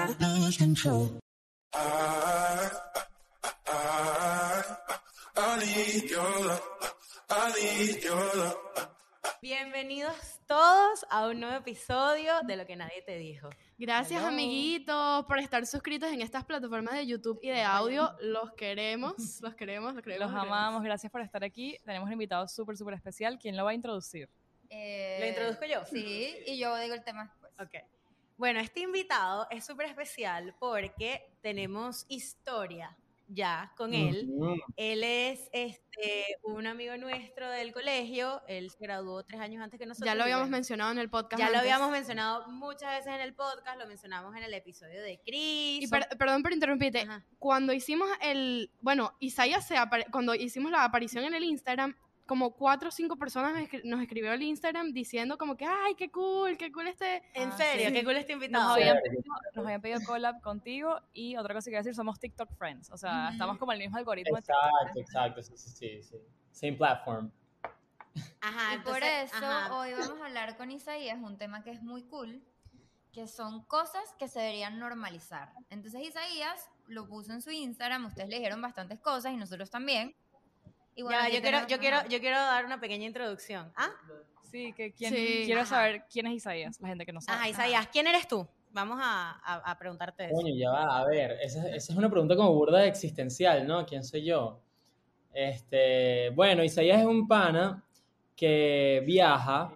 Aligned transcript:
I 0.00 0.16
lose 0.18 0.56
control. 0.56 1.20
I, 1.74 2.70
I, 3.66 4.62
I 5.36 5.58
need 5.58 6.08
your 6.08 6.46
love. 6.46 6.62
I 7.28 7.52
need 7.52 8.02
your 8.02 8.34
love. 8.34 8.56
Bienvenidos 9.42 10.40
todos 10.46 11.04
a 11.10 11.28
un 11.28 11.40
nuevo 11.40 11.56
episodio 11.56 12.32
de 12.44 12.56
Lo 12.56 12.64
que 12.64 12.76
nadie 12.76 13.02
te 13.02 13.18
dijo. 13.18 13.50
Gracias, 13.76 14.20
Hello. 14.22 14.28
amiguitos, 14.32 15.26
por 15.26 15.38
estar 15.38 15.66
suscritos 15.66 16.10
en 16.10 16.22
estas 16.22 16.46
plataformas 16.46 16.94
de 16.94 17.06
YouTube 17.06 17.38
y 17.42 17.50
de 17.50 17.60
audio. 17.60 18.16
Los 18.22 18.52
queremos, 18.54 19.14
los 19.42 19.54
queremos, 19.54 19.92
los 19.94 20.02
queremos. 20.02 20.30
Los 20.30 20.34
los 20.34 20.42
amamos, 20.42 20.82
gracias 20.82 21.12
por 21.12 21.20
estar 21.20 21.44
aquí. 21.44 21.76
Tenemos 21.84 22.06
un 22.06 22.14
invitado 22.14 22.48
súper, 22.48 22.74
súper 22.78 22.94
especial. 22.94 23.38
¿Quién 23.38 23.54
lo 23.54 23.64
va 23.64 23.72
a 23.72 23.74
introducir? 23.74 24.30
Eh, 24.70 25.18
¿Lo 25.20 25.26
introduzco 25.26 25.66
yo? 25.66 25.84
Sí, 25.84 26.38
y 26.46 26.58
yo 26.58 26.74
digo 26.78 26.94
el 26.94 27.04
tema 27.04 27.24
después. 27.24 27.52
Ok. 27.60 27.99
Bueno, 28.40 28.58
este 28.58 28.80
invitado 28.80 29.46
es 29.50 29.66
súper 29.66 29.84
especial 29.84 30.54
porque 30.58 31.30
tenemos 31.42 32.06
historia 32.08 32.96
ya 33.28 33.70
con 33.76 33.92
él. 33.92 34.30
Él 34.76 35.04
es 35.04 35.50
este, 35.52 36.24
un 36.42 36.66
amigo 36.66 36.96
nuestro 36.96 37.50
del 37.50 37.74
colegio. 37.74 38.40
Él 38.48 38.70
se 38.70 38.78
graduó 38.82 39.22
tres 39.24 39.42
años 39.42 39.62
antes 39.62 39.78
que 39.78 39.84
nosotros. 39.84 40.06
Ya 40.06 40.14
lo 40.14 40.22
habíamos 40.22 40.44
bueno, 40.44 40.56
mencionado 40.56 40.90
en 40.90 40.98
el 41.00 41.10
podcast. 41.10 41.38
Ya 41.38 41.50
lo 41.50 41.58
antes. 41.58 41.70
habíamos 41.70 41.92
mencionado 41.92 42.48
muchas 42.48 42.96
veces 42.96 43.12
en 43.12 43.20
el 43.20 43.34
podcast, 43.34 43.78
lo 43.78 43.86
mencionamos 43.86 44.34
en 44.34 44.42
el 44.42 44.54
episodio 44.54 45.02
de 45.02 45.20
Chris. 45.22 45.82
Y 45.84 45.88
per- 45.88 46.08
perdón 46.18 46.42
por 46.42 46.54
interrumpirte. 46.54 47.02
Ajá. 47.02 47.22
Cuando 47.38 47.74
hicimos 47.74 48.08
el. 48.22 48.70
Bueno, 48.80 49.12
Isaías 49.20 49.68
se 49.68 49.74
cuando 50.10 50.34
hicimos 50.34 50.72
la 50.72 50.84
aparición 50.84 51.24
en 51.24 51.34
el 51.34 51.44
Instagram, 51.44 51.94
como 52.30 52.52
cuatro 52.52 52.90
o 52.90 52.92
cinco 52.92 53.16
personas 53.16 53.68
nos 53.82 54.00
escribió 54.00 54.32
el 54.32 54.40
Instagram 54.40 54.92
diciendo 54.92 55.36
como 55.36 55.56
que, 55.56 55.64
ay, 55.66 55.96
qué 55.96 56.12
cool, 56.12 56.56
qué 56.56 56.70
cool 56.70 56.86
este. 56.86 57.24
En 57.34 57.48
Ah, 57.48 57.56
serio, 57.56 57.88
sí. 57.88 57.92
qué 57.92 58.04
cool 58.04 58.16
este 58.18 58.34
Nos 58.36 58.44
invitado. 58.44 58.70
habían, 58.74 58.98
pedido, 59.02 59.22
nos 59.56 59.64
habían 59.66 59.80
pedido 59.80 60.00
collab 60.06 60.40
contigo 60.40 61.00
y 61.12 61.36
otra 61.36 61.54
cosa 61.54 61.64
que 61.64 61.70
quiero 61.72 61.82
decir, 61.82 61.96
somos 61.96 62.20
TikTok 62.20 62.54
friends. 62.56 62.88
O 62.92 62.96
sea, 62.96 63.24
Ujú. 63.24 63.32
estamos 63.32 63.58
como 63.58 63.72
el 63.72 63.80
mismo 63.80 63.96
algoritmo 63.96 64.36
de. 64.36 64.38
Exacto, 64.42 65.00
exacto, 65.00 65.42
sí, 65.42 65.54
sí, 65.56 65.70
sí, 65.70 66.02
sí. 66.04 66.16
Same 66.52 66.74
platform. 66.74 67.32
Ajá, 68.40 68.76
y 68.76 68.78
por 68.78 69.02
entonces, 69.02 69.32
eso 69.34 69.44
ajá. 69.44 69.74
hoy 69.74 69.90
vamos 69.94 70.20
a 70.22 70.26
hablar 70.26 70.56
con 70.56 70.70
Isaías 70.70 71.18
un 71.20 71.36
tema 71.36 71.64
que 71.64 71.72
es 71.72 71.82
muy 71.82 72.04
cool, 72.04 72.44
que 73.12 73.26
son 73.26 73.64
cosas 73.64 74.04
que 74.20 74.28
se 74.28 74.38
deberían 74.38 74.78
normalizar. 74.78 75.52
Entonces 75.68 76.00
Isaías 76.02 76.70
lo 76.86 77.08
puso 77.08 77.32
en 77.32 77.42
su 77.42 77.50
Instagram, 77.50 78.06
ustedes 78.06 78.28
le 78.28 78.36
dijeron 78.36 78.62
bastantes 78.62 79.00
cosas 79.00 79.32
y 79.32 79.36
nosotros 79.36 79.68
también. 79.68 80.14
Y 81.00 81.02
bueno, 81.02 81.18
Ya, 81.18 81.24
aquí 81.28 81.36
yo 81.36 81.40
quiero, 81.42 81.58
yo 81.66 81.78
quiero, 81.78 81.96
yo 82.10 82.20
quiero 82.20 82.36
dar 82.36 82.66
una 82.66 82.78
pequeña 82.78 83.06
introducción. 83.06 83.72
¿Ah? 83.74 83.88
Sí, 84.42 84.74
que 84.74 84.92
quién, 84.92 85.14
Sí. 85.14 85.42
quiero 85.46 85.62
Ajá. 85.62 85.70
saber 85.70 86.04
quién 86.12 86.26
es 86.26 86.34
Isaías, 86.34 86.78
la 86.78 86.88
gente 86.88 87.06
que 87.06 87.12
no 87.14 87.22
sabe. 87.22 87.38
Ajá, 87.38 87.48
Isaías, 87.48 87.88
¿quién 87.90 88.06
eres 88.06 88.28
tú? 88.28 88.46
Vamos 88.72 88.98
a, 89.00 89.30
a- 89.42 89.70
a 89.70 89.78
preguntarte 89.78 90.26
eso. 90.26 90.34
Coño, 90.34 90.54
ya 90.54 90.70
va, 90.70 90.98
a 90.98 91.06
ver, 91.06 91.38
esa, 91.40 91.66
esa 91.70 91.92
es 91.92 91.98
una 91.98 92.10
pregunta 92.10 92.36
como 92.36 92.52
burda 92.52 92.84
existencial, 92.84 93.66
¿no? 93.66 93.86
¿Quién 93.86 94.04
soy 94.04 94.24
yo? 94.24 94.60
Este, 95.32 96.30
bueno, 96.34 96.62
Isaías 96.62 97.00
es 97.00 97.06
un 97.06 97.26
pana 97.26 97.82
que 98.36 99.02
viaja 99.06 99.74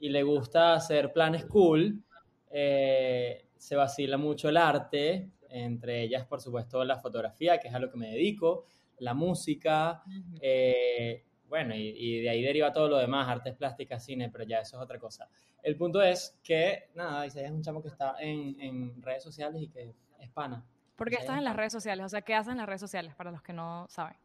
y 0.00 0.08
le 0.08 0.24
gusta 0.24 0.74
hacer 0.74 1.12
planes 1.12 1.44
cool, 1.44 2.02
eh, 2.50 3.46
se 3.56 3.76
vacila 3.76 4.16
mucho 4.16 4.48
el 4.48 4.56
arte, 4.56 5.30
entre 5.50 6.02
ellas, 6.02 6.26
por 6.26 6.40
supuesto, 6.40 6.82
la 6.84 6.98
fotografía, 6.98 7.58
que 7.58 7.68
es 7.68 7.74
a 7.74 7.78
lo 7.78 7.90
que 7.90 7.96
me 7.96 8.08
dedico, 8.10 8.66
la 8.98 9.14
música, 9.14 10.02
eh, 10.40 11.24
bueno, 11.48 11.74
y, 11.74 11.88
y 11.96 12.20
de 12.20 12.30
ahí 12.30 12.42
deriva 12.42 12.72
todo 12.72 12.88
lo 12.88 12.98
demás, 12.98 13.28
artes 13.28 13.54
plásticas, 13.54 14.04
cine, 14.04 14.30
pero 14.30 14.44
ya 14.44 14.60
eso 14.60 14.76
es 14.76 14.82
otra 14.82 14.98
cosa. 14.98 15.28
El 15.62 15.76
punto 15.76 16.02
es 16.02 16.38
que, 16.42 16.90
nada, 16.94 17.26
Isaías 17.26 17.50
es 17.50 17.56
un 17.56 17.62
chamo 17.62 17.82
que 17.82 17.88
está 17.88 18.16
en, 18.20 18.60
en 18.60 19.02
redes 19.02 19.22
sociales 19.22 19.62
y 19.62 19.68
que 19.68 19.94
es 20.20 20.30
pana. 20.30 20.64
¿Por 20.96 21.08
qué 21.10 21.16
estás 21.16 21.38
en 21.38 21.44
las 21.44 21.56
redes 21.56 21.72
sociales? 21.72 22.04
O 22.04 22.08
sea, 22.08 22.22
¿qué 22.22 22.34
haces 22.34 22.52
en 22.52 22.58
las 22.58 22.66
redes 22.66 22.80
sociales 22.80 23.14
para 23.14 23.30
los 23.30 23.42
que 23.42 23.52
no 23.52 23.86
saben? 23.88 24.16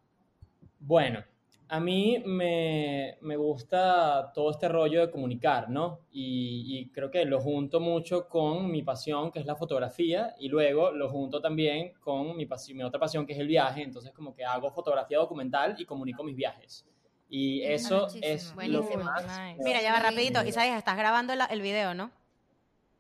Bueno, 0.79 1.23
a 1.71 1.79
mí 1.79 2.21
me, 2.25 3.17
me 3.21 3.37
gusta 3.37 4.31
todo 4.33 4.49
este 4.51 4.67
rollo 4.67 5.01
de 5.01 5.11
comunicar, 5.11 5.69
¿no? 5.69 5.99
Y, 6.11 6.79
y 6.79 6.89
creo 6.89 7.11
que 7.11 7.23
lo 7.25 7.39
junto 7.39 7.79
mucho 7.79 8.27
con 8.27 8.71
mi 8.71 8.81
pasión, 8.81 9.31
que 9.31 9.39
es 9.39 9.45
la 9.45 9.55
fotografía, 9.55 10.35
y 10.39 10.47
luego 10.49 10.91
lo 10.91 11.09
junto 11.09 11.39
también 11.39 11.93
con 11.99 12.35
mi, 12.35 12.45
pasi- 12.47 12.73
mi 12.73 12.83
otra 12.83 12.99
pasión, 12.99 13.25
que 13.25 13.33
es 13.33 13.39
el 13.39 13.47
viaje. 13.47 13.83
Entonces, 13.83 14.11
como 14.13 14.33
que 14.33 14.43
hago 14.43 14.71
fotografía 14.71 15.19
documental 15.19 15.75
y 15.77 15.85
comunico 15.85 16.23
mis 16.23 16.35
viajes. 16.35 16.85
Y 17.29 17.61
eso 17.61 18.07
Muchísimo. 18.07 18.25
es 18.25 18.45
lo 18.47 18.49
que 18.81 18.95
Buenísimo. 18.95 19.03
más... 19.03 19.23
Nice. 19.23 19.63
Mira, 19.63 19.81
ya 19.83 19.93
va 19.93 19.99
rapidito. 19.99 20.41
Sí. 20.41 20.49
Isaías, 20.49 20.77
estás 20.79 20.97
grabando 20.97 21.35
la- 21.35 21.45
el 21.45 21.61
video, 21.61 21.93
¿no? 21.93 22.09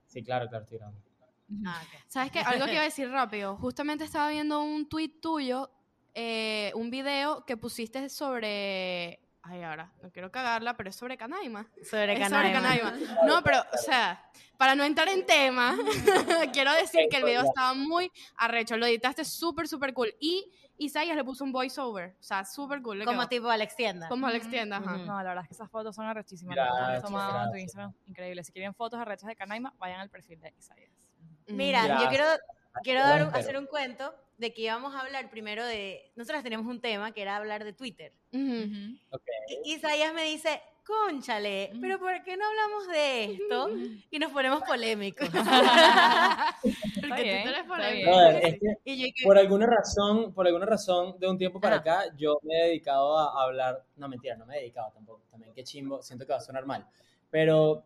Sí, 0.05 0.23
claro, 0.23 0.47
claro, 0.47 0.63
estoy 0.65 0.77
grabando. 0.77 1.01
Ah, 1.65 1.81
ok. 1.83 2.03
¿Sabes 2.07 2.31
qué? 2.31 2.39
Algo 2.39 2.65
que 2.65 2.73
iba 2.73 2.81
a 2.81 2.85
decir 2.85 3.09
rápido. 3.09 3.55
Justamente 3.57 4.03
estaba 4.03 4.29
viendo 4.29 4.61
un 4.61 4.87
tweet 4.87 5.13
tuyo, 5.19 5.71
eh, 6.21 6.71
un 6.75 6.89
video 6.89 7.45
que 7.45 7.55
pusiste 7.55 8.09
sobre. 8.09 9.21
Ay, 9.41 9.63
ahora, 9.63 9.93
no 10.03 10.11
quiero 10.11 10.29
cagarla, 10.31 10.75
pero 10.75 10.89
es 10.89 10.95
sobre 10.97 11.17
Canaima. 11.17 11.65
Sobre 11.89 12.13
Es 12.13 12.19
Canaima. 12.19 12.59
sobre 12.59 12.81
Canaima. 12.91 13.25
No, 13.25 13.41
pero, 13.41 13.57
o 13.73 13.77
sea, 13.77 14.21
para 14.57 14.75
no 14.75 14.83
entrar 14.83 15.07
en 15.07 15.25
tema, 15.25 15.77
quiero 16.53 16.73
decir 16.73 17.07
que 17.09 17.17
el 17.17 17.23
video 17.23 17.43
estaba 17.43 17.73
muy 17.73 18.11
arrecho. 18.35 18.75
Lo 18.75 18.85
editaste 18.85 19.23
súper, 19.23 19.69
súper 19.69 19.93
cool. 19.93 20.13
Y 20.19 20.51
Isaías 20.77 21.15
le 21.15 21.23
puso 21.23 21.45
un 21.45 21.53
voiceover. 21.53 22.17
O 22.19 22.23
sea, 22.23 22.43
súper 22.43 22.81
cool. 22.81 23.05
Como 23.05 23.21
quedó. 23.21 23.29
tipo 23.29 23.49
Alex 23.49 23.75
Tienda. 23.77 24.09
Como 24.09 24.27
Alex 24.27 24.49
Tienda, 24.49 24.77
ajá. 24.77 24.97
No, 24.97 25.23
la 25.23 25.29
verdad 25.29 25.43
es 25.43 25.47
que 25.47 25.53
esas 25.53 25.71
fotos 25.71 25.95
son 25.95 26.05
arrechísimas. 26.05 26.55
Gracias, 26.55 26.89
las 26.89 27.01
tomadas 27.03 27.45
en 27.45 27.51
tu. 27.53 27.57
Instagram, 27.59 27.93
increíble. 28.07 28.43
Si 28.43 28.51
quieren 28.51 28.73
fotos 28.75 28.99
arrechas 28.99 29.27
de 29.29 29.37
Canaima, 29.37 29.73
vayan 29.77 30.01
al 30.01 30.09
perfil 30.09 30.41
de 30.41 30.53
Isaías. 30.57 30.91
Mira, 31.47 32.01
yo 32.03 32.09
quiero, 32.09 32.25
quiero 32.83 33.01
Las 33.01 33.31
dar 33.31 33.39
hacer 33.39 33.57
un 33.57 33.65
cuento 33.65 34.13
de 34.37 34.53
que 34.53 34.61
íbamos 34.63 34.95
a 34.95 35.01
hablar 35.01 35.29
primero 35.29 35.65
de... 35.65 36.11
Nosotros 36.15 36.43
tenemos 36.43 36.65
un 36.65 36.79
tema 36.79 37.11
que 37.11 37.21
era 37.21 37.35
hablar 37.35 37.63
de 37.63 37.73
Twitter. 37.73 38.13
Ujú. 38.31 38.41
Ujú. 38.41 38.97
Ok. 39.11 39.23
Y 39.65 39.73
Isaías 39.73 40.13
me 40.13 40.23
dice, 40.23 40.61
cónchale, 40.89 41.71
pero 41.81 41.99
¿por 41.99 42.23
qué 42.23 42.35
no 42.35 42.45
hablamos 42.47 42.87
de 42.87 43.25
esto? 43.25 43.69
Y 44.09 44.17
nos 44.17 44.31
ponemos 44.31 44.63
polémicos. 44.63 45.29
Porque 47.01 47.23
bien, 47.23 47.43
tú 47.43 47.49
eres 47.49 47.63
polémico. 47.67 48.09
Brother, 48.09 48.45
es 48.45 48.59
que 48.83 48.97
yo 48.97 49.05
por 49.23 49.37
alguna 49.37 49.67
razón, 49.67 50.33
por 50.33 50.47
alguna 50.47 50.65
razón, 50.65 51.15
de 51.19 51.29
un 51.29 51.37
tiempo 51.37 51.61
para 51.61 51.75
Ajá. 51.75 52.01
acá, 52.01 52.15
yo 52.17 52.39
me 52.41 52.55
he 52.55 52.67
dedicado 52.69 53.17
a 53.19 53.43
hablar, 53.43 53.83
no 53.97 54.07
mentira, 54.09 54.35
no 54.35 54.47
me 54.47 54.55
he 54.55 54.61
dedicado 54.61 54.91
tampoco, 54.91 55.21
también 55.29 55.53
qué 55.53 55.63
chimbo, 55.63 56.01
siento 56.01 56.25
que 56.25 56.31
va 56.31 56.39
a 56.39 56.41
sonar 56.41 56.65
mal, 56.65 56.87
pero 57.29 57.83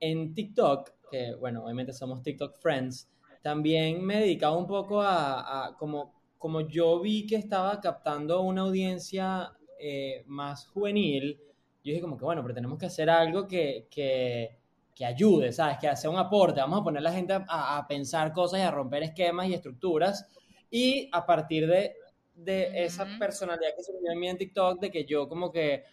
en 0.00 0.34
TikTok, 0.34 0.90
que 1.10 1.34
bueno, 1.36 1.64
obviamente 1.64 1.94
somos 1.94 2.22
TikTok 2.22 2.58
Friends, 2.58 3.08
también 3.44 4.02
me 4.02 4.16
he 4.16 4.20
dedicado 4.22 4.58
un 4.58 4.66
poco 4.66 5.02
a, 5.02 5.66
a 5.66 5.76
como, 5.76 6.14
como 6.38 6.62
yo 6.62 6.98
vi 7.00 7.26
que 7.26 7.36
estaba 7.36 7.78
captando 7.78 8.40
una 8.40 8.62
audiencia 8.62 9.52
eh, 9.78 10.24
más 10.26 10.66
juvenil, 10.68 11.38
yo 11.84 11.90
dije 11.92 12.00
como 12.00 12.16
que 12.16 12.24
bueno, 12.24 12.40
pero 12.42 12.54
tenemos 12.54 12.78
que 12.78 12.86
hacer 12.86 13.10
algo 13.10 13.46
que, 13.46 13.86
que, 13.90 14.56
que 14.94 15.04
ayude, 15.04 15.52
¿sabes? 15.52 15.76
Que 15.78 15.88
haga 15.88 16.08
un 16.08 16.16
aporte, 16.16 16.60
vamos 16.62 16.80
a 16.80 16.84
poner 16.84 17.00
a 17.00 17.02
la 17.02 17.12
gente 17.12 17.34
a, 17.34 17.76
a 17.76 17.86
pensar 17.86 18.32
cosas 18.32 18.60
y 18.60 18.62
a 18.62 18.70
romper 18.70 19.02
esquemas 19.02 19.48
y 19.48 19.54
estructuras, 19.54 20.26
y 20.70 21.10
a 21.12 21.26
partir 21.26 21.66
de, 21.66 21.96
de 22.34 22.84
esa 22.86 23.04
Ujú. 23.04 23.18
personalidad 23.18 23.76
que 23.76 23.82
surgió 23.84 24.10
en 24.10 24.18
mí 24.20 24.28
en 24.28 24.38
TikTok, 24.38 24.80
de 24.80 24.90
que 24.90 25.04
yo 25.04 25.28
como 25.28 25.52
que 25.52 25.84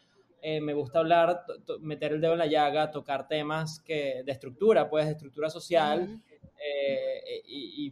eh, 0.42 0.62
me 0.62 0.74
gusta 0.74 1.00
hablar, 1.00 1.44
meter 1.82 2.14
el 2.14 2.22
dedo 2.22 2.34
en 2.34 2.40
la 2.40 2.48
llaga, 2.48 2.90
tocar 2.92 3.28
temas 3.28 3.82
que, 3.82 4.24
de 4.26 4.32
estructura, 4.32 4.90
pues 4.90 5.06
de 5.06 5.12
estructura 5.12 5.50
social, 5.50 6.10
Ujú. 6.10 6.22
Eh, 6.64 7.42
y, 7.46 7.88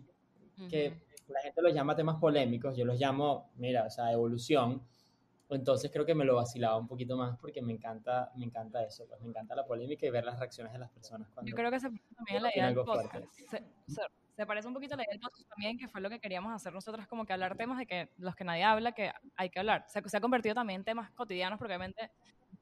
y 0.60 0.68
que 0.70 0.90
Ujú. 0.90 1.34
la 1.34 1.42
gente 1.42 1.62
los 1.62 1.74
llama 1.74 1.96
temas 1.96 2.18
polémicos, 2.18 2.76
yo 2.78 2.86
los 2.86 3.00
llamo, 3.00 3.52
mira, 3.56 3.86
o 3.86 3.90
sea, 3.90 4.12
evolución. 4.12 4.82
Entonces 5.52 5.90
creo 5.92 6.06
que 6.06 6.14
me 6.14 6.26
lo 6.26 6.36
vacilaba 6.36 6.78
un 6.78 6.88
poquito 6.88 7.18
más 7.18 7.36
porque 7.40 7.60
me 7.62 7.74
encanta, 7.74 8.32
me 8.36 8.46
encanta 8.46 8.84
eso, 8.84 9.08
pues 9.08 9.20
me 9.22 9.30
encanta 9.30 9.56
la 9.56 9.66
polémica 9.66 10.06
y 10.06 10.12
ver 10.12 10.24
las 10.24 10.38
reacciones 10.38 10.72
de 10.74 10.78
las 10.80 10.92
personas 10.92 11.28
cuando 11.34 11.50
Yo 11.50 11.56
creo 11.56 11.72
que 11.72 11.80
se 11.80 11.88
parece 11.90 12.14
también 12.16 12.38
a 12.38 12.42
la 12.42 12.52
idea 12.54 12.66
del 12.68 12.76
podcast. 12.76 13.26
Se, 13.50 13.58
se- 13.88 14.02
se 14.36 14.46
parece 14.46 14.68
un 14.70 14.74
poquito 14.74 14.94
a 14.94 14.98
la 14.98 15.04
idea 15.04 15.12
del 15.14 15.20
podcast 15.22 15.50
también, 15.50 15.78
que 15.78 15.88
fue 15.90 16.00
lo 16.02 16.10
que 16.10 16.20
queríamos 16.20 16.54
hacer 16.54 16.72
nosotras, 16.72 17.08
como 17.08 17.26
que 17.26 17.34
hablar 17.34 17.58
temas 17.58 17.78
de 17.80 17.86
que 17.88 18.10
los 18.20 18.36
que 18.36 18.44
nadie 18.46 18.64
habla, 18.64 18.92
que 18.94 19.12
hay 19.36 19.50
que 19.50 19.60
hablar. 19.60 19.84
Se, 19.88 20.08
se 20.08 20.16
ha 20.18 20.22
convertido 20.22 20.56
también 20.56 20.82
en 20.82 20.86
temas 20.86 21.12
cotidianos, 21.12 21.58
porque 21.60 21.74
obviamente 21.74 22.12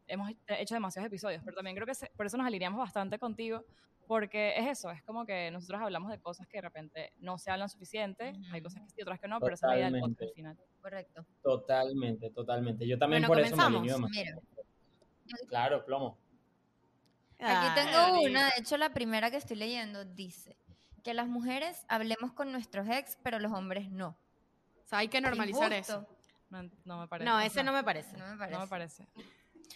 hemos 0.08 0.32
hecho 0.48 0.74
demasiados 0.76 1.08
episodios, 1.08 1.42
pero 1.44 1.56
también 1.56 1.76
creo 1.76 1.86
que 1.88 1.96
se- 1.96 2.10
por 2.16 2.26
eso 2.26 2.38
nos 2.38 2.48
alineamos 2.48 2.80
bastante 2.80 3.20
contigo, 3.20 3.64
porque 4.08 4.54
es 4.58 4.66
eso, 4.68 4.90
es 4.90 5.04
como 5.04 5.26
que 5.26 5.52
nosotros 5.52 5.82
hablamos 5.82 6.10
de 6.12 6.20
cosas 6.20 6.48
que 6.48 6.58
de 6.60 6.62
repente 6.62 7.12
no 7.20 7.38
se 7.38 7.52
hablan 7.52 7.68
suficiente, 7.70 8.34
hay 8.52 8.62
cosas 8.62 8.82
que 8.84 8.90
sí, 8.90 9.02
otras 9.02 9.20
que 9.20 9.28
no, 9.28 9.40
pero 9.40 9.54
esa 9.56 9.68
es 9.68 9.72
la 9.72 9.78
idea 9.78 9.92
del 9.92 10.00
podcast 10.02 10.22
al 10.22 10.34
final. 10.34 10.58
Correcto. 10.82 11.26
Totalmente, 11.44 12.30
totalmente. 12.30 12.88
Yo 12.88 12.98
también 12.98 13.24
Bueno, 13.28 13.34
por 13.44 13.54
eso 13.54 13.70
me. 13.70 14.10
Mira, 14.10 14.38
Claro, 15.50 15.84
plomo. 15.86 16.18
aquí 17.40 17.68
Ay, 17.70 17.86
tengo 17.86 18.22
una, 18.22 18.46
de 18.46 18.52
hecho 18.62 18.78
la 18.78 18.94
primera 18.94 19.30
que 19.30 19.38
estoy 19.38 19.58
leyendo 19.58 20.06
dice 20.06 20.56
que 21.04 21.14
las 21.14 21.28
mujeres 21.28 21.86
hablemos 21.90 22.32
con 22.34 22.52
nuestros 22.52 22.88
ex, 22.90 23.18
pero 23.24 23.40
los 23.40 23.52
hombres 23.52 23.92
no. 23.92 24.18
O 24.84 24.88
sea, 24.88 25.00
hay 25.00 25.10
que 25.10 25.20
normalizar 25.20 25.72
eso. 25.74 26.08
No, 26.50 26.64
no 26.86 27.00
me 27.02 27.08
parece. 27.10 27.30
No, 27.30 27.40
ese 27.42 27.62
no 27.64 27.74
me 27.74 27.84
parece. 27.84 28.16
No 28.18 28.26
me 28.26 28.38
parece. 28.38 28.54
No 28.58 28.62
me 28.64 28.68
parece. 28.68 29.08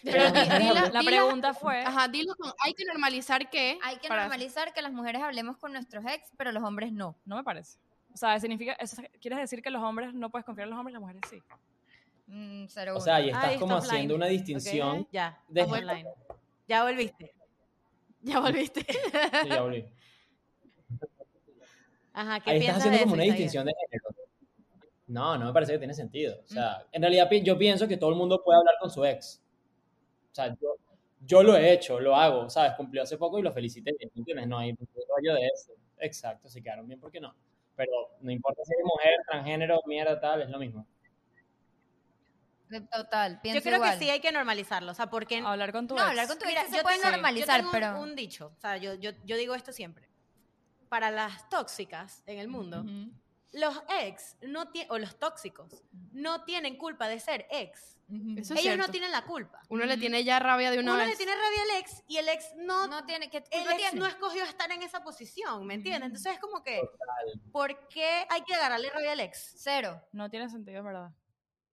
Pero 0.04 0.30
di- 0.30 0.40
La 0.92 1.02
pregunta 1.02 1.54
fue, 1.54 1.80
Ajá, 1.82 2.08
dilo 2.08 2.34
con, 2.36 2.52
hay 2.64 2.74
que 2.74 2.84
normalizar 2.84 3.48
que... 3.50 3.78
Hay 3.82 3.96
que 3.98 4.08
normalizar 4.08 4.72
que 4.72 4.82
las 4.82 4.92
mujeres 4.92 5.22
hablemos 5.22 5.56
con 5.58 5.72
nuestros 5.72 6.04
ex, 6.06 6.30
pero 6.36 6.52
los 6.52 6.62
hombres 6.62 6.92
no. 6.92 7.16
no 7.24 7.36
me 7.36 7.44
parece. 7.44 7.78
O 8.12 8.16
sea, 8.16 8.38
significa, 8.40 8.72
eso, 8.74 9.00
¿quieres 9.20 9.38
decir 9.38 9.62
que 9.62 9.70
los 9.70 9.82
hombres 9.82 10.12
no 10.12 10.30
puedes 10.30 10.44
confiar 10.44 10.66
en 10.66 10.70
los 10.70 10.78
hombres 10.78 10.92
y 10.92 10.94
las 10.94 11.00
mujeres 11.00 11.22
sí? 11.30 11.42
Mm, 12.26 12.66
cero 12.68 12.94
O 12.96 13.00
sea, 13.00 13.16
ahí 13.16 13.30
estás 13.30 13.56
como 13.56 13.78
está 13.78 13.92
haciendo 13.94 14.14
una 14.14 14.26
distinción. 14.26 15.00
Ok, 15.00 15.08
Ya, 15.12 15.40
de- 15.48 15.60
estamos 15.62 15.78
online. 15.80 16.08
Ya 16.68 16.84
volviste. 16.84 17.34
Ya 18.20 18.38
volviste. 18.40 18.86
Sí, 19.42 19.48
ya 19.48 19.62
volví. 19.62 19.84
Ajá, 22.12 22.40
¿qué 22.40 22.50
Ahí 22.50 22.58
estás 22.60 22.76
haciendo 22.78 22.98
de 22.98 23.04
como 23.04 23.14
eso, 23.14 23.22
una 23.22 23.24
distinción 23.24 23.66
de 23.66 23.72
género. 23.80 24.08
No, 25.06 25.36
no 25.38 25.46
me 25.46 25.52
parece 25.52 25.72
que 25.72 25.78
tiene 25.78 25.94
sentido. 25.94 26.40
O 26.44 26.46
sea, 26.48 26.86
en 26.92 27.02
realidad 27.02 27.28
yo 27.42 27.58
pienso 27.58 27.88
que 27.88 27.96
todo 27.96 28.10
el 28.10 28.16
mundo 28.16 28.42
puede 28.44 28.58
hablar 28.58 28.74
con 28.80 28.90
su 28.90 29.04
ex. 29.04 29.42
O 30.32 30.34
sea, 30.34 30.48
yo, 30.60 30.76
yo 31.20 31.42
lo 31.42 31.56
he 31.56 31.72
hecho, 31.72 32.00
lo 32.00 32.16
hago, 32.16 32.48
¿sabes? 32.48 32.72
Cumplió 32.72 33.02
hace 33.02 33.18
poco 33.18 33.38
y 33.38 33.42
lo 33.42 33.52
felicité, 33.52 33.92
¿me 34.00 34.10
entiendes? 34.16 34.48
No 34.48 34.58
hay 34.58 34.72
rollo 34.72 35.34
de 35.34 35.46
eso. 35.46 35.72
Exacto, 35.98 36.48
si 36.48 36.62
quedaron 36.62 36.88
bien, 36.88 36.98
¿por 36.98 37.12
qué 37.12 37.20
no? 37.20 37.34
Pero 37.76 37.92
no 38.20 38.30
importa 38.32 38.62
si 38.64 38.72
eres 38.72 38.84
mujer, 38.84 39.14
transgénero, 39.28 39.80
mierda, 39.86 40.18
tal, 40.20 40.42
es 40.42 40.48
lo 40.50 40.58
mismo. 40.58 40.86
Total, 42.90 43.38
pienso 43.42 43.58
Yo 43.58 43.62
creo 43.64 43.76
igual. 43.76 43.98
que 43.98 44.04
sí 44.04 44.10
hay 44.10 44.20
que 44.20 44.32
normalizarlo, 44.32 44.92
o 44.92 44.94
sea, 44.94 45.10
porque... 45.10 45.38
Hablar 45.44 45.72
con 45.72 45.86
tu 45.86 45.94
No, 45.94 46.00
ex. 46.00 46.08
hablar 46.10 46.26
con 46.26 46.38
tu 46.38 46.46
Mira, 46.46 46.62
ex 46.62 46.70
se 46.70 46.76
yo 46.78 46.82
puede 46.82 46.96
tengo- 46.98 47.10
normalizar, 47.10 47.60
yo 47.60 47.70
tengo 47.70 47.72
pero... 47.72 48.00
un, 48.00 48.08
un 48.10 48.16
dicho, 48.16 48.52
o 48.56 48.60
sea, 48.60 48.78
yo, 48.78 48.94
yo, 48.94 49.10
yo 49.24 49.36
digo 49.36 49.54
esto 49.54 49.72
siempre. 49.72 50.08
Para 50.88 51.10
las 51.10 51.46
tóxicas 51.50 52.22
en 52.26 52.38
el 52.38 52.48
mundo, 52.48 52.80
Ujú. 52.80 53.10
Los 53.52 53.82
ex 54.00 54.36
no 54.42 54.70
tie- 54.72 54.86
o 54.88 54.98
los 54.98 55.18
tóxicos 55.18 55.82
no 56.12 56.44
tienen 56.44 56.76
culpa 56.76 57.08
de 57.08 57.20
ser 57.20 57.46
ex. 57.50 57.98
Eso 58.36 58.54
Ellos 58.54 58.76
no 58.76 58.88
tienen 58.88 59.10
la 59.10 59.22
culpa. 59.24 59.60
Uno 59.70 59.86
le 59.86 59.96
tiene 59.96 60.22
ya 60.22 60.38
rabia 60.38 60.70
de 60.70 60.78
una 60.78 60.92
Uno 60.92 61.00
vez. 61.00 61.10
le 61.10 61.16
tiene 61.16 61.32
rabia 61.34 61.62
al 61.62 61.80
ex 61.80 62.02
y 62.06 62.18
el 62.18 62.28
ex 62.28 62.54
no, 62.56 62.86
No 62.86 63.06
tiene, 63.06 63.30
¿qué 63.30 63.38
el 63.50 63.62
ex 63.62 63.76
tiene? 63.76 63.98
no 63.98 64.06
escogió 64.06 64.44
estar 64.44 64.70
en 64.70 64.82
esa 64.82 65.02
posición, 65.02 65.66
¿me 65.66 65.74
entiendes? 65.74 66.08
Entonces 66.08 66.34
es 66.34 66.38
como 66.38 66.62
que, 66.62 66.76
Total. 66.80 67.40
¿por 67.52 67.88
qué 67.88 68.26
hay 68.28 68.42
que 68.42 68.54
agarrarle 68.54 68.90
rabia 68.90 69.12
al 69.12 69.20
ex? 69.20 69.54
Cero. 69.56 70.02
No 70.12 70.28
tiene 70.28 70.48
sentido, 70.50 70.78
es 70.78 70.84
¿verdad? 70.84 71.10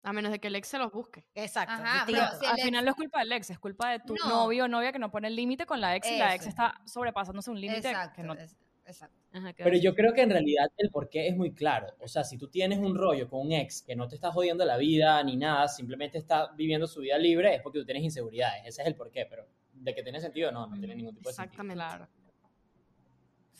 A 0.03 0.13
menos 0.13 0.31
de 0.31 0.39
que 0.39 0.47
el 0.47 0.55
ex 0.55 0.69
se 0.69 0.77
los 0.77 0.93
busque. 0.93 1.25
Exacto. 1.35 1.73
Ajá, 1.73 2.03
pero 2.05 2.19
si 2.39 2.45
Al 2.45 2.55
ex- 2.55 2.63
final 2.63 2.85
no 2.85 2.91
es 2.91 2.95
culpa 2.95 3.19
del 3.19 3.31
ex, 3.33 3.49
es 3.49 3.59
culpa 3.59 3.89
de 3.91 3.99
tu 3.99 4.15
No. 4.15 4.29
novio 4.29 4.63
o 4.63 4.67
novia 4.69 4.93
que 4.93 4.99
no 4.99 5.11
pone 5.11 5.27
el 5.27 5.35
límite 5.35 5.65
con 5.65 5.81
la 5.81 5.95
ex 5.97 6.07
y 6.09 6.17
la 6.17 6.35
ex 6.35 6.47
está 6.47 6.79
sobrepasándose 6.85 7.51
un 7.51 7.59
límite 7.59 7.93
que 8.15 8.23
no... 8.23 8.33
es- 8.33 8.55
exacto. 8.89 9.15
Ajá, 9.31 9.53
¿qué 9.53 9.63
Pero 9.63 9.77
yo 9.77 9.93
creo 9.95 10.13
que 10.13 10.21
en 10.21 10.29
realidad 10.31 10.67
el 10.77 10.89
porqué 10.89 11.27
es 11.27 11.35
muy 11.37 11.53
claro. 11.53 11.87
O 11.99 12.07
sea, 12.07 12.23
si 12.23 12.37
tú 12.37 12.47
tienes 12.47 12.79
un 12.79 12.95
rollo 12.95 13.29
con 13.29 13.41
un 13.45 13.51
ex 13.53 13.81
que 13.81 13.95
no 13.95 14.07
te 14.07 14.15
está 14.15 14.31
jodiendo 14.31 14.65
la 14.65 14.77
vida 14.77 15.23
ni 15.23 15.37
nada, 15.37 15.67
simplemente 15.67 16.17
está 16.17 16.51
viviendo 16.55 16.87
su 16.87 17.01
vida 17.01 17.17
libre, 17.17 17.55
es 17.55 17.61
porque 17.61 17.79
tú 17.79 17.85
tienes 17.85 18.03
inseguridades. 18.03 18.61
Ese 18.65 18.81
es 18.81 18.87
el 18.87 18.95
porqué, 18.95 19.25
pero 19.29 19.45
de 19.73 19.95
que 19.95 20.03
tiene 20.03 20.19
sentido, 20.19 20.51
no, 20.51 20.67
no 20.67 20.77
tiene 20.77 20.95
ningún 20.95 21.15
tipo 21.15 21.29
de 21.29 21.35
sentido. 21.35 21.51
Exactamente. 21.63 21.83
Claro. 21.85 22.07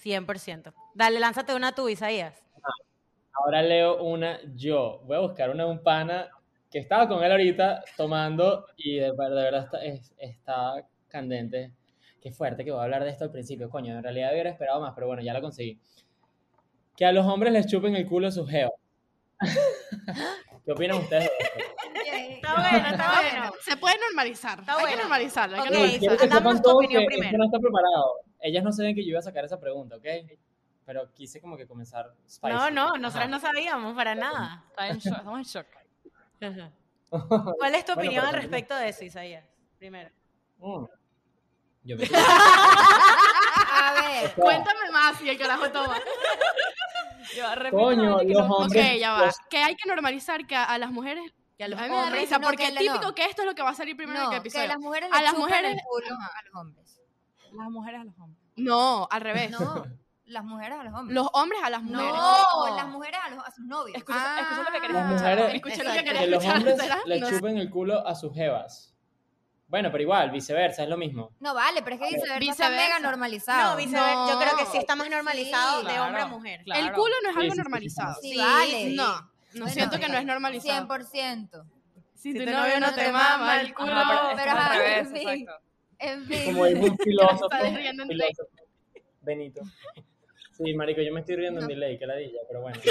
100%. 0.03 0.73
Dale, 0.95 1.19
lánzate 1.19 1.53
una 1.55 1.73
tú, 1.73 1.89
Isaías. 1.89 2.41
Ahora 3.33 3.61
leo 3.61 4.03
una 4.03 4.39
yo. 4.55 5.01
Voy 5.05 5.17
a 5.17 5.19
buscar 5.21 5.49
una 5.49 5.63
de 5.65 5.69
un 5.71 5.83
pana 5.83 6.29
que 6.71 6.79
estaba 6.79 7.07
con 7.07 7.23
él 7.23 7.31
ahorita 7.31 7.83
tomando 7.97 8.65
y 8.77 8.95
de, 8.95 9.11
ver- 9.11 9.29
de 9.29 9.41
verdad 9.43 9.63
está, 9.65 9.83
es- 9.83 10.13
está 10.17 10.85
candente. 11.07 11.71
Qué 12.21 12.31
fuerte 12.31 12.65
que 12.65 12.71
voy 12.71 12.81
a 12.81 12.83
hablar 12.83 13.03
de 13.03 13.09
esto 13.11 13.23
al 13.23 13.31
principio, 13.31 13.69
coño. 13.69 13.95
En 13.95 14.03
realidad 14.03 14.31
hubiera 14.33 14.49
esperado 14.49 14.81
más, 14.81 14.93
pero 14.93 15.07
bueno, 15.07 15.21
ya 15.21 15.33
lo 15.33 15.41
conseguí. 15.41 15.79
Que 16.95 17.05
a 17.05 17.11
los 17.11 17.25
hombres 17.25 17.53
les 17.53 17.65
chupen 17.67 17.95
el 17.95 18.05
culo 18.07 18.29
sus 18.31 18.49
geos. 18.49 18.71
¿Qué 20.65 20.71
opinan 20.71 20.97
ustedes 20.97 21.23
de 21.23 21.61
esto? 21.61 21.75
Está 22.35 22.55
bueno, 22.55 22.87
está 22.89 23.21
bueno. 23.21 23.51
Se 23.61 23.77
puede 23.77 23.95
normalizar. 23.99 24.59
Está 24.59 24.73
hay 24.73 24.79
bueno. 24.81 24.95
que 24.95 25.01
normalizarlo. 25.03 25.55
Hay 25.55 25.61
que 25.61 25.67
Ok, 25.69 25.73
Quiero 25.73 26.15
normalizarlo. 26.15 26.17
que 26.17 26.27
Damos 26.27 26.53
sepan 26.57 26.61
tu 26.61 26.77
opinión 26.77 27.01
que 27.01 27.07
primero. 27.07 27.25
esto 27.27 27.37
no 27.37 27.45
está 27.45 27.59
preparado. 27.59 28.13
Ellas 28.41 28.63
no 28.63 28.71
saben 28.71 28.95
que 28.95 29.03
yo 29.03 29.09
iba 29.09 29.19
a 29.19 29.23
sacar 29.23 29.45
esa 29.45 29.59
pregunta, 29.59 29.95
¿ok? 29.95 30.05
Pero 30.85 31.11
quise 31.13 31.39
como 31.39 31.55
que 31.55 31.67
comenzar 31.67 32.11
spicy. 32.27 32.53
No, 32.53 32.69
no, 32.71 32.97
nosotras 32.97 33.25
Ajá. 33.25 33.27
no 33.27 33.39
sabíamos 33.39 33.95
para 33.95 34.15
nada. 34.15 34.65
Está 34.69 34.87
en 34.89 34.97
shock, 34.97 35.17
estamos 35.17 35.39
en 35.39 35.45
shock. 35.45 35.67
¿Cuál 37.57 37.75
es 37.75 37.85
tu 37.85 37.93
Bueno, 37.93 38.09
opinión 38.09 38.25
al 38.25 38.33
respecto 38.33 38.75
de 38.75 38.89
eso, 38.89 39.05
Isaías? 39.05 39.45
Primero. 39.77 40.09
Mm. 40.57 40.85
Yo 41.83 41.95
me 41.97 42.03
A 43.71 43.93
ver, 44.01 44.33
Cuéntame 44.35 44.91
más 44.91 45.21
y 45.21 45.29
el 45.29 45.37
carajo 45.37 45.69
toma. 45.71 45.97
Yo 47.35 47.55
repito 47.55 47.77
Coño, 47.77 48.17
los 48.23 48.47
no- 48.47 48.55
Ok, 48.57 48.75
ya 48.99 49.13
va. 49.13 49.25
los- 49.27 49.37
Que 49.49 49.57
hay 49.59 49.75
que 49.75 49.87
normalizar 49.87 50.45
que 50.47 50.55
a, 50.55 50.63
a 50.65 50.77
las 50.77 50.91
mujeres. 50.91 51.23
Que 51.57 51.65
a 51.65 51.67
los 51.67 51.79
a 51.79 51.83
mí 51.83 51.89
me 51.89 51.95
da 51.95 52.03
hombres 52.03 52.21
risa 52.21 52.37
no, 52.37 52.47
porque 52.47 52.63
que 52.63 52.69
es 52.69 52.75
típico 52.75 53.01
no. 53.01 53.15
que 53.15 53.25
esto 53.25 53.41
es 53.41 53.47
lo 53.47 53.53
que 53.55 53.61
va 53.61 53.69
a 53.71 53.75
salir 53.75 53.95
primero 53.97 54.17
en 54.19 54.23
no, 54.25 54.31
el 54.31 54.35
que 54.35 54.47
episodio. 54.47 54.67
las 54.67 54.79
mujeres 54.79 55.09
A 55.11 55.21
las 55.21 55.33
mujeres- 55.37 55.71
el 55.73 55.79
culo 55.83 56.15
a 56.15 56.43
los 56.45 56.55
hombres. 56.55 56.99
Las 57.51 57.69
mujeres 57.69 58.01
a 58.01 58.03
los 58.05 58.15
hombres. 58.19 58.43
No, 58.55 59.07
al 59.11 59.21
revés. 59.21 59.51
No, 59.51 59.85
las 60.25 60.43
mujeres 60.45 60.79
a 60.79 60.83
los 60.83 60.93
hombres. 60.93 61.15
Los 61.15 61.27
hombres 61.33 61.59
a 61.63 61.69
las 61.69 61.83
mujeres. 61.83 62.13
no, 62.13 62.75
las 62.75 62.87
mujeres 62.87 63.19
a, 63.25 63.29
los, 63.29 63.45
a 63.45 63.51
sus 63.51 63.65
novios. 63.65 63.97
Escucha, 63.97 64.39
escucha 64.39 64.63
lo 64.63 64.71
que 64.71 64.81
querés 64.87 64.95
escuchar. 65.05 65.39
Escuché 65.55 65.83
lo 65.83 65.91
que 65.91 65.99
Exacto. 65.99 66.03
quería 66.05 66.21
que 66.21 66.27
los 66.27 66.43
escuchar. 66.43 66.57
hombres 66.57 66.77
¿será? 66.81 66.99
le 67.05 67.21
chupen 67.21 67.57
el 67.57 67.69
culo 67.69 68.07
a 68.07 68.15
sus 68.15 68.33
jevas. 68.33 68.93
Bueno, 69.69 69.91
pero 69.91 70.01
igual, 70.01 70.31
viceversa, 70.31 70.83
es 70.83 70.89
lo 70.89 70.97
mismo. 70.97 71.31
No 71.39 71.53
vale, 71.53 71.81
pero 71.83 71.95
es 71.95 72.01
que 72.01 72.07
viceversa, 72.07 72.33
está 72.33 72.39
Viceversa. 72.39 72.75
mega 72.75 72.99
normalizado. 72.99 73.71
No, 73.71 73.77
viceversa. 73.77 74.27
Yo 74.29 74.39
creo 74.39 74.57
que 74.57 74.65
sí 74.65 74.77
está 74.77 74.95
más 74.95 75.09
normalizado 75.09 75.81
Sí. 75.81 75.87
de 75.87 75.99
hombre 75.99 76.21
a 76.21 76.25
mujer. 76.25 76.63
claro. 76.63 76.85
El 76.87 76.91
culo 76.93 77.13
no 77.23 77.29
es 77.29 77.35
Sí, 77.35 77.41
algo 77.41 77.51
sí, 77.53 77.57
normalizado. 77.59 78.15
sí, 78.21 78.31
sí. 78.31 78.37
vale. 78.39 78.89
No, 78.95 79.13
no 79.13 79.29
Bueno, 79.53 79.67
siento 79.69 79.99
que 79.99 80.09
no 80.09 80.17
es 80.17 80.25
normalizado. 80.25 80.87
100%. 80.87 81.63
Si 82.15 82.33
Si 82.33 82.39
tu 82.39 82.45
tu 82.45 82.51
novio 82.51 82.79
no 82.79 82.93
te 82.93 83.11
mama 83.11 83.61
el 83.61 83.73
culo. 83.73 83.91
Pero, 83.93 84.21
pero 84.35 84.51
es 84.51 84.57
al 84.57 84.77
revés, 84.77 85.07
en 85.07 85.15
fin. 85.37 85.47
En 85.99 86.25
fin. 86.25 86.45
Como 86.45 86.65
dijo 86.65 86.85
un 86.85 86.97
filósofo. 86.97 87.45
Está 87.53 87.59
riendo 87.69 88.03
en 88.03 88.09
delay. 88.09 88.29
filósofo 88.29 88.55
Benito. 89.21 89.61
Sí, 90.57 90.73
marico, 90.73 91.01
yo 91.01 91.13
me 91.13 91.19
estoy 91.21 91.35
riendo 91.35 91.61
en 91.61 91.67
delay, 91.67 91.97
que 91.99 92.05
ladilla, 92.07 92.39
pero 92.47 92.61
bueno. 92.61 92.79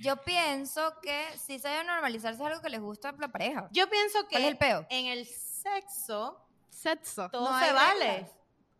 Yo 0.00 0.16
pienso 0.22 0.94
que 1.02 1.24
sí 1.38 1.58
se 1.58 1.68
debe 1.68 1.84
normalizarse 1.84 2.40
es 2.40 2.46
algo 2.46 2.60
que 2.62 2.70
les 2.70 2.80
gusta 2.80 3.10
a 3.10 3.12
la 3.12 3.28
pareja. 3.28 3.68
Yo 3.72 3.88
pienso 3.90 4.22
que 4.24 4.30
¿Cuál 4.36 4.42
es 4.44 4.48
el 4.50 4.56
peo? 4.58 4.86
en 4.90 5.06
el 5.06 5.26
sexo 5.26 6.36
Sexo. 6.68 7.28
todo 7.30 7.50
No 7.50 7.58
se 7.60 7.72
vale. 7.72 8.10
reglas. 8.12 8.30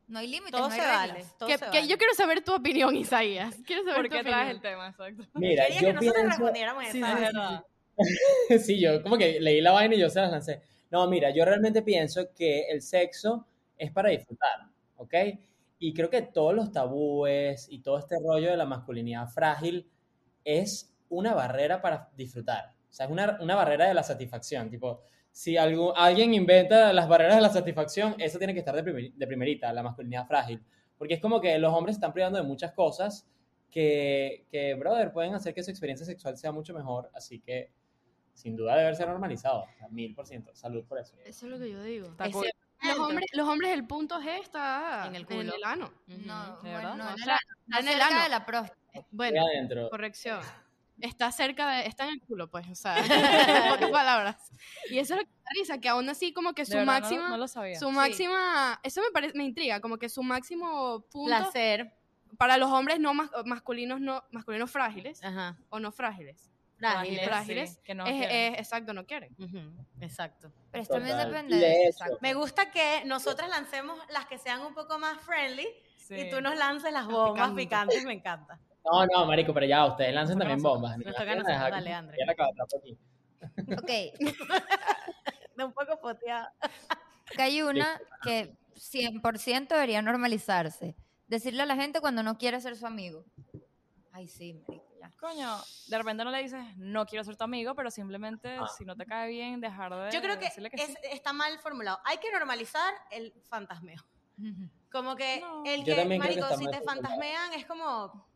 No 0.09 0.19
hay 0.19 0.27
límites, 0.27 0.53
Todo 0.53 0.63
no 0.69 0.75
hay 0.75 0.81
se 0.81 0.87
reglas. 0.87 1.09
vale. 1.09 1.25
todo 1.39 1.49
Que, 1.49 1.59
se 1.59 1.65
que 1.67 1.71
vale. 1.71 1.87
yo 1.87 1.99
quiero 1.99 2.15
saber 2.15 2.43
tu 2.43 2.55
opinión, 2.55 2.97
Isaías. 2.97 3.55
Quiero 3.67 3.83
saber 3.85 3.97
¿Por 3.97 4.09
tu 4.09 4.17
qué 4.17 4.23
traes 4.23 4.37
opinión. 4.37 4.57
el 4.57 4.61
tema? 4.63 4.89
Exacto. 4.89 5.23
Mira, 5.35 5.67
Quería 5.67 5.81
yo 5.81 5.87
que 5.87 5.93
nosotros 5.93 6.15
pienso... 6.15 6.29
respondiéramos 6.39 6.85
Sí, 6.89 6.99
esa. 6.99 7.07
sí, 7.07 7.13
Es 7.13 7.19
sí, 7.19 7.25
verdad. 7.37 7.65
sí, 8.65 8.81
yo 8.81 9.03
como 9.03 9.19
que 9.19 9.39
leí 9.41 9.61
la 9.61 9.73
vaina 9.73 9.95
y 9.95 9.99
yo 10.01 10.09
se 10.09 10.21
las 10.21 10.31
lancé. 10.31 10.63
No, 10.91 11.07
mira, 11.09 11.31
yo 11.31 11.45
realmente 11.45 11.83
pienso 11.83 12.33
que 12.35 12.63
el 12.71 12.81
sexo 12.83 13.47
es 13.77 13.93
para 13.93 14.09
disfrutar, 14.09 14.67
¿ok? 14.97 15.15
Y 15.79 15.93
creo 15.95 16.11
que 16.11 16.23
todos 16.23 16.55
los 16.55 16.73
tabúes 16.73 17.67
y 17.71 17.81
todo 17.81 17.99
este 17.99 18.17
rollo 18.19 18.51
de 18.51 18.57
la 18.57 18.65
masculinidad 18.67 19.29
frágil 19.29 19.89
es 20.45 20.90
una 21.11 21.35
barrera 21.35 21.81
para 21.83 22.09
disfrutar. 22.17 22.73
O 22.89 22.93
sea, 22.93 23.07
es 23.07 23.13
una, 23.13 23.37
una 23.41 23.55
barrera 23.55 23.87
de 23.87 23.95
la 23.95 24.03
satisfacción. 24.03 24.71
Tipo, 24.71 25.03
si 25.31 25.57
algo, 25.57 25.97
alguien 25.97 26.33
inventa 26.35 26.93
las 26.93 27.07
barreras 27.09 27.37
de 27.37 27.43
la 27.43 27.51
satisfacción, 27.51 28.15
eso 28.19 28.39
tiene 28.39 28.53
que 28.55 28.61
estar 28.61 28.75
de, 28.75 28.83
primer- 28.83 29.13
de 29.13 29.27
primerita, 29.27 29.73
la 29.73 29.83
masculinidad 29.83 30.27
frágil. 30.27 30.61
Porque 30.99 31.15
es 31.15 31.21
como 31.21 31.41
que 31.41 31.59
los 31.59 31.73
hombres 31.73 31.97
están 31.97 32.13
privando 32.13 32.39
de 32.39 32.45
muchas 32.45 32.73
cosas 32.73 33.27
que, 33.71 34.47
que, 34.51 34.75
brother, 34.75 35.13
pueden 35.13 35.35
hacer 35.35 35.55
que 35.55 35.63
su 35.63 35.71
experiencia 35.71 36.05
sexual 36.05 36.37
sea 36.37 36.51
mucho 36.53 36.75
mejor. 36.75 37.11
Así 37.15 37.41
que, 37.41 37.73
sin 38.35 38.57
duda, 38.57 38.77
debe 38.77 38.95
ser 38.95 39.09
normalizado. 39.09 39.65
Mil 39.91 40.15
por 40.15 40.27
ciento. 40.27 40.55
Salud 40.55 40.85
por 40.87 40.99
eso. 40.99 41.15
Eso 41.25 41.47
es 41.47 41.53
lo 41.53 41.59
que 41.59 41.71
yo 41.71 41.83
digo. 41.83 42.09
Está. 42.09 42.27
Los 42.83 42.99
hombres, 42.99 43.27
los 43.35 43.47
hombres, 43.47 43.73
el 43.75 43.87
punto 43.87 44.19
G 44.21 44.41
está 44.41 45.05
En 45.07 45.15
el 45.15 45.27
culo. 45.27 45.53
ano. 45.65 45.93
No, 46.07 46.57
¿De 46.63 46.71
bueno, 46.71 46.77
verdad? 46.77 46.95
no, 46.97 47.05
O 47.05 47.09
en 47.09 47.15
el 47.15 47.25
sea, 47.25 47.35
ano, 47.35 47.57
no 47.67 47.79
en 47.79 47.89
el 47.89 48.01
ano. 48.01 48.23
de 48.23 48.29
la 48.31 48.47
próstata. 48.47 49.07
Bueno, 49.11 49.43
corrección. 49.91 50.41
Está 51.01 51.33
cerca 51.33 51.69
de, 51.71 51.87
está 51.87 52.05
en 52.05 52.11
el 52.15 52.21
culo, 52.23 52.51
pues, 52.51 52.69
o 52.69 52.75
sea, 52.75 52.97
en 53.67 53.73
pocas 53.73 53.91
palabras. 53.91 54.37
Y 54.91 54.99
eso 54.99 55.15
es 55.15 55.21
lo 55.21 55.27
que 55.27 55.33
me 55.33 55.61
risa, 55.61 55.79
que 55.79 55.89
aún 55.89 56.09
así 56.09 56.33
como 56.33 56.53
que 56.55 56.65
su 56.67 56.73
verdad, 56.73 56.87
no- 56.87 56.93
máxima, 57.01 57.29
No, 57.29 57.37
lo 57.37 57.49
sabía. 57.49 57.79
su 57.79 57.91
máxima, 57.91 58.81
eso 58.83 59.01
me 59.03 59.11
parece, 59.11 59.37
me 59.37 59.45
intriga, 59.45 59.81
como 59.81 59.99
que 59.99 60.09
su 60.09 60.23
máximo 60.23 61.01
punto 61.11 61.29
Placer. 61.37 61.93
para 62.39 62.57
los 62.59 62.71
hombres 62.71 63.01
no 63.01 63.15
mas- 63.15 63.31
masculinos, 63.45 64.01
no 64.01 64.23
masculinos 64.31 64.71
frágiles 64.71 65.23
Ajá. 65.25 65.57
o 65.71 65.81
no 65.81 65.91
frágiles. 65.93 66.51
Frágiles. 66.79 67.27
frágiles, 67.29 67.71
sí, 67.75 67.79
que 67.85 67.95
no 67.95 68.07
es, 68.07 68.13
quieren. 68.15 68.55
es- 68.55 68.59
exacto, 68.61 68.95
no 68.95 69.05
quieren. 69.05 69.35
Ujú, 69.39 69.59
Exacto. 70.01 70.51
Pero 70.71 70.83
esto 70.83 70.95
también 70.95 71.19
depende 71.19 71.57
de. 71.57 71.91
Me 72.23 72.33
gusta 72.33 72.71
que 72.71 73.03
nosotras 73.05 73.51
lancemos 73.51 73.99
las 74.09 74.25
que 74.27 74.39
sean 74.39 74.63
un 74.63 74.73
poco 74.73 74.99
más 74.99 75.21
friendly 75.21 75.67
Sí. 75.99 76.15
y 76.15 76.31
tú 76.31 76.41
nos 76.41 76.57
lances 76.57 76.91
las 76.93 77.05
Las 77.05 77.13
bombas 77.13 77.51
picantes. 77.51 77.65
picantes, 77.65 78.05
me 78.07 78.15
encanta. 78.15 78.59
No, 78.85 79.07
no, 79.07 79.27
marico, 79.27 79.53
pero 79.53 79.67
ya, 79.67 79.85
ustedes 79.87 80.15
lancen 80.15 80.39
también 80.39 80.59
nosotros. 80.59 80.81
bombas. 80.83 80.99
Nos 80.99 81.15
toca 81.15 81.33
a 81.33 81.35
nosotros, 81.35 81.61
dale, 81.71 81.87
que- 81.87 81.93
André. 81.93 82.17
ya 82.19 82.27
la 82.27 82.33
acabaste 82.33 82.77
aquí. 82.79 82.99
Ok, 83.73 84.21
De 85.57 85.65
un 85.65 85.73
poco 85.73 86.01
poteada. 86.01 86.53
que 87.37 87.43
hay 87.43 87.63
una 87.63 88.01
que 88.23 88.57
100% 88.75 89.69
debería 89.69 90.01
normalizarse. 90.03 90.97
Decirle 91.29 91.63
a 91.63 91.67
la 91.67 91.77
gente 91.77 92.01
cuando 92.01 92.23
no 92.23 92.39
quiere 92.39 92.61
ser 92.61 92.77
su 92.77 92.87
amigo. 92.87 93.25
Ay, 94.13 94.27
sí, 94.27 94.55
marico, 94.55 94.87
ya. 95.01 95.11
Coño, 95.21 95.57
de 95.89 95.99
repente 95.99 96.25
no 96.25 96.31
le 96.31 96.43
dices, 96.43 96.61
no 96.77 97.07
quiero 97.07 97.23
ser 97.25 97.37
tu 97.37 97.45
amigo, 97.45 97.75
pero 97.75 97.91
simplemente, 97.91 98.57
Ah. 98.59 98.67
si 98.77 98.85
no 98.85 98.97
te 98.97 99.07
cae 99.07 99.29
bien, 99.31 99.61
dejar 99.61 99.95
de 99.95 100.11
Yo 100.11 100.21
creo 100.21 100.39
que, 100.39 100.47
decirle 100.47 100.71
que 100.71 100.83
es- 100.83 100.89
sí. 100.89 100.95
está 101.13 101.33
mal 101.33 101.57
formulado. 101.61 101.99
Hay 102.05 102.19
que 102.19 102.33
normalizar 102.33 102.93
el 103.11 103.33
fantasmeo. 103.49 104.01
Como 104.91 105.15
que 105.17 105.41
No. 105.41 105.63
el 105.67 105.85
que, 105.85 105.95
que 105.95 106.19
marico, 106.19 106.45
está 106.47 106.57
si 106.57 106.67
te 106.69 106.81
fantasmean 106.81 107.53
es 107.53 107.67
como, 107.67 108.27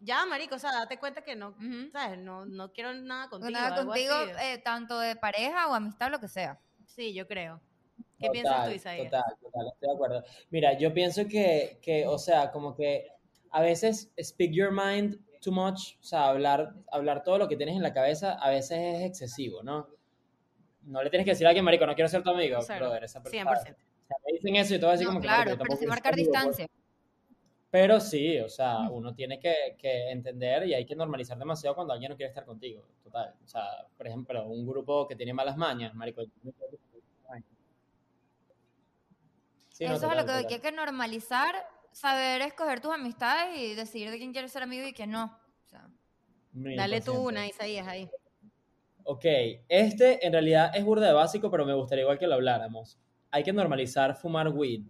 ya, 0.00 0.24
marico, 0.26 0.54
o 0.56 0.58
sea, 0.58 0.72
date 0.72 0.98
cuenta 0.98 1.22
que 1.22 1.36
no, 1.36 1.50
Ujú. 1.50 1.90
¿sabes? 1.92 2.18
No, 2.18 2.44
no 2.46 2.72
quiero 2.72 2.92
nada 2.94 3.28
contigo. 3.28 3.50
Nada 3.50 3.84
contigo, 3.84 4.14
eh, 4.40 4.58
tanto 4.58 4.98
de 4.98 5.16
pareja 5.16 5.68
o 5.68 5.74
amistad, 5.74 6.10
lo 6.10 6.20
que 6.20 6.28
sea. 6.28 6.60
Sí, 6.86 7.14
yo 7.14 7.26
creo. 7.26 7.60
¿Qué 8.18 8.30
piensas 8.30 8.66
tú, 8.66 8.70
Isaías? 8.72 9.10
Total, 9.10 9.36
total, 9.40 9.66
estoy 9.72 9.88
de 9.88 9.94
acuerdo. 9.94 10.24
Mira, 10.50 10.76
yo 10.78 10.92
pienso 10.92 11.26
que, 11.28 11.78
que, 11.82 12.06
o 12.06 12.18
sea, 12.18 12.50
como 12.50 12.74
que 12.74 13.08
a 13.50 13.62
veces 13.62 14.12
speak 14.20 14.50
your 14.52 14.72
mind 14.72 15.18
too 15.40 15.52
much, 15.52 15.96
o 16.00 16.04
sea, 16.04 16.28
hablar, 16.28 16.74
hablar 16.90 17.22
todo 17.22 17.38
lo 17.38 17.48
que 17.48 17.56
tienes 17.56 17.76
en 17.76 17.82
la 17.82 17.94
cabeza 17.94 18.32
a 18.32 18.50
veces 18.50 18.78
es 18.78 19.02
excesivo, 19.02 19.62
¿no? 19.62 19.88
No 20.82 21.02
le 21.02 21.10
tienes 21.10 21.24
que 21.24 21.32
decir 21.32 21.46
a 21.46 21.50
alguien, 21.50 21.64
marico, 21.64 21.86
no 21.86 21.94
quiero 21.94 22.08
ser 22.08 22.22
tu 22.22 22.30
amigo, 22.30 22.58
Cero. 22.62 22.86
brother, 22.86 23.04
esa 23.04 23.22
persona. 23.22 23.42
100%. 23.52 23.54
O 23.54 24.06
sea, 24.08 24.16
me 24.26 24.32
dicen 24.32 24.56
eso 24.56 24.74
y 24.74 24.80
todo 24.80 24.90
así 24.90 25.04
No, 25.04 25.10
como 25.10 25.20
que, 25.20 25.26
claro, 25.26 25.50
marico, 25.50 25.58
yo 25.58 25.68
pero 25.68 25.76
ser 25.78 25.88
marcar 25.88 26.14
pues. 26.14 26.26
distancia. 26.26 26.66
Pero 27.70 28.00
sí, 28.00 28.38
o 28.40 28.48
sea, 28.48 28.88
uno 28.90 29.14
tiene 29.14 29.38
que, 29.38 29.76
que 29.78 30.10
entender 30.10 30.66
y 30.66 30.74
hay 30.74 30.86
que 30.86 30.96
normalizar 30.96 31.38
demasiado 31.38 31.74
cuando 31.74 31.92
alguien 31.92 32.10
no 32.10 32.16
quiere 32.16 32.30
estar 32.30 32.46
contigo, 32.46 32.82
total. 33.02 33.34
O 33.44 33.46
sea, 33.46 33.62
por 33.96 34.06
ejemplo, 34.06 34.46
un 34.46 34.66
grupo 34.66 35.06
que 35.06 35.16
tiene 35.16 35.34
malas 35.34 35.56
mañas, 35.56 35.94
marico. 35.94 36.22
Sí, 39.68 39.84
no, 39.84 39.94
Eso 39.94 39.94
es 39.94 40.00
total, 40.00 40.16
lo 40.16 40.22
que, 40.24 40.32
total. 40.32 40.52
hay 40.54 40.60
que 40.60 40.72
normalizar, 40.72 41.54
saber 41.92 42.40
escoger 42.42 42.80
tus 42.80 42.92
amistades 42.92 43.56
y 43.58 43.74
decidir 43.74 44.10
de 44.10 44.18
quién 44.18 44.32
quieres 44.32 44.50
ser 44.50 44.62
amigo 44.62 44.88
y 44.88 44.92
quién 44.92 45.10
no. 45.10 45.26
O 45.26 45.68
sea, 45.68 45.88
Mil 46.52 46.76
Dale 46.76 47.00
tú 47.00 47.12
una, 47.12 47.46
Isaías, 47.46 47.86
ahí. 47.86 48.10
Ok, 49.04 49.24
este 49.68 50.26
en 50.26 50.32
realidad 50.32 50.72
es 50.74 50.84
burda 50.84 51.06
de 51.06 51.12
básico, 51.12 51.50
pero 51.50 51.64
me 51.64 51.74
gustaría 51.74 52.02
igual 52.02 52.18
que 52.18 52.26
lo 52.26 52.34
habláramos. 52.34 52.98
Hay 53.30 53.44
que 53.44 53.52
normalizar 53.52 54.16
fumar 54.16 54.48
weed. 54.48 54.82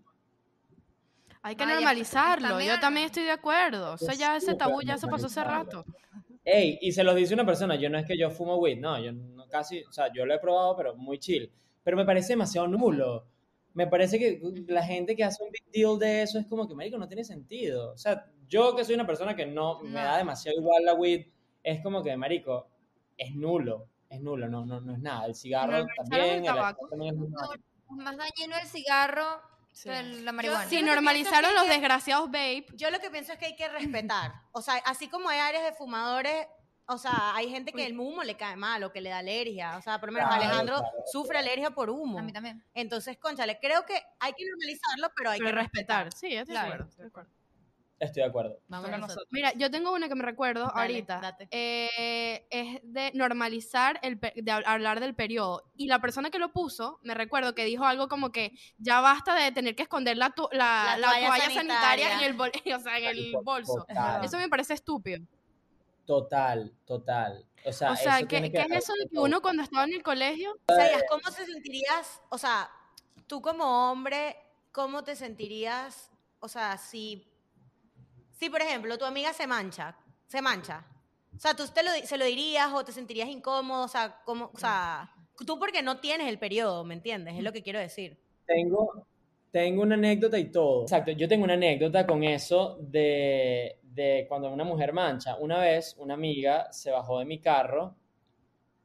Hay 1.43 1.57
que 1.57 1.65
Ay, 1.65 1.75
normalizarlo. 1.75 2.49
también- 2.49 2.71
Yo 2.75 2.81
también 2.81 3.07
estoy 3.07 3.25
de 3.25 3.31
acuerdo. 3.31 3.93
O 3.93 3.99
sea, 3.99 4.15
ya 4.15 4.37
ese 4.37 4.55
tabú 4.55 4.83
ya 4.83 4.99
se 4.99 5.07
pasó 5.07 5.27
hace 5.27 5.43
rato. 5.45 5.85
Ey, 6.45 6.79
y 6.81 6.93
se 6.93 7.05
los 7.05 7.15
dice 7.15 7.35
una 7.35 7.45
persona, 7.47 7.77
yo 7.77 7.91
no 7.91 7.99
es 7.99 8.07
que 8.07 8.17
yo 8.19 8.31
fumo 8.31 8.57
weed, 8.57 8.79
no, 8.79 8.99
yo 8.99 9.13
no 9.13 9.47
casi, 9.49 9.83
o 9.85 9.93
sea, 9.93 10.13
yo 10.13 10.25
lo 10.27 10.35
he 10.35 10.39
probado, 10.39 10.77
pero 10.77 10.95
muy 10.97 11.19
chill. 11.19 11.51
Pero 11.83 11.97
me 11.97 12.05
parece 12.05 12.33
demasiado 12.33 12.67
nulo. 12.69 13.27
Me 13.75 13.87
parece 13.87 14.19
que 14.19 14.41
la 14.67 14.83
gente 14.83 15.15
que 15.15 15.25
hace 15.25 15.43
un 15.45 15.51
big 15.51 15.71
deal 15.71 15.99
de 15.99 16.23
eso 16.23 16.39
es 16.39 16.47
como 16.47 16.67
que, 16.67 16.75
marico, 16.75 16.99
no 16.99 17.07
tiene 17.07 17.23
sentido. 17.25 17.93
O 17.93 17.99
sea, 17.99 18.27
yo 18.49 18.75
que 18.75 18.85
soy 18.85 18.95
una 18.95 19.07
persona 19.07 19.37
que 19.37 19.47
no, 19.47 19.81
me 19.83 19.91
No. 19.91 19.97
da 20.01 20.17
demasiado 20.19 20.59
igual 20.59 20.85
la 20.85 20.95
weed, 20.95 21.27
es 21.63 21.83
como 21.83 22.03
que, 22.03 22.17
marico, 22.17 22.69
es 23.17 23.35
nulo, 23.35 23.87
es 24.09 24.21
nulo, 24.21 24.49
no, 24.49 24.65
no, 24.65 24.81
no 24.81 24.93
es 24.95 24.99
nada. 25.01 25.27
El 25.27 25.35
cigarro 25.35 25.73
Normalizar 25.73 26.05
el 26.05 26.11
también, 26.11 26.39
el 26.39 26.45
tabaco. 26.45 26.89
también 26.89 27.15
es 27.15 27.21
nulo. 27.21 27.37
es 27.55 27.97
más 27.97 28.17
dañino 28.17 28.57
el 28.61 28.67
cigarro 28.69 29.41
Sí. 29.83 29.89
que 29.89 30.03
la 30.03 30.33
marihuana. 30.33 30.65
Yo 30.65 30.71
Si 30.71 30.83
normalizaron 30.83 31.55
los 31.55 31.65
que- 31.65 31.71
desgraciados 31.71 32.27
vape, 32.27 32.67
Yo 32.75 32.91
lo 32.91 32.99
que 32.99 33.11
pienso 33.11 33.33
es 33.33 33.39
que 33.39 33.47
hay 33.47 33.57
que 33.57 33.69
respetar. 33.69 34.33
O 34.53 34.61
sea, 34.63 34.75
así 34.87 35.09
como 35.09 35.29
hay 35.29 35.39
áreas 35.39 35.63
de 35.65 35.73
fumadores, 35.73 36.47
o 36.87 36.97
sea, 36.99 37.35
hay 37.35 37.51
gente 37.51 37.71
que 37.73 37.85
el 37.87 37.99
humo 37.99 38.23
le 38.25 38.37
cae 38.37 38.57
mal 38.57 38.83
o 38.83 38.93
que 38.93 39.01
le 39.01 39.11
da 39.11 39.19
alergia. 39.19 39.77
O 39.77 39.83
sea, 39.83 40.01
por 40.01 40.09
lo 40.09 40.15
menos 40.15 40.29
Claro, 40.31 40.43
Alejandro 40.43 40.77
claro. 40.79 40.93
sufre 41.13 41.39
alergia 41.39 41.71
por 41.71 41.91
humo. 41.91 42.19
A 42.19 42.23
mí 42.23 42.33
también. 42.33 42.65
Entonces, 42.75 43.19
conchale, 43.19 43.59
creo 43.61 43.85
que 43.85 44.03
hay 44.21 44.33
que 44.33 44.45
normalizarlo, 44.47 45.13
pero 45.17 45.31
hay 45.31 45.39
pero 45.39 45.51
que 45.51 45.57
respetar. 45.57 46.05
respetar. 46.07 46.19
Sí, 46.31 46.35
estoy 46.35 46.55
de 46.55 46.61
acuerdo, 46.61 46.85
estoy 46.89 47.03
de 47.05 47.09
acuerdo. 47.09 47.31
Estoy 48.01 48.23
de 48.23 48.29
acuerdo. 48.29 48.61
Vamos 48.69 48.91
a 48.91 48.97
nosotros. 48.99 49.27
Mira, 49.31 49.53
yo 49.55 49.71
tengo 49.71 49.93
una 49.93 50.09
que 50.09 50.15
me 50.15 50.23
recuerdo 50.25 50.67
Dale, 50.75 50.81
ahorita. 50.81 51.21
date. 51.21 51.49
Eh, 51.51 52.47
es 52.51 52.81
de 52.85 53.11
normalizar, 53.15 53.99
el, 54.03 54.21
de 54.21 54.45
hab- 54.45 54.63
hablar 54.67 55.01
del 55.01 55.15
periodo. 55.17 55.65
Y 55.77 55.87
la 55.89 56.01
persona 56.01 56.31
que 56.31 56.39
lo 56.39 56.53
puso, 56.53 57.01
me 57.03 57.15
recuerdo 57.15 57.55
que 57.57 57.65
dijo 57.65 57.85
algo 57.85 58.07
como 58.09 58.31
que 58.31 58.53
ya 58.79 59.01
basta 59.01 59.35
de 59.35 59.51
tener 59.51 59.75
que 59.75 59.83
esconder 59.83 60.17
la, 60.17 60.31
tu- 60.31 60.49
la, 60.53 60.97
La 60.97 60.99
la 60.99 61.07
toalla 61.09 61.27
toalla, 61.29 61.45
sanitaria, 61.47 61.59
sanitaria. 62.09 62.13
en 62.15 62.21
el, 62.25 62.37
bol- 62.37 62.53
o 62.77 62.81
sea, 62.81 62.99
en 62.99 63.05
el 63.07 63.37
bolso. 63.43 63.85
Total, 63.89 64.25
Eso 64.25 64.37
me 64.37 64.49
parece 64.49 64.75
estúpido. 64.75 65.21
total, 66.07 66.73
total. 66.87 67.45
O 67.65 67.73
sea, 67.73 67.93
O 67.93 67.97
sea, 67.97 68.19
eso 68.19 68.29
¿qué, 68.29 68.41
tiene 68.41 68.53
qué 68.53 68.61
es 68.61 68.85
eso 68.85 68.93
de 68.95 69.09
que 69.11 69.19
uno 69.19 69.41
cuando 69.43 69.63
estaba 69.63 69.85
en 69.85 69.93
el 69.93 70.03
colegio 70.03 70.57
Isaías, 70.69 71.03
¿cómo 71.11 71.23
te 71.35 71.45
sentirías? 71.45 72.23
O 72.31 72.39
sea, 72.39 72.71
tú 73.27 73.43
como 73.43 73.91
hombre, 73.91 74.37
¿cómo 74.73 75.03
te 75.05 75.17
sentirías? 75.17 76.11
O 76.41 76.49
sea, 76.49 76.79
si, 76.79 77.27
si 78.39 78.49
por 78.51 78.63
ejemplo, 78.63 78.97
tu 78.99 79.05
amiga 79.05 79.33
se 79.33 79.47
mancha, 79.47 79.97
se 80.27 80.41
mancha. 80.41 80.85
O 81.37 81.41
sea, 81.41 81.55
tú 81.55 81.65
te 81.69 81.83
lo, 81.83 81.91
se 81.91 82.17
lo 82.17 82.25
dirías 82.25 82.73
o 82.73 82.85
te 82.85 82.93
sentirías 82.93 83.29
incómodo, 83.29 83.85
o 83.85 83.89
sea, 83.89 84.23
¿cómo, 84.25 84.51
o 84.55 84.59
sea, 84.59 85.13
tú 85.45 85.59
porque 85.59 85.83
no 85.83 85.99
tienes 85.99 86.29
el 86.29 86.39
periodo, 86.39 86.85
¿me 86.85 86.95
entiendes? 86.95 87.35
Es 87.37 87.43
lo 87.43 87.53
que 87.53 87.63
quiero 87.63 87.79
decir. 87.79 88.19
Tengo, 88.47 89.07
tengo 89.51 89.83
una 89.83 89.97
anécdota 89.97 90.39
y 90.39 90.51
todo. 90.51 90.83
Exacto, 90.83 91.11
yo 91.13 91.29
tengo 91.29 91.45
una 91.45 91.55
anécdota 91.55 92.07
con 92.07 92.23
eso 92.25 92.79
de, 92.81 93.81
de 93.83 94.27
cuando 94.29 94.51
una 94.51 94.65
mujer 94.65 94.93
mancha. 94.93 95.37
Una 95.37 95.59
vez 95.59 95.97
una 95.99 96.15
amiga 96.15 96.73
se 96.73 96.91
bajó 96.91 97.19
de 97.19 97.25
mi 97.25 97.41
carro, 97.41 97.97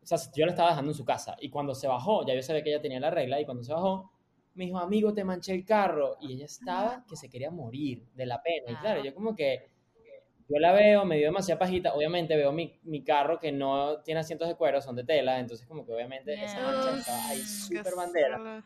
o 0.01 0.05
sea, 0.05 0.17
yo 0.35 0.45
la 0.45 0.51
estaba 0.51 0.69
dejando 0.69 0.91
en 0.91 0.97
su 0.97 1.05
casa, 1.05 1.37
y 1.39 1.49
cuando 1.49 1.73
se 1.73 1.87
bajó, 1.87 2.25
ya 2.25 2.33
yo 2.33 2.41
sabía 2.41 2.63
que 2.63 2.71
ella 2.71 2.81
tenía 2.81 2.99
la 2.99 3.09
regla, 3.09 3.39
y 3.39 3.45
cuando 3.45 3.63
se 3.63 3.71
bajó, 3.71 4.11
me 4.55 4.65
dijo, 4.65 4.77
amigo, 4.77 5.13
te 5.13 5.23
manché 5.23 5.53
el 5.53 5.65
carro, 5.65 6.17
y 6.21 6.33
ella 6.33 6.45
estaba 6.45 7.03
que 7.07 7.15
se 7.15 7.29
quería 7.29 7.51
morir 7.51 8.05
de 8.13 8.25
la 8.25 8.41
pena. 8.41 8.71
Y 8.71 8.75
claro, 8.75 9.03
yo 9.03 9.13
como 9.13 9.35
que, 9.35 9.71
yo 10.47 10.59
la 10.59 10.71
veo, 10.73 11.05
me 11.05 11.17
dio 11.17 11.27
demasiada 11.27 11.59
pajita, 11.59 11.93
obviamente 11.93 12.35
veo 12.35 12.51
mi, 12.51 12.79
mi 12.83 13.03
carro 13.03 13.39
que 13.39 13.51
no 13.51 14.01
tiene 14.01 14.19
asientos 14.19 14.47
de 14.47 14.55
cuero, 14.55 14.81
son 14.81 14.95
de 14.95 15.03
tela, 15.03 15.39
entonces 15.39 15.65
como 15.65 15.85
que 15.85 15.93
obviamente 15.93 16.33
esa 16.33 16.61
mancha 16.61 16.97
estaba 16.97 17.27
ahí 17.29 17.39
súper 17.39 17.95
bandera. 17.95 18.63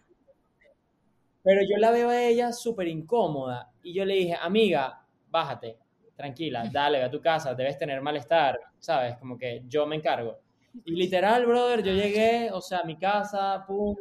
Pero 1.44 1.62
yo 1.62 1.77
la 1.77 1.91
veo 1.91 2.10
a 2.10 2.22
ella 2.22 2.51
súper 2.51 2.89
incómoda. 2.89 3.72
Y 3.82 3.94
yo 3.94 4.03
le 4.03 4.15
dije, 4.15 4.36
amiga, 4.41 5.06
bájate, 5.29 5.77
tranquila, 6.15 6.63
dale, 6.74 6.98
ve 6.98 7.06
a 7.06 7.12
tu 7.12 7.22
casa, 7.22 7.56
debes 7.56 7.77
tener 7.77 8.01
malestar, 8.01 8.60
¿sabes? 8.79 9.15
Como 9.17 9.38
que 9.38 9.63
yo 9.67 9.86
me 9.86 9.96
encargo. 9.96 10.39
Y 10.84 10.91
literal, 10.96 11.46
brother, 11.46 11.82
yo 11.84 11.94
llegué, 11.94 12.51
o 12.51 12.60
sea, 12.60 12.79
a 12.79 12.84
mi 12.84 12.98
casa, 12.98 13.63
pum, 13.65 13.96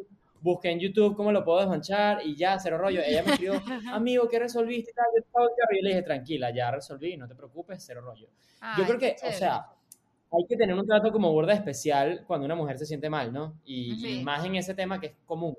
busqué 0.47 0.71
en 0.71 0.79
YouTube 0.79 1.17
cómo 1.17 1.33
lo 1.33 1.45
puedo 1.45 1.59
desmanchar 1.61 2.25
y 2.25 2.37
ya, 2.37 2.59
cero 2.59 2.79
rollo. 2.79 3.00
Ella 3.05 3.23
me 3.25 3.33
escribió, 3.33 3.55
amigo, 3.93 4.29
¿qué 4.29 4.38
resolviste? 4.38 4.93
y? 4.93 5.05
Yo 5.15 5.23
y 5.73 5.76
yo 5.79 5.83
le 5.83 5.88
dije, 5.91 6.03
tranquila, 6.03 6.50
ya 6.55 6.71
resolví, 6.71 7.17
no 7.17 7.26
te 7.26 7.35
preocupes, 7.35 7.83
cero 7.85 8.00
rollo. 8.00 8.26
Yo 8.26 8.31
Ay, 8.61 8.85
creo 8.85 8.99
qué 8.99 9.07
que, 9.09 9.12
o 9.12 9.17
chévere. 9.19 9.37
sea, 9.38 9.67
hay 10.33 10.45
que 10.49 10.57
tener 10.57 10.75
un 10.76 10.87
trato 10.87 11.11
como 11.12 11.31
burda 11.33 11.53
especial 11.53 12.25
cuando 12.26 12.47
una 12.47 12.55
mujer 12.55 12.79
se 12.79 12.87
siente 12.87 13.11
mal, 13.11 13.33
¿no? 13.33 13.55
Y, 13.65 13.93
y 13.93 13.97
Sí. 14.19 14.25
más 14.25 14.45
en 14.45 14.55
ese 14.57 14.75
tema 14.75 15.00
que 15.00 15.07
es 15.09 15.12
común. 15.26 15.57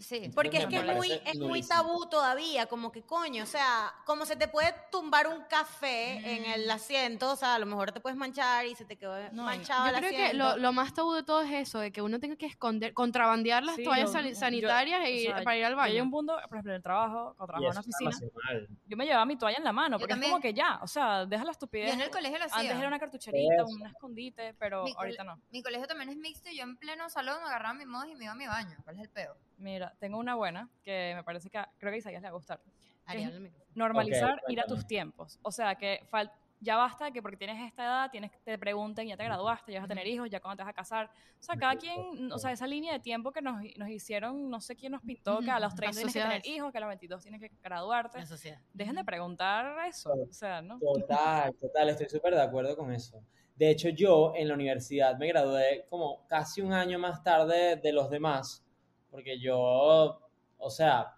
Sí. 0.00 0.30
Porque 0.34 0.58
es 0.58 0.64
me 0.64 0.70
que 0.70 0.76
es 0.78 1.38
muy, 1.38 1.58
es 1.60 1.68
tabú 1.68 2.06
todavía, 2.08 2.66
como 2.66 2.92
que 2.92 3.02
coño, 3.02 3.42
o 3.44 3.46
sea, 3.46 3.92
como 4.04 4.26
se 4.26 4.36
te 4.36 4.46
puede 4.48 4.74
tumbar 4.90 5.26
un 5.28 5.42
café 5.44 6.34
en 6.36 6.42
Mm. 6.42 6.52
el 6.54 6.70
asiento, 6.70 7.30
o 7.32 7.36
sea, 7.36 7.54
a 7.54 7.58
lo 7.58 7.66
mejor 7.66 7.92
te 7.92 8.00
puedes 8.00 8.16
manchar 8.18 8.66
y 8.66 8.74
se 8.74 8.84
te 8.84 8.96
quedó 8.96 9.14
No, 9.32 9.42
y- 9.42 9.46
manchado 9.46 9.86
Yo 9.88 9.92
el 9.92 9.96
creo 9.98 10.10
que 10.10 10.24
asiento. 10.26 10.44
lo, 10.50 10.56
lo 10.58 10.72
más 10.72 10.92
tabú 10.92 11.12
de 11.14 11.22
todo 11.22 11.40
es 11.42 11.52
eso, 11.52 11.78
de 11.78 11.92
que 11.92 12.02
uno 12.02 12.20
tenga 12.20 12.36
que 12.36 12.46
esconder, 12.46 12.92
contrabandear 12.94 13.62
las 13.62 13.76
Sí, 13.76 13.84
toallas 13.84 14.08
yo- 14.12 14.18
sani- 14.18 14.30
yo- 14.34 14.36
sanitarias 14.38 15.00
e 15.00 15.04
o 15.04 15.08
ir- 15.08 15.26
sea, 15.34 15.42
para 15.44 15.56
ir 15.56 15.64
al 15.64 15.72
yo 15.74 15.80
Hay 15.80 15.92
baño. 15.92 16.02
un 16.04 16.10
punto, 16.10 16.34
por 16.34 16.56
ejemplo, 16.56 16.72
en 16.72 16.76
el 16.76 16.82
trabajo, 16.82 17.34
cuando 17.36 17.44
Y 17.44 17.46
trabajaba 17.46 17.84
en 17.84 17.90
está 17.90 18.06
oficina, 18.10 18.68
yo 18.86 18.96
me 18.96 19.04
llevaba 19.06 19.24
mi 19.24 19.36
toalla 19.36 19.56
en 19.58 19.64
la 19.64 19.72
mano, 19.72 19.98
porque 19.98 20.14
es 20.14 20.20
como 20.20 20.40
que 20.40 20.52
ya, 20.54 20.78
o 20.82 20.86
sea, 20.86 21.24
deja 21.26 21.44
la 21.44 21.52
estupidez. 21.52 21.88
Yo 21.88 21.94
en 21.94 22.00
el 22.02 22.10
colegio 22.10 22.38
lo 22.38 22.44
hacía. 22.44 22.58
Antes 22.60 22.76
era 22.76 22.88
una 22.88 22.98
cartucherita, 22.98 23.64
un 23.64 23.86
escondite, 23.86 24.54
pero 24.58 24.84
Mi 24.84 24.92
ahorita 24.96 25.24
no. 25.24 25.40
Mi 25.50 25.62
colegio 25.62 25.86
también 25.86 26.10
es 26.10 26.16
mixto 26.16 26.50
y 26.50 26.56
yo 26.58 26.64
en 26.64 26.76
pleno 26.76 27.08
salón 27.08 27.42
agarraba 27.44 27.74
mi 27.74 27.86
modo 27.86 28.04
y 28.06 28.14
me 28.14 28.24
iba 28.24 28.32
a 28.32 28.36
mi 28.36 28.46
baño. 28.46 28.76
¿Cuál 28.84 28.96
es 28.96 29.02
el 29.02 29.08
peo? 29.10 29.36
Mira, 29.60 29.94
tengo 29.98 30.18
una 30.18 30.34
buena 30.34 30.68
que 30.82 31.12
me 31.14 31.22
parece 31.22 31.50
que 31.50 31.58
a- 31.58 31.70
creo 31.78 31.90
que 31.92 31.96
a 31.96 31.98
Isaías 31.98 32.22
le 32.22 32.28
va 32.28 32.32
a 32.32 32.36
gustar. 32.36 32.60
Ariel. 33.06 33.52
Normalizar 33.74 34.40
Ok, 34.44 34.50
ir 34.50 34.60
a 34.60 34.64
tus 34.64 34.86
tiempos. 34.86 35.38
O 35.42 35.50
sea, 35.52 35.74
que 35.74 36.00
fal- 36.10 36.30
ya 36.62 36.76
basta 36.76 37.06
de 37.06 37.12
que 37.12 37.22
porque 37.22 37.36
tienes 37.38 37.66
esta 37.66 37.84
edad, 37.84 38.10
tienes 38.10 38.30
te 38.44 38.58
pregunten, 38.58 39.08
ya 39.08 39.16
te 39.16 39.24
graduaste, 39.24 39.72
ya 39.72 39.78
vas 39.80 39.86
a 39.86 39.88
tener 39.88 40.06
hijos, 40.06 40.28
ya 40.28 40.40
cuándo 40.40 40.58
te 40.58 40.62
vas 40.64 40.70
a 40.70 40.74
casar. 40.74 41.06
O 41.38 41.42
sea, 41.42 41.56
cada 41.56 41.76
quien, 41.76 42.30
o 42.30 42.38
sea, 42.38 42.52
esa 42.52 42.66
línea 42.66 42.92
de 42.92 42.98
tiempo 43.00 43.32
que 43.32 43.40
nos, 43.40 43.62
nos 43.78 43.88
hicieron, 43.88 44.50
no 44.50 44.60
sé 44.60 44.76
quién 44.76 44.92
nos 44.92 45.00
pintó, 45.02 45.40
que 45.40 45.50
a 45.50 45.58
los 45.58 45.74
30 45.74 45.96
tienes 45.96 46.12
que 46.14 46.20
tener 46.20 46.46
hijos, 46.46 46.70
que 46.70 46.78
a 46.78 46.80
los 46.82 46.88
22 46.88 47.22
tienes 47.22 47.40
que 47.40 47.50
graduarte. 47.62 48.18
La 48.18 48.26
sociedad. 48.26 48.60
Dejen 48.74 48.94
de 48.96 49.04
preguntar 49.04 49.86
eso. 49.88 50.12
O 50.12 50.32
sea, 50.32 50.60
¿no? 50.60 50.78
Total, 50.78 51.54
total, 51.54 51.88
estoy 51.88 52.08
súper 52.08 52.34
de 52.34 52.42
acuerdo 52.42 52.76
con 52.76 52.92
eso. 52.92 53.22
De 53.56 53.70
hecho, 53.70 53.88
yo 53.88 54.32
en 54.36 54.48
la 54.48 54.54
universidad 54.54 55.16
me 55.18 55.28
gradué 55.28 55.86
como 55.88 56.26
casi 56.26 56.60
un 56.60 56.72
año 56.72 56.98
más 56.98 57.22
tarde 57.22 57.76
de 57.76 57.92
los 57.92 58.10
demás, 58.10 58.62
porque 59.10 59.38
yo, 59.38 60.20
o 60.58 60.70
sea, 60.70 61.14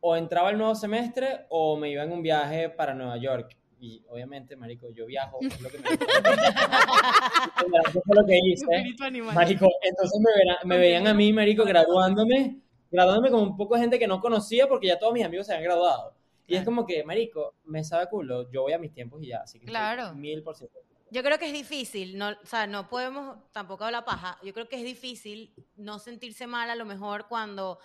o 0.00 0.16
entraba 0.16 0.50
el 0.50 0.58
nuevo 0.58 0.74
semestre 0.74 1.46
o 1.48 1.76
me 1.76 1.90
iba 1.90 2.02
en 2.04 2.12
un 2.12 2.22
viaje 2.22 2.68
para 2.70 2.94
Nueva 2.94 3.16
York. 3.16 3.56
Y 3.78 4.02
obviamente, 4.08 4.56
marico, 4.56 4.88
yo 4.90 5.04
viajo, 5.06 5.38
es 5.42 5.60
lo 5.60 5.68
que 5.68 5.78
me 5.78 5.84
Eso 7.88 8.00
fue 8.04 8.16
lo 8.16 8.26
que 8.26 8.38
hice. 8.42 8.66
Marico, 9.34 9.68
entonces 9.82 10.20
me, 10.20 10.44
verá- 10.44 10.64
me 10.64 10.78
veían 10.78 11.06
a 11.06 11.14
mí, 11.14 11.32
marico, 11.32 11.64
graduándome, 11.64 12.58
graduándome 12.90 13.30
con 13.30 13.42
un 13.42 13.56
poco 13.56 13.74
de 13.74 13.80
gente 13.82 13.98
que 13.98 14.06
no 14.06 14.20
conocía 14.20 14.66
porque 14.66 14.88
ya 14.88 14.98
todos 14.98 15.12
mis 15.12 15.24
amigos 15.24 15.46
se 15.46 15.54
habían 15.54 15.70
graduado. 15.70 16.14
Y 16.46 16.54
es 16.54 16.60
Claro. 16.60 16.64
como 16.76 16.86
que, 16.86 17.04
marico, 17.04 17.54
me 17.64 17.84
sabe 17.84 18.06
culo, 18.08 18.50
yo 18.50 18.62
voy 18.62 18.72
a 18.72 18.78
mis 18.78 18.92
tiempos 18.92 19.22
y 19.22 19.28
ya, 19.28 19.38
así 19.38 19.58
que 19.58 19.66
Claro. 19.66 20.14
mil 20.14 20.42
por 20.42 20.56
ciento. 20.56 20.78
Yo 21.10 21.22
creo 21.22 21.38
que 21.38 21.46
es 21.46 21.52
difícil, 21.52 22.18
no, 22.18 22.30
o 22.30 22.46
sea, 22.46 22.66
no 22.66 22.88
podemos 22.88 23.38
tampoco 23.52 23.84
hablar 23.84 24.04
paja. 24.04 24.38
Yo 24.42 24.52
creo 24.52 24.68
que 24.68 24.76
es 24.76 24.82
difícil 24.82 25.54
no 25.76 25.98
sentirse 25.98 26.46
mal 26.46 26.68
a 26.68 26.74
lo 26.74 26.84
mejor 26.84 27.28
cuando 27.28 27.78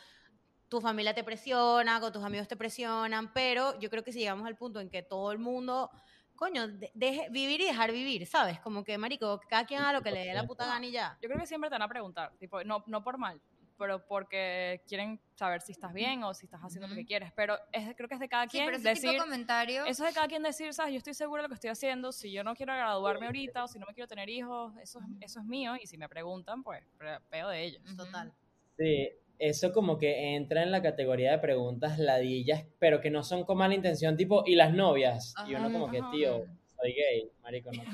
tu 0.70 0.82
familia 0.82 1.14
te 1.14 1.24
presiona, 1.24 2.00
cuando 2.00 2.14
tus 2.20 2.24
amigos 2.26 2.48
te 2.48 2.56
presionan, 2.56 3.32
pero 3.34 3.80
yo 3.80 3.90
creo 3.90 4.04
que 4.04 4.12
si 4.12 4.20
llegamos 4.20 4.48
al 4.48 4.56
punto 4.56 4.80
en 4.80 4.90
que 4.90 5.04
todo 5.04 5.32
el 5.32 5.38
mundo, 5.38 5.92
coño, 6.36 6.68
de- 6.68 6.92
deje 6.96 7.28
vivir 7.30 7.62
y 7.62 7.66
dejar 7.66 7.92
vivir, 7.92 8.26
¿sabes? 8.26 8.60
Como 8.62 8.84
que, 8.84 8.98
marico, 8.98 9.40
cada 9.50 9.66
quien 9.66 9.82
haga 9.82 9.94
lo 9.94 10.02
que 10.02 10.12
le 10.12 10.26
dé 10.26 10.34
la 10.34 10.48
puta 10.48 10.66
gana 10.66 10.86
y 10.88 10.92
ya. 10.92 11.18
Yo 11.22 11.28
creo 11.30 11.40
que 11.40 11.46
siempre 11.46 11.70
te 11.70 11.76
van 11.76 11.82
a 11.84 11.90
preguntar, 11.90 12.32
tipo, 12.40 12.64
no, 12.64 12.84
no 12.88 13.04
por 13.04 13.18
mal, 13.18 13.40
pero 13.82 14.06
porque 14.06 14.84
quieren 14.88 15.20
saber 15.34 15.60
si 15.62 15.72
estás 15.72 15.92
bien 15.92 16.22
o 16.24 16.36
si 16.36 16.46
estás 16.46 16.62
haciendo 16.62 16.88
lo 16.88 16.94
que 16.94 17.04
quieres. 17.04 17.32
Pero 17.36 17.58
es, 17.72 17.96
creo 17.96 18.08
que 18.08 18.14
es 18.14 18.20
de 18.20 18.30
cada 18.30 18.44
Sí, 18.44 18.50
quien 18.52 18.66
pero 18.66 18.78
ese 18.78 18.90
tipo 18.94 19.08
decir, 19.08 19.12
de 19.14 19.18
comentarios. 19.18 19.90
eso 19.90 20.04
es 20.06 20.12
de 20.12 20.14
cada 20.14 20.28
quien 20.28 20.44
decir, 20.44 20.72
sabes, 20.72 20.92
yo 20.94 21.00
estoy 21.00 21.16
seguro 21.16 21.42
de 21.42 21.48
lo 21.48 21.50
que 21.50 21.56
estoy 21.56 21.72
haciendo, 21.72 22.12
si 22.12 22.32
yo 22.32 22.44
no 22.44 22.54
quiero 22.54 22.76
graduarme 22.76 23.26
ahorita 23.26 23.64
o 23.64 23.68
si 23.68 23.80
no 23.80 23.88
me 23.88 23.96
quiero 23.96 24.08
tener 24.08 24.30
hijos, 24.30 24.72
eso 24.84 25.00
es, 25.00 25.06
eso 25.22 25.40
es 25.40 25.46
mío 25.48 25.74
y 25.82 25.88
si 25.88 25.98
me 25.98 26.08
preguntan, 26.08 26.62
pues, 26.62 26.84
peo 27.32 27.50
de 27.50 27.64
ellos. 27.64 27.82
Total. 27.98 28.32
Sí, 28.78 29.10
eso 29.40 29.74
como 29.74 29.98
que 29.98 30.36
entra 30.36 30.62
en 30.62 30.70
la 30.72 30.84
categoría 30.84 31.32
de 31.32 31.40
preguntas 31.40 31.98
ladillas, 31.98 32.64
pero 32.78 33.02
que 33.02 33.10
no 33.10 33.24
son 33.24 33.46
con 33.46 33.58
mala 33.58 33.74
intención, 33.74 34.16
tipo, 34.16 34.44
¿y 34.46 34.54
las 34.54 34.76
novias? 34.76 35.34
y 35.48 35.56
uno 35.56 35.66
Ajá, 35.66 35.74
como 35.74 35.90
que, 35.90 36.04
tío, 36.12 36.46
soy 36.80 36.94
gay, 36.94 37.32
marico, 37.42 37.72
no. 37.72 37.82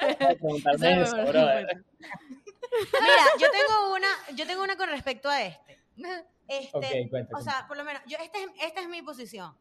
Esa 0.00 0.16
Preguntarme 0.34 1.02
es 1.02 1.08
eso, 1.08 1.16
brother. 1.26 1.84
Mira, 3.00 3.24
yo 3.38 3.50
tengo 3.50 3.94
una, 3.94 4.08
yo 4.34 4.46
tengo 4.46 4.62
una 4.62 4.76
con 4.76 4.88
respecto 4.88 5.28
a 5.28 5.42
este. 5.42 5.80
Este, 6.48 6.76
Ok, 7.04 7.10
cuenta, 7.10 7.36
o 7.36 7.40
sea, 7.40 7.66
por 7.68 7.76
lo 7.76 7.84
menos, 7.84 8.02
yo, 8.06 8.16
esta, 8.18 8.38
es, 8.38 8.48
esta 8.62 8.80
es 8.80 8.88
mi 8.88 9.02
posición. 9.02 9.56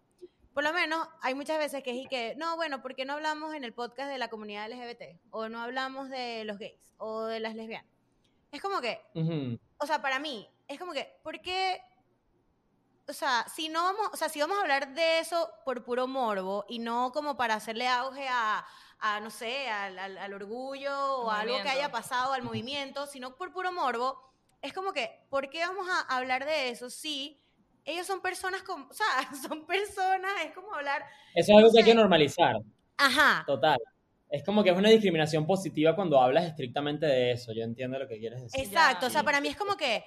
Por 0.54 0.64
lo 0.64 0.74
menos, 0.74 1.08
hay 1.22 1.36
muchas 1.36 1.60
veces 1.60 1.84
que 1.84 1.92
es 1.92 1.98
y 1.98 2.08
que, 2.08 2.34
no, 2.36 2.56
bueno, 2.56 2.82
¿por 2.82 2.96
qué 2.96 3.06
no 3.06 3.14
hablamos 3.14 3.54
en 3.54 3.64
el 3.64 3.74
podcast 3.74 4.10
de 4.10 4.18
la 4.18 4.30
comunidad 4.30 4.70
LGBT? 4.70 5.22
O 5.30 5.50
no 5.50 5.62
hablamos 5.62 6.10
de 6.10 6.44
los 6.46 6.58
gays 6.58 6.96
o 6.98 7.26
de 7.26 7.40
las 7.40 7.56
lesbianas. 7.56 7.92
Es 8.52 8.62
como 8.62 8.82
que, 8.82 9.00
Ujú. 9.14 9.60
o 9.78 9.86
sea, 9.86 10.02
para 10.02 10.20
mí, 10.20 10.50
es 10.68 10.80
como 10.80 10.94
que, 10.94 11.20
¿por 11.24 11.40
qué? 11.42 11.82
O 13.08 13.14
sea, 13.14 13.46
si 13.48 13.70
no 13.70 13.84
vamos, 13.84 14.10
o 14.12 14.18
sea, 14.18 14.30
si 14.30 14.42
vamos 14.42 14.58
a 14.58 14.62
hablar 14.62 14.94
de 14.94 15.20
eso 15.20 15.52
por 15.66 15.84
puro 15.84 16.08
morbo 16.08 16.66
y 16.68 16.80
no 16.80 17.12
como 17.12 17.38
para 17.38 17.56
hacerle 17.56 17.88
auge 17.88 18.28
a, 18.28 18.66
a, 19.00 19.20
no 19.20 19.30
sé, 19.32 19.70
al, 19.70 19.98
al- 20.00 20.18
al 20.18 20.34
orgullo 20.34 20.92
o 21.22 21.30
a 21.32 21.42
algo 21.42 21.62
que 21.62 21.70
haya 21.70 21.92
pasado 21.92 22.34
al 22.34 22.44
movimiento, 22.44 23.06
sino 23.08 23.36
por 23.36 23.52
puro 23.54 23.72
morbo, 23.72 24.20
es 24.62 24.74
como 24.74 24.94
que, 24.94 25.26
¿por 25.30 25.50
qué 25.50 25.60
vamos 25.66 25.88
a 25.90 26.02
hablar 26.16 26.46
de 26.46 26.70
eso 26.70 26.90
si 26.90 27.42
ellos 27.86 28.06
son 28.06 28.22
personas 28.22 28.62
como, 28.64 28.88
o 28.90 28.94
sea, 28.94 29.06
son 29.48 29.66
personas, 29.66 30.32
es 30.46 30.54
como 30.54 30.74
hablar, 30.74 31.06
Eso 31.34 31.52
es 31.54 31.58
algo 31.58 31.72
que 31.72 31.80
hay 31.80 31.84
sé. 31.84 31.90
que 31.92 31.96
normalizar, 31.96 32.56
ajá, 32.98 33.46
total. 33.48 33.78
Es 34.30 34.44
como 34.44 34.64
que 34.64 34.70
es 34.72 34.78
una 34.78 34.90
discriminación 34.90 35.48
positiva 35.48 35.96
cuando 35.96 36.22
hablas 36.22 36.46
estrictamente 36.46 37.06
de 37.08 37.32
eso. 37.32 37.52
Yo 37.54 37.64
entiendo 37.64 37.98
lo 37.98 38.08
que 38.08 38.20
quieres 38.20 38.42
decir. 38.44 38.62
exacto, 38.62 39.08
o 39.08 39.10
sea, 39.10 39.24
para 39.24 39.42
mí 39.42 39.48
es 39.50 39.58
como 39.58 39.76
que, 39.76 40.04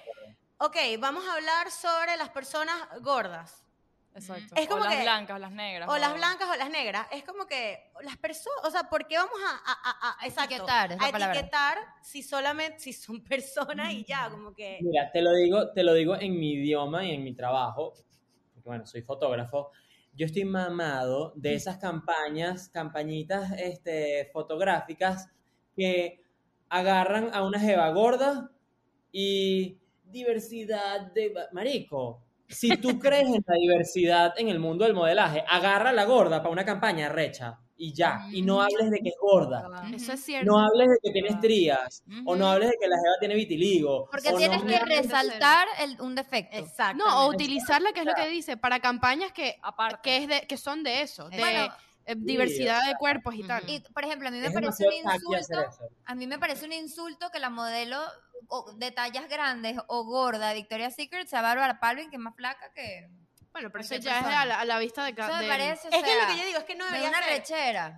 ok, 0.59 0.77
vamos 0.99 1.25
a 1.27 1.33
hablar 1.33 1.71
sobre 1.71 2.15
las 2.17 2.29
personas 2.29 2.77
gordas. 3.01 3.62
Exacto. 4.15 4.55
Es 4.55 4.67
como 4.67 4.81
o 4.81 4.85
las 4.85 4.95
que- 4.95 5.01
blancas 5.01 5.35
o 5.35 5.39
las 5.39 5.51
negras. 5.51 5.89
O 5.89 5.97
las 5.97 6.13
blancas 6.13 6.47
o 6.49 6.55
las 6.55 6.69
negras. 6.69 7.07
Es 7.11 7.23
como 7.23 7.45
que 7.47 7.91
las 8.03 8.15
personas, 8.17 8.59
o 8.63 8.69
sea, 8.71 8.83
¿por 8.89 9.07
qué 9.07 9.17
vamos 9.17 9.39
a, 9.43 9.71
a- 9.71 9.89
a- 9.89 10.21
a- 10.21 10.27
exacto, 10.27 10.53
Etiquetar, 10.55 10.93
a 10.93 10.97
palabra. 11.11 11.33
etiquetar 11.39 11.77
si 12.01 12.21
solamente, 12.21 12.79
si 12.79 12.93
son 12.93 13.23
personas 13.23 13.91
y 13.93 14.03
ya, 14.03 14.29
como 14.29 14.53
que... 14.53 14.79
Mira, 14.81 15.11
te 15.11 15.21
lo 15.21 15.33
digo, 15.33 15.71
te 15.71 15.83
lo 15.83 15.93
digo 15.93 16.15
en 16.15 16.39
mi 16.39 16.53
idioma 16.53 17.03
y 17.05 17.11
en 17.11 17.23
mi 17.23 17.33
trabajo, 17.33 17.93
porque 18.53 18.69
bueno, 18.69 18.85
soy 18.85 19.01
fotógrafo. 19.01 19.71
Yo 20.15 20.27
estoy 20.27 20.45
mamado 20.45 21.33
de 21.35 21.55
esas 21.55 21.77
campañas, 21.79 22.69
campañitas 22.69 23.51
este, 23.57 24.29
fotográficas 24.31 25.27
que 25.75 26.23
agarran 26.69 27.31
a 27.33 27.43
una 27.43 27.59
jeva 27.59 27.89
gorda 27.89 28.51
y 29.11 29.79
diversidad 30.05 31.11
de... 31.13 31.33
Marico, 31.51 32.22
si 32.53 32.77
tú 32.77 32.99
crees 32.99 33.27
en 33.27 33.43
la 33.45 33.55
diversidad 33.55 34.33
en 34.37 34.49
el 34.49 34.59
mundo 34.59 34.85
del 34.85 34.93
modelaje, 34.93 35.43
agarra 35.49 35.89
a 35.89 35.93
la 35.93 36.05
gorda 36.05 36.37
para 36.41 36.51
una 36.51 36.65
campaña 36.65 37.09
recha 37.09 37.59
y 37.75 37.91
ya, 37.93 38.27
y 38.31 38.41
no 38.43 38.61
hables 38.61 38.91
de 38.91 38.99
que 38.99 39.09
es 39.09 39.15
gorda. 39.19 39.67
Eso 39.93 40.13
es 40.13 40.23
cierto. 40.23 40.49
No 40.49 40.59
hables 40.59 40.87
de 40.89 40.97
que 41.03 41.11
tiene 41.11 41.29
estrías, 41.29 42.03
o 42.25 42.35
no 42.35 42.47
hables 42.47 42.69
de 42.69 42.77
que 42.79 42.87
la 42.87 42.95
jeva 42.95 43.15
tiene 43.19 43.35
vitiligo. 43.35 44.07
Porque 44.11 44.29
o 44.31 44.37
tienes 44.37 44.61
no 44.63 44.67
que 44.69 44.79
resaltar 44.79 45.67
el- 45.79 45.99
un 45.99 46.15
defecto. 46.15 46.55
Exacto. 46.57 47.03
No, 47.03 47.25
o 47.25 47.29
utilizarla, 47.29 47.91
que 47.91 48.01
es 48.01 48.05
lo 48.05 48.13
que 48.13 48.29
dice, 48.29 48.55
para 48.57 48.79
campañas 48.79 49.31
que, 49.33 49.57
Aparte. 49.61 49.99
que, 50.03 50.17
es 50.17 50.27
de, 50.27 50.41
que 50.47 50.55
son 50.57 50.83
de 50.83 51.01
eso, 51.01 51.27
de 51.29 51.39
Bueno, 51.39 51.73
eh, 52.05 52.15
diversidad 52.17 52.85
de 52.87 52.95
cuerpos 52.95 53.33
y 53.35 53.43
tal. 53.43 53.63
y 53.69 53.79
por 53.79 54.03
ejemplo, 54.05 54.27
a 54.27 54.31
mí 54.31 54.39
me 54.39 54.47
Es 54.47 54.53
parece 54.53 54.85
un 54.87 54.93
insulto. 54.93 55.57
A 56.05 56.15
mí 56.15 56.27
me 56.27 56.37
parece 56.39 56.65
un 56.65 56.73
insulto 56.73 57.29
que 57.31 57.39
la 57.39 57.49
modelo 57.49 57.97
o- 58.47 58.71
de 58.73 58.91
tallas 58.91 59.27
grandes 59.29 59.77
o 59.87 60.03
gorda 60.03 60.49
de 60.49 60.55
Victoria's 60.55 60.95
Secret 60.95 61.27
sea 61.27 61.41
Bárbara 61.41 61.79
Palvin, 61.79 62.09
que 62.09 62.15
es 62.17 62.21
más 62.21 62.35
flaca 62.35 62.71
que. 62.73 63.09
Bueno, 63.51 63.69
pero 63.71 63.83
eso 63.83 63.95
ya 63.95 64.17
es 64.17 64.23
persona. 64.23 64.41
a 64.41 64.45
la, 64.45 64.59
a 64.61 64.65
la 64.65 64.79
vista 64.79 65.03
de 65.03 65.09
Eso 65.11 65.17
cada 65.17 65.39
me 65.41 65.47
parece. 65.47 65.87
o 65.87 65.91
Es 65.91 66.03
que 66.03 66.09
sea, 66.09 66.21
lo 66.27 66.33
que 66.33 66.39
yo 66.39 66.45
digo 66.47 66.57
es 66.59 66.63
que 66.65 66.75
no 66.75 66.85
de 66.85 66.91
debería 66.91 67.09
una 67.09 67.23
ser. 67.23 67.37
rechera. 67.37 67.97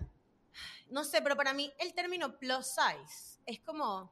No 0.90 1.04
sé, 1.04 1.22
pero 1.22 1.36
para 1.36 1.54
mí 1.54 1.72
el 1.80 1.94
término 1.94 2.38
plus 2.38 2.68
size 2.68 3.40
es 3.46 3.60
como... 3.62 4.12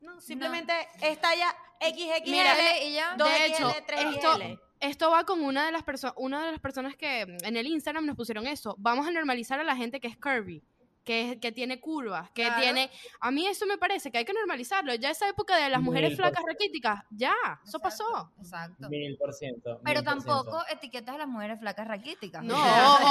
No, 0.00 0.20
simplemente 0.20 0.72
es 1.00 1.20
talla 1.20 1.54
XXL, 1.80 2.30
Mira, 2.30 2.54
y 2.82 2.92
ya. 2.92 3.14
dos 3.16 3.28
de 3.28 3.46
hecho, 3.46 3.68
3XL. 3.86 4.14
esto- 4.14 4.62
Esto 4.80 5.10
va 5.10 5.24
con 5.24 5.42
una 5.42 5.66
de 5.66 5.72
las 5.72 5.82
personas, 5.82 6.14
una 6.18 6.44
de 6.46 6.52
las 6.52 6.60
personas 6.60 6.94
que 6.96 7.22
en 7.22 7.56
el 7.56 7.66
Instagram 7.66 8.06
nos 8.06 8.14
pusieron 8.16 8.46
eso. 8.46 8.76
Vamos 8.78 9.06
a 9.08 9.10
normalizar 9.10 9.58
a 9.58 9.64
la 9.64 9.74
gente 9.76 9.98
que 10.00 10.06
es 10.08 10.16
curvy, 10.16 10.62
que, 11.08 11.52
tiene 11.52 11.80
curvas, 11.80 12.30
que 12.32 12.42
Claro. 12.44 12.60
tiene. 12.62 12.90
A 13.20 13.30
mí 13.30 13.46
eso 13.46 13.64
me 13.66 13.78
parece 13.78 14.10
que 14.10 14.18
hay 14.18 14.24
que 14.26 14.32
normalizarlo. 14.34 14.94
Ya 14.94 15.10
esa 15.10 15.28
época 15.28 15.56
de 15.56 15.70
las 15.70 15.80
mujeres 15.80 16.10
Mil 16.10 16.18
por 16.18 16.26
flacas 16.26 16.44
raquíticas, 16.46 17.02
ya, 17.10 17.34
eso 17.66 17.78
pasó. 17.78 18.30
Exacto. 18.38 18.88
Mil 18.90 19.16
por 19.16 19.32
ciento. 19.32 19.80
Pero 19.84 20.02
tampoco 20.02 20.62
etiquetas 20.70 21.14
a 21.14 21.18
las 21.18 21.28
mujeres 21.28 21.58
flacas 21.58 21.88
raquíticas. 21.88 22.42
No, 22.44 22.56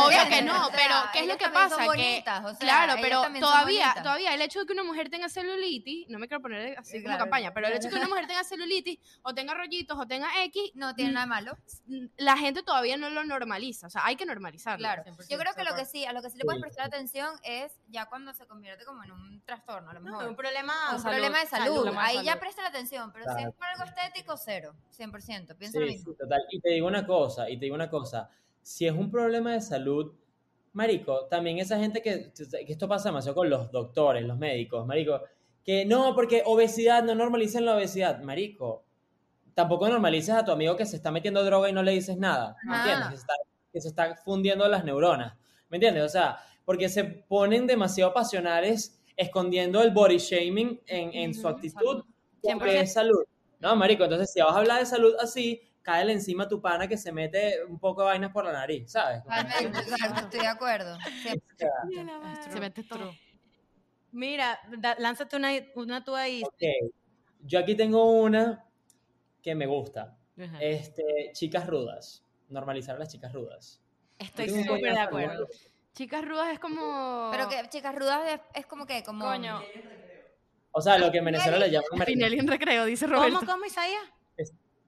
obvio 0.06 0.18
que 0.30 0.42
no, 0.44 0.68
O 0.68 0.70
sea, 0.70 0.78
pero 0.78 0.96
¿qué 1.14 1.20
es 1.22 1.28
lo 1.28 1.38
que 1.38 1.50
pasa? 1.50 1.78
Que, 1.78 1.86
bonitas, 1.86 2.46
o 2.46 2.50
sea, 2.50 2.58
claro, 2.60 2.94
pero 3.02 3.24
todavía, 3.40 3.96
todavía 4.04 4.34
el 4.34 4.42
hecho 4.42 4.60
de 4.60 4.66
que 4.68 4.74
una 4.74 4.84
mujer 4.84 5.10
tenga 5.10 5.28
celulitis, 5.30 6.08
no 6.10 6.20
me 6.20 6.28
quiero 6.28 6.42
poner 6.42 6.78
así 6.78 6.92
Sí, 6.92 6.98
como 6.98 7.06
claro. 7.16 7.24
campaña, 7.24 7.54
pero 7.54 7.68
el 7.68 7.74
hecho 7.74 7.88
de 7.88 7.90
que 7.90 7.96
una 7.96 8.08
mujer 8.16 8.28
tenga 8.28 8.44
celulitis 8.44 9.00
o 9.24 9.34
tenga 9.34 9.54
rollitos 9.56 9.98
o 10.00 10.06
tenga 10.08 10.28
X, 10.44 10.72
No 10.76 10.94
tiene 10.96 11.12
Mm, 11.12 11.14
nada 11.14 11.26
de 11.26 11.30
malo. 11.30 11.58
la 12.18 12.38
gente 12.38 12.62
todavía 12.64 12.98
no 12.98 13.10
lo 13.10 13.24
normaliza, 13.24 13.88
o 13.88 13.90
sea, 13.90 14.06
hay 14.06 14.16
que 14.16 14.26
normalizarlo. 14.26 14.78
Claro. 14.80 15.04
100% 15.04 15.28
Yo 15.30 15.38
creo 15.40 15.54
que 15.56 15.64
lo 15.64 15.76
que 15.76 15.86
sí, 15.86 16.06
a 16.06 16.14
lo 16.14 16.22
que 16.22 16.30
sí 16.30 16.38
le 16.38 16.46
puedes 16.46 16.62
prestar 16.62 16.86
atención 16.86 17.34
es 17.44 17.72
ya 17.90 18.08
cuando 18.08 18.34
se 18.34 18.46
convierte 18.48 18.84
como 18.86 19.04
en 19.04 19.12
un 19.12 19.42
trastorno, 19.46 19.90
a 19.90 19.94
lo 19.94 20.00
No, 20.02 20.12
mejor. 20.12 20.28
un 20.28 20.36
problema... 20.36 20.74
un 20.94 21.00
salud, 21.00 21.16
problema 21.16 21.40
de 21.40 21.46
salud. 21.48 21.84
de 21.92 21.98
Ahí 21.98 22.18
ya 22.18 22.24
salud. 22.32 22.40
presta 22.42 22.62
la 22.64 22.68
atención, 22.70 23.12
pero 23.14 23.26
si 23.26 23.32
Claro. 23.36 23.50
es 23.50 23.56
por 23.56 23.66
algo 23.68 23.84
estético, 23.86 24.38
cero, 24.38 24.76
100%. 24.92 25.56
Piensa 25.58 25.80
lo 25.80 25.86
Sí, 25.88 25.94
mismo. 25.94 26.12
sí, 26.12 26.18
total. 26.18 26.42
Y 26.52 26.60
te 26.60 26.70
digo 26.70 26.88
una 26.88 27.06
cosa, 27.06 27.50
y 27.50 27.58
te 27.58 27.66
digo 27.66 27.76
una 27.76 27.90
cosa. 27.90 28.30
Si 28.62 28.86
es 28.86 28.94
un 28.94 29.10
problema 29.10 29.54
de 29.54 29.62
salud, 29.62 30.14
marico, 30.74 31.26
también 31.28 31.60
esa 31.60 31.78
gente 31.80 32.02
que, 32.02 32.32
que 32.34 32.72
esto 32.74 32.88
pasa 32.88 33.10
demasiado 33.10 33.36
con 33.36 33.50
los 33.50 33.72
doctores, 33.72 34.24
los 34.26 34.38
médicos, 34.38 34.86
marico, 34.86 35.22
que 35.64 35.86
no, 35.86 36.14
porque 36.16 36.44
obesidad, 36.46 37.04
no 37.04 37.16
normalicen 37.16 37.66
la 37.66 37.76
obesidad, 37.76 38.20
marico. 38.22 38.84
Tampoco 39.54 39.88
normalices 39.90 40.36
a 40.36 40.46
tu 40.46 40.52
amigo 40.52 40.76
que 40.76 40.86
se 40.86 40.96
está 40.98 41.10
metiendo 41.10 41.44
droga 41.44 41.68
y 41.70 41.74
no 41.74 41.82
le 41.84 41.92
dices 41.94 42.18
nada, 42.18 42.56
¿me 42.64 42.76
entiendes? 42.78 43.08
Que 43.10 43.16
se, 43.16 43.22
está, 43.22 43.34
que 43.74 43.82
se 43.82 43.88
está 43.88 44.16
fundiendo 44.18 44.68
las 44.68 44.84
neuronas, 44.86 45.36
¿me 45.70 45.78
entiendes? 45.78 46.04
O 46.04 46.10
sea, 46.10 46.38
porque 46.68 46.90
se 46.90 47.06
ponen 47.06 47.66
demasiado 47.66 48.14
pasionales 48.14 49.00
escondiendo 49.16 49.82
el 49.82 49.92
body 49.92 50.18
shaming 50.18 50.82
en, 50.86 51.14
en 51.14 51.34
su 51.34 51.48
actitud 51.48 52.04
porque 52.42 52.82
es 52.82 52.92
salud. 52.92 53.24
No, 53.62 53.74
marico, 53.78 54.04
entonces 54.04 54.34
si 54.34 54.42
vas 54.42 54.54
a 54.54 54.58
hablar 54.58 54.80
de 54.82 54.86
salud 54.86 55.16
así, 55.18 55.62
cáele 55.82 56.12
encima 56.12 56.44
a 56.44 56.48
tu 56.50 56.62
pana 56.62 56.86
que 56.90 56.98
se 56.98 57.14
mete 57.14 57.64
un 57.64 57.80
poco 57.80 58.02
de 58.02 58.08
vainas 58.08 58.34
por 58.34 58.44
la 58.44 58.52
nariz, 58.52 58.92
¿sabes? 58.92 59.24
Totalmente, 59.24 59.80
exacto, 59.80 60.20
estoy 60.26 60.40
de 60.42 60.48
acuerdo. 60.48 60.98
Se 62.52 62.60
mete 62.60 62.84
todo. 62.84 63.14
Mira, 64.12 64.60
da- 64.78 64.98
lánzate 65.00 65.38
una, 65.38 65.52
una 65.76 66.04
tú 66.04 66.16
ahí. 66.16 66.44
Ok, 66.44 66.92
yo 67.46 67.60
aquí 67.60 67.76
tengo 67.76 68.12
una 68.12 68.66
que 69.42 69.56
me 69.56 69.68
gusta. 69.68 70.18
Ajá. 70.38 70.62
Este, 70.62 71.32
chicas 71.32 71.66
rudas. 71.66 72.26
Normalizar 72.50 72.98
a 72.98 73.00
las 73.00 73.10
chicas 73.10 73.32
rudas. 73.32 73.82
Estoy 74.20 74.50
súper 74.50 74.82
de 74.94 75.00
acuerdo. 75.00 75.48
Chicas 75.98 76.24
rudas 76.24 76.50
es 76.54 76.60
como... 76.60 77.30
Pero 77.32 77.50
que 77.50 77.56
chicas 77.70 77.96
rudas 77.96 78.22
es, 78.32 78.40
es 78.54 78.66
como 78.68 78.86
que, 78.86 79.02
como. 79.04 79.26
Coño, 79.26 79.60
O 80.70 80.80
sea, 80.80 81.00
lo 81.00 81.12
que 81.12 81.18
en 81.18 81.26
Venezuela 81.26 81.58
le 81.58 81.72
llaman 81.72 82.06
Pinelli 82.06 82.38
en 82.38 82.48
recreo, 82.48 82.86
dice 82.86 83.08
Roberto. 83.08 83.40
¿Cómo, 83.40 83.52
cómo, 83.52 83.66
Isaías? 83.66 84.04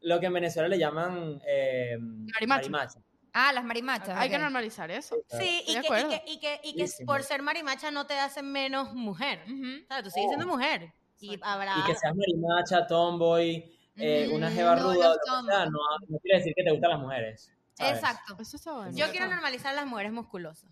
lo 0.01 0.19
que 0.19 0.27
en 0.27 0.33
Venezuela 0.33 0.69
le 0.69 0.77
llaman 0.77 1.41
eh, 1.47 1.97
Marimacha. 1.99 2.69
marimacha. 2.69 2.99
Ah, 3.33 3.51
las 3.53 3.63
marimachas. 3.63 4.17
Hay 4.17 4.29
que 4.29 4.37
normalizar 4.37 4.91
eso. 4.91 5.17
Sí, 5.27 5.63
y 5.65 5.75
de 5.75 5.81
que, 5.81 5.87
y 5.87 6.07
que, 6.07 6.23
y 6.27 6.39
que, 6.39 6.61
y 6.63 6.75
que 6.75 6.87
Sí, 6.87 6.97
sí. 6.99 7.05
por 7.05 7.23
ser 7.23 7.41
marimacha 7.41 7.89
no 7.89 8.05
te 8.05 8.13
hacen 8.13 8.51
menos 8.51 8.93
mujer. 8.93 9.39
O 9.47 9.87
sea, 9.87 10.03
tú 10.03 10.11
sigues 10.11 10.29
siendo 10.29 10.45
mujer. 10.45 10.93
Y 11.19 11.39
habrá... 11.41 11.75
Y 11.79 11.83
que 11.87 11.95
seas 11.95 12.15
marimacha, 12.15 12.85
tomboy, 12.85 13.75
eh, 13.95 14.29
una 14.31 14.51
jeva 14.51 14.75
no 14.75 14.93
ruda, 14.93 15.15
sea, 15.25 15.65
no, 15.65 15.79
no 16.07 16.19
quiere 16.19 16.37
decir 16.37 16.53
que 16.55 16.63
te 16.63 16.69
gustan 16.69 16.91
las 16.91 16.99
mujeres. 16.99 17.51
¿sabes? 17.73 17.93
Exacto. 17.95 18.37
Eso 18.39 18.57
está 18.57 18.73
bueno. 18.73 18.91
Yo 18.95 19.09
quiero 19.09 19.27
normalizar 19.27 19.73
las 19.73 19.87
mujeres 19.87 20.11
musculosas. 20.11 20.69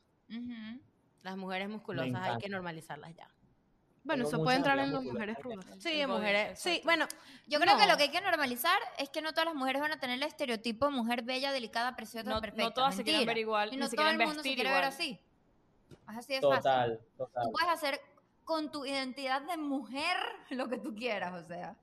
Las 1.24 1.38
mujeres 1.38 1.70
musculosas 1.70 2.16
hay 2.22 2.38
que 2.38 2.50
normalizarlas 2.50 3.16
ya. 3.16 3.30
Bueno, 4.04 4.24
Tengo 4.24 4.38
eso 4.38 4.44
puede 4.46 4.58
entrar 4.58 4.80
en 4.80 4.94
las 4.94 5.04
mujeres 5.04 5.38
rudas. 5.42 5.66
Sí, 5.80 5.90
body, 6.06 6.08
mujeres. 6.08 6.60
Sí, 6.60 6.82
bueno, 6.86 7.08
Yo 7.48 7.60
creo 7.60 7.76
que 7.76 7.86
No. 7.86 7.92
lo 7.92 7.98
que 7.98 8.04
hay 8.04 8.10
que 8.12 8.22
normalizar 8.22 8.78
es 8.98 9.10
que 9.10 9.22
no 9.22 9.32
todas 9.32 9.46
las 9.48 9.56
mujeres 9.56 9.82
van 9.82 9.92
a 9.92 10.00
tener 10.00 10.16
el 10.18 10.24
estereotipo 10.24 10.86
de 10.86 10.92
mujer 10.94 11.24
bella, 11.24 11.52
delicada, 11.52 11.96
preciosa, 11.98 12.30
No, 12.30 12.40
perfecta. 12.40 12.63
no 12.63 12.72
todas 12.72 12.96
se 12.96 13.04
quieren 13.04 13.20
Mentira. 13.22 13.34
ver 13.34 13.38
igual, 13.42 13.74
Y 13.74 13.78
no 13.78 13.90
todo 13.90 14.08
el 14.10 14.18
mundo 14.18 14.36
se 14.44 14.54
quiere 14.54 14.62
igual. 14.70 14.76
ver 14.76 14.84
así. 14.86 15.20
Es 16.10 16.18
así 16.18 16.34
de 16.34 16.42
fácil. 16.42 16.56
Total, 16.58 17.00
total. 17.18 17.44
Tú 17.44 17.52
puedes 17.52 17.70
hacer 17.70 18.00
con 18.46 18.72
tu 18.72 18.86
identidad 18.86 19.42
de 19.42 19.58
mujer 19.58 20.16
lo 20.52 20.70
que 20.70 20.78
tú 20.78 20.96
quieras, 20.96 21.34
o 21.44 21.46
sea. 21.46 21.76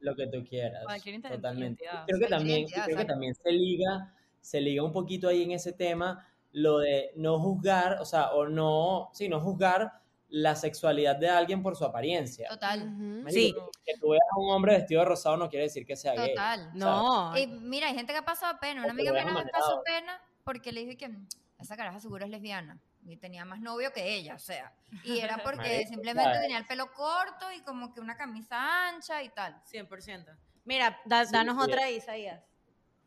Lo 0.00 0.14
que 0.16 0.26
tú 0.26 0.44
quieras. 0.46 0.84
Cualquier 0.84 1.20
Totalmente. 1.22 1.84
Creo 2.06 2.18
que 2.18 2.26
también, 2.26 2.66
creo 2.66 2.96
que 2.96 3.04
también 3.06 3.34
se 3.34 3.52
liga, 3.52 4.14
se 4.40 4.60
liga 4.60 4.82
un 4.82 4.92
poquito 4.92 5.28
ahí 5.28 5.42
en 5.42 5.52
ese 5.52 5.72
tema 5.72 6.26
lo 6.52 6.78
de 6.78 7.12
no 7.16 7.38
juzgar, 7.40 7.98
o 8.00 8.04
sea, 8.04 8.30
o 8.32 8.46
no, 8.48 9.10
sí, 9.12 9.28
no 9.28 9.40
juzgar 9.40 9.92
la 10.28 10.54
sexualidad 10.54 11.16
de 11.16 11.28
alguien 11.28 11.62
por 11.62 11.74
su 11.76 11.84
apariencia. 11.84 12.48
Total. 12.48 12.88
Marico, 12.88 13.30
Sí. 13.30 13.54
Que 13.84 13.94
tú 14.00 14.10
veas 14.10 14.22
a 14.32 14.38
un 14.38 14.50
hombre 14.52 14.74
vestido 14.74 15.00
de 15.00 15.06
rosado 15.06 15.36
no 15.36 15.48
quiere 15.48 15.64
decir 15.64 15.84
que 15.84 15.96
sea 15.96 16.14
gay. 16.14 16.30
Total. 16.30 16.70
no. 16.74 17.36
Y 17.36 17.46
mira, 17.48 17.88
hay 17.88 17.94
gente 17.94 18.12
que 18.12 18.18
ha 18.20 18.24
pasado 18.24 18.58
pena. 18.60 18.82
Una 18.82 18.92
amiga 18.92 19.12
mía 19.12 19.24
vez 19.24 19.44
pasó 19.52 19.82
pena 19.84 20.20
porque 20.44 20.70
le 20.72 20.80
dije 20.84 20.96
que 20.96 21.08
"Mm, 21.08 21.26
esa 21.58 21.76
caraja 21.76 21.98
seguro 22.00 22.24
es 22.24 22.30
lesbiana. 22.30 22.78
Y 23.06 23.16
tenía 23.16 23.44
más 23.44 23.60
novio 23.60 23.92
que 23.92 24.14
ella, 24.14 24.34
o 24.34 24.38
sea. 24.38 24.72
Y 25.04 25.18
era 25.18 25.38
porque 25.44 25.56
Marico, 25.68 25.88
simplemente 25.88 26.22
¿sabes? 26.24 26.40
tenía 26.42 26.58
el 26.58 26.66
pelo 26.66 26.92
corto 26.92 27.50
y 27.56 27.60
como 27.62 27.92
que 27.92 28.00
una 28.00 28.16
camisa 28.16 28.88
ancha 28.88 29.22
y 29.22 29.30
tal. 29.30 29.60
100%. 29.64 30.36
Mira, 30.64 31.00
da- 31.06 31.24
danos 31.24 31.56
sí. 31.56 31.70
otra, 31.70 31.90
Isaías. 31.90 32.40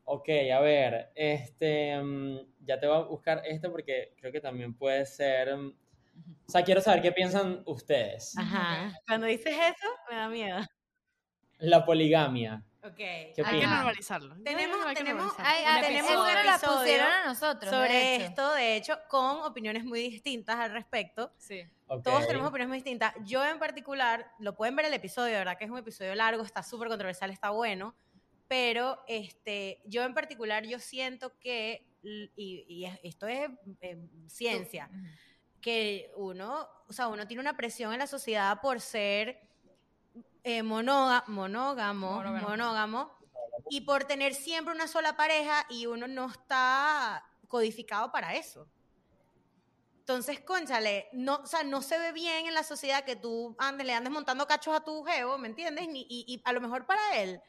Ok, 0.06 0.30
a 0.54 0.60
ver, 0.60 1.12
este, 1.16 1.98
mm, 2.02 2.38
ya 2.66 2.80
te 2.80 2.88
voy 2.88 2.98
a 2.98 3.00
buscar 3.02 3.42
este 3.46 3.70
porque 3.70 4.13
creo 4.20 4.32
que 4.32 4.42
también 4.42 4.74
puede 4.74 5.06
ser, 5.06 5.56
mm, 5.56 5.74
o 6.48 6.50
sea, 6.52 6.63
quiero 6.63 6.82
saber 6.82 7.02
qué 7.02 7.12
piensan 7.12 7.63
ustedes. 7.66 8.38
Ajá. 8.38 8.92
Cuando 9.08 9.28
dices 9.28 9.54
eso, 9.56 9.88
me 10.10 10.16
da 10.18 10.28
miedo. 10.30 10.60
La 11.60 11.86
poligamia. 11.86 12.63
Ok. 12.84 12.96
¿Qué 12.98 13.34
Hay 13.38 13.56
Hay 13.56 13.60
que 13.62 13.68
normalizarlo. 13.68 14.36
Tenemos- 14.44 14.76
digo 14.76 14.82
que 14.84 14.89
hay 14.89 14.96
que 14.96 15.04
tenemos- 15.04 15.26
normalizarlo. 15.38 15.50
Ay, 15.50 15.62
Un 15.63 15.68
ah, 15.70 15.74
nos 15.82 16.46
la 16.46 16.56
Episodio 16.56 16.80
pusieron 16.80 17.08
a 17.08 17.26
nosotros. 17.26 17.72
Sobre 17.72 18.16
esto, 18.18 18.54
de 18.56 18.76
hecho, 18.76 19.00
con 19.08 19.38
opiniones 19.44 19.86
muy 19.86 20.02
distintas 20.02 20.58
al 20.58 20.72
respecto. 20.72 21.32
Sí. 21.38 21.62
Ok. 21.88 22.04
Todos 22.04 22.28
tenemos 22.28 22.50
opiniones 22.50 22.68
muy 22.68 22.78
distintas. 22.80 23.13
Yo 23.24 23.46
en 23.46 23.58
particular, 23.58 24.30
lo 24.39 24.56
pueden 24.56 24.76
ver 24.76 24.88
el 24.88 24.94
episodio, 24.94 25.32
de 25.32 25.39
verdad 25.39 25.58
que 25.58 25.63
es 25.63 25.72
un 25.72 25.78
episodio 25.78 26.13
largo, 26.16 26.44
está 26.44 26.62
súper 26.62 26.89
controversial, 26.89 27.32
está 27.32 27.52
bueno, 27.52 27.96
pero 28.54 29.04
este, 29.08 29.82
yo 29.84 30.04
en 30.04 30.13
particular, 30.13 30.63
yo 30.63 30.78
siento 30.78 31.39
que, 31.39 31.88
y, 32.04 32.32
y 32.68 32.86
es- 32.86 33.00
esto 33.02 33.26
es 33.26 33.50
eh, 33.82 33.98
ciencia, 34.28 34.92
que 35.60 36.12
uno, 36.18 36.70
o 36.88 36.94
sea, 36.94 37.08
uno 37.08 37.26
tiene 37.26 37.42
una 37.42 37.58
presión 37.58 37.94
en 37.94 37.98
la 38.00 38.06
sociedad 38.06 38.62
por 38.62 38.80
ser 38.80 39.42
eh, 40.44 40.62
monóga- 40.62 41.24
monógamo, 41.26 42.12
Monógamo. 42.18 42.48
monógamo, 42.48 43.18
y 43.72 43.82
por 43.82 44.04
tener 44.04 44.36
siempre 44.36 44.72
una 44.76 44.88
sola 44.88 45.18
pareja 45.18 45.66
y 45.72 45.88
uno 45.88 46.08
no 46.08 46.28
está 46.30 47.26
codificado 47.48 48.12
para 48.12 48.36
eso. 48.36 48.68
Entonces, 49.98 50.42
conchale, 50.42 51.08
no, 51.13 51.38
o 51.38 51.48
sea, 51.48 51.63
no 51.63 51.82
se 51.82 51.98
ve 51.98 52.12
bien 52.12 52.46
en 52.46 52.54
la 52.54 52.62
sociedad 52.63 53.04
que 53.04 53.16
tú 53.16 53.56
andes, 53.58 53.88
le 53.88 53.94
andes 53.96 54.13
montando 54.13 54.46
cachos 54.46 54.76
a 54.76 54.84
tu 54.84 55.04
jevo, 55.06 55.39
¿me 55.39 55.48
entiendes? 55.48 55.88
Ni- 55.88 56.06
y, 56.08 56.26
y 56.28 56.39
a 56.46 56.54
lo 56.54 56.62
mejor 56.62 56.86
para 56.86 57.20
él, 57.20 57.42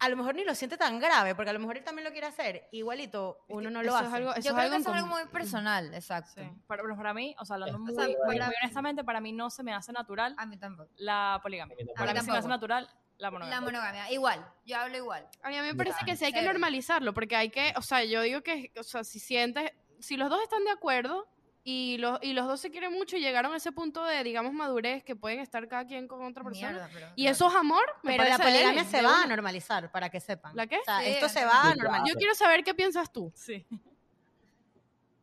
a 0.00 0.08
lo 0.08 0.16
mejor 0.16 0.34
ni 0.34 0.44
lo 0.44 0.54
siente 0.54 0.76
tan 0.76 0.98
grave, 0.98 1.34
porque 1.34 1.50
a 1.50 1.52
lo 1.52 1.58
mejor 1.60 1.76
él 1.76 1.84
también 1.84 2.04
lo 2.04 2.10
quiere 2.12 2.26
hacer. 2.26 2.68
Igualito, 2.72 3.44
uno 3.48 3.70
no 3.70 3.82
lo 3.82 3.88
Eso 3.90 3.96
hace. 3.98 4.08
es 4.08 4.12
algo, 4.14 4.30
eso 4.32 4.40
Yo 4.40 4.50
es 4.50 4.54
creo 4.54 4.58
algo 4.62 4.74
que 4.76 4.80
eso 4.80 4.90
es 4.90 4.96
algo 4.96 5.06
muy 5.08 5.26
personal, 5.26 5.94
exacto. 5.94 6.32
Sí. 6.36 6.50
Para, 6.66 6.82
pero 6.82 6.96
para 6.96 7.14
mí, 7.14 7.36
o 7.38 7.44
sea, 7.44 7.54
hablando 7.54 7.76
O 7.76 7.80
muy, 7.80 7.94
sea, 7.94 8.04
muy- 8.06 8.16
para- 8.16 8.46
muy 8.46 8.54
honestamente, 8.62 9.04
para 9.04 9.20
mí 9.20 9.32
no 9.32 9.50
se 9.50 9.62
me 9.62 9.72
hace 9.74 9.92
natural 9.92 10.34
A 10.38 10.46
mí 10.46 10.56
tampoco. 10.56 10.90
la 10.96 11.38
poligamia. 11.42 11.74
A 11.74 11.76
mí 11.76 11.84
tampoco. 11.84 11.98
Para 11.98 12.12
mí 12.12 12.18
mí 12.18 12.24
se 12.24 12.32
me 12.32 12.38
hace 12.38 12.48
natural 12.48 12.88
la 13.18 13.30
monogamia. 13.30 13.56
La 13.56 13.60
monogamia, 13.60 14.10
igual. 14.10 14.44
Yo 14.64 14.78
hablo 14.78 14.96
igual. 14.96 15.28
A 15.42 15.48
mí, 15.50 15.56
a 15.58 15.62
mí 15.62 15.68
me 15.68 15.74
parece 15.74 15.98
que 16.06 16.16
sí 16.16 16.24
hay 16.24 16.32
que 16.32 16.42
normalizarlo, 16.42 17.12
porque 17.12 17.36
hay 17.36 17.50
que, 17.50 17.74
o 17.76 17.82
sea, 17.82 18.02
yo 18.04 18.22
digo 18.22 18.40
que, 18.42 18.72
o 18.78 18.82
sea, 18.82 19.04
si 19.04 19.20
sientes, 19.20 19.70
si 19.98 20.16
los 20.16 20.30
dos 20.30 20.42
están 20.42 20.64
de 20.64 20.70
acuerdo 20.70 21.28
y 21.62 21.98
los, 21.98 22.18
y 22.22 22.32
los 22.32 22.46
dos 22.46 22.60
se 22.60 22.70
quieren 22.70 22.92
mucho 22.92 23.16
y 23.16 23.20
llegaron 23.20 23.52
a 23.52 23.56
ese 23.58 23.70
punto 23.72 24.04
de, 24.04 24.22
digamos, 24.24 24.52
madurez, 24.52 25.04
que 25.04 25.14
pueden 25.14 25.40
estar 25.40 25.68
cada 25.68 25.86
quien 25.86 26.08
con 26.08 26.24
otra 26.24 26.42
persona, 26.42 26.70
Mierda, 26.70 26.90
pero- 26.92 27.06
y 27.16 27.26
eso 27.26 27.48
es 27.48 27.54
amor, 27.54 27.82
me 28.02 28.16
Pero 28.16 28.24
la 28.30 28.38
poligamia 28.38 28.84
se 28.84 29.02
va 29.02 29.22
a 29.22 29.26
normalizar, 29.26 29.90
para 29.92 30.08
que 30.08 30.20
sepan. 30.20 30.56
¿La 30.56 30.66
qué? 30.66 30.78
O 30.78 30.84
sea, 30.84 31.00
Sí, 31.00 31.08
esto 31.10 31.26
es 31.26 31.32
se 31.32 31.44
va 31.44 31.62
a 31.62 31.74
normalizar. 31.74 32.08
Yo 32.08 32.14
quiero 32.14 32.34
saber 32.34 32.64
qué 32.64 32.74
piensas 32.74 33.12
tú. 33.12 33.30
Sí. 33.34 33.66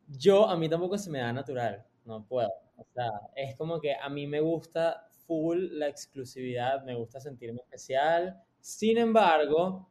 Yo, 0.08 0.48
a 0.48 0.56
mí 0.56 0.68
tampoco 0.68 0.96
se 0.96 1.10
me 1.10 1.18
da 1.18 1.32
natural, 1.32 1.84
no 2.04 2.24
puedo. 2.24 2.48
O 2.76 2.86
sea, 2.94 3.10
es 3.34 3.56
como 3.56 3.80
que 3.80 3.94
a 3.94 4.08
mí 4.08 4.26
me 4.26 4.40
gusta 4.40 5.06
full 5.26 5.58
la 5.72 5.88
exclusividad, 5.88 6.82
me 6.84 6.94
gusta 6.94 7.20
sentirme 7.20 7.60
especial. 7.60 8.40
Sin 8.60 8.96
embargo, 8.96 9.90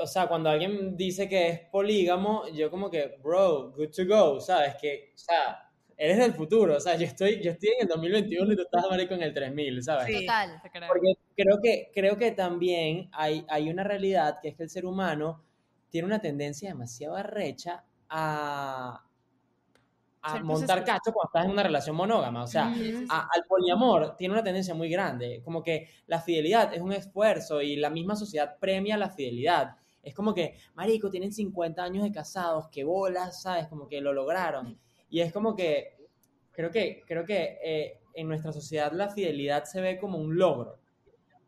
o 0.00 0.06
sea, 0.06 0.26
cuando 0.26 0.50
alguien 0.50 0.96
dice 0.96 1.28
que 1.28 1.48
es 1.48 1.60
polígamo, 1.70 2.48
yo 2.48 2.70
como 2.70 2.90
que, 2.90 3.18
bro, 3.22 3.72
good 3.72 3.90
to 3.90 4.06
go, 4.06 4.40
¿sabes? 4.40 4.74
Que, 4.80 5.12
o 5.14 5.18
sea, 5.18 5.70
eres 5.96 6.18
del 6.18 6.34
futuro, 6.34 6.76
o 6.76 6.80
sea, 6.80 6.96
yo 6.96 7.06
estoy, 7.06 7.42
yo 7.42 7.52
estoy 7.52 7.70
en 7.70 7.82
el 7.82 7.88
2021 7.88 8.52
y 8.52 8.56
tú 8.56 8.62
estás, 8.62 8.84
marico, 8.90 9.14
en 9.14 9.22
el 9.22 9.32
3000, 9.32 9.82
¿sabes? 9.82 10.06
Sí. 10.06 10.26
Total. 10.26 10.60
Te 10.62 10.70
creo. 10.70 10.88
Porque 10.88 11.12
creo 11.36 11.58
que, 11.62 11.90
creo 11.94 12.16
que 12.16 12.30
también 12.32 13.08
hay, 13.12 13.44
hay 13.48 13.70
una 13.70 13.84
realidad 13.84 14.38
que 14.40 14.48
es 14.48 14.56
que 14.56 14.64
el 14.64 14.70
ser 14.70 14.86
humano 14.86 15.42
tiene 15.88 16.06
una 16.06 16.20
tendencia 16.20 16.68
demasiado 16.68 17.16
arrecha 17.16 17.84
a, 18.08 19.02
a 20.34 20.42
montar 20.42 20.84
cacho 20.84 21.12
cuando 21.12 21.28
estás 21.28 21.44
en 21.46 21.50
una 21.52 21.62
relación 21.62 21.96
monógama. 21.96 22.42
O 22.42 22.46
sea, 22.46 22.68
Ujú. 22.68 23.06
a- 23.08 23.28
al 23.34 23.44
poliamor 23.48 24.16
tiene 24.16 24.34
una 24.34 24.42
tendencia 24.42 24.74
muy 24.74 24.88
grande. 24.88 25.40
Como 25.44 25.62
que 25.62 25.88
la 26.06 26.20
fidelidad 26.20 26.72
es 26.74 26.80
un 26.80 26.92
esfuerzo 26.92 27.60
y 27.62 27.76
la 27.76 27.90
misma 27.90 28.16
sociedad 28.16 28.56
premia 28.58 28.96
la 28.96 29.10
fidelidad. 29.10 29.76
Es 30.02 30.14
como 30.14 30.32
que, 30.34 30.56
marico, 30.74 31.10
tienen 31.10 31.32
50 31.32 31.82
años 31.82 32.04
de 32.04 32.12
casados, 32.12 32.68
qué 32.70 32.84
bolas, 32.84 33.42
¿sabes? 33.42 33.66
Como 33.68 33.88
que 33.88 34.00
lo 34.00 34.12
lograron. 34.12 34.78
Y 35.10 35.20
es 35.20 35.32
como 35.32 35.54
que, 35.56 35.96
creo 36.52 36.70
que, 36.70 37.02
creo 37.06 37.24
que 37.24 37.58
eh, 37.62 38.00
en 38.14 38.28
nuestra 38.28 38.52
sociedad 38.52 38.92
la 38.92 39.08
fidelidad 39.10 39.64
se 39.64 39.80
ve 39.80 39.98
como 39.98 40.18
un 40.18 40.36
logro. 40.38 40.78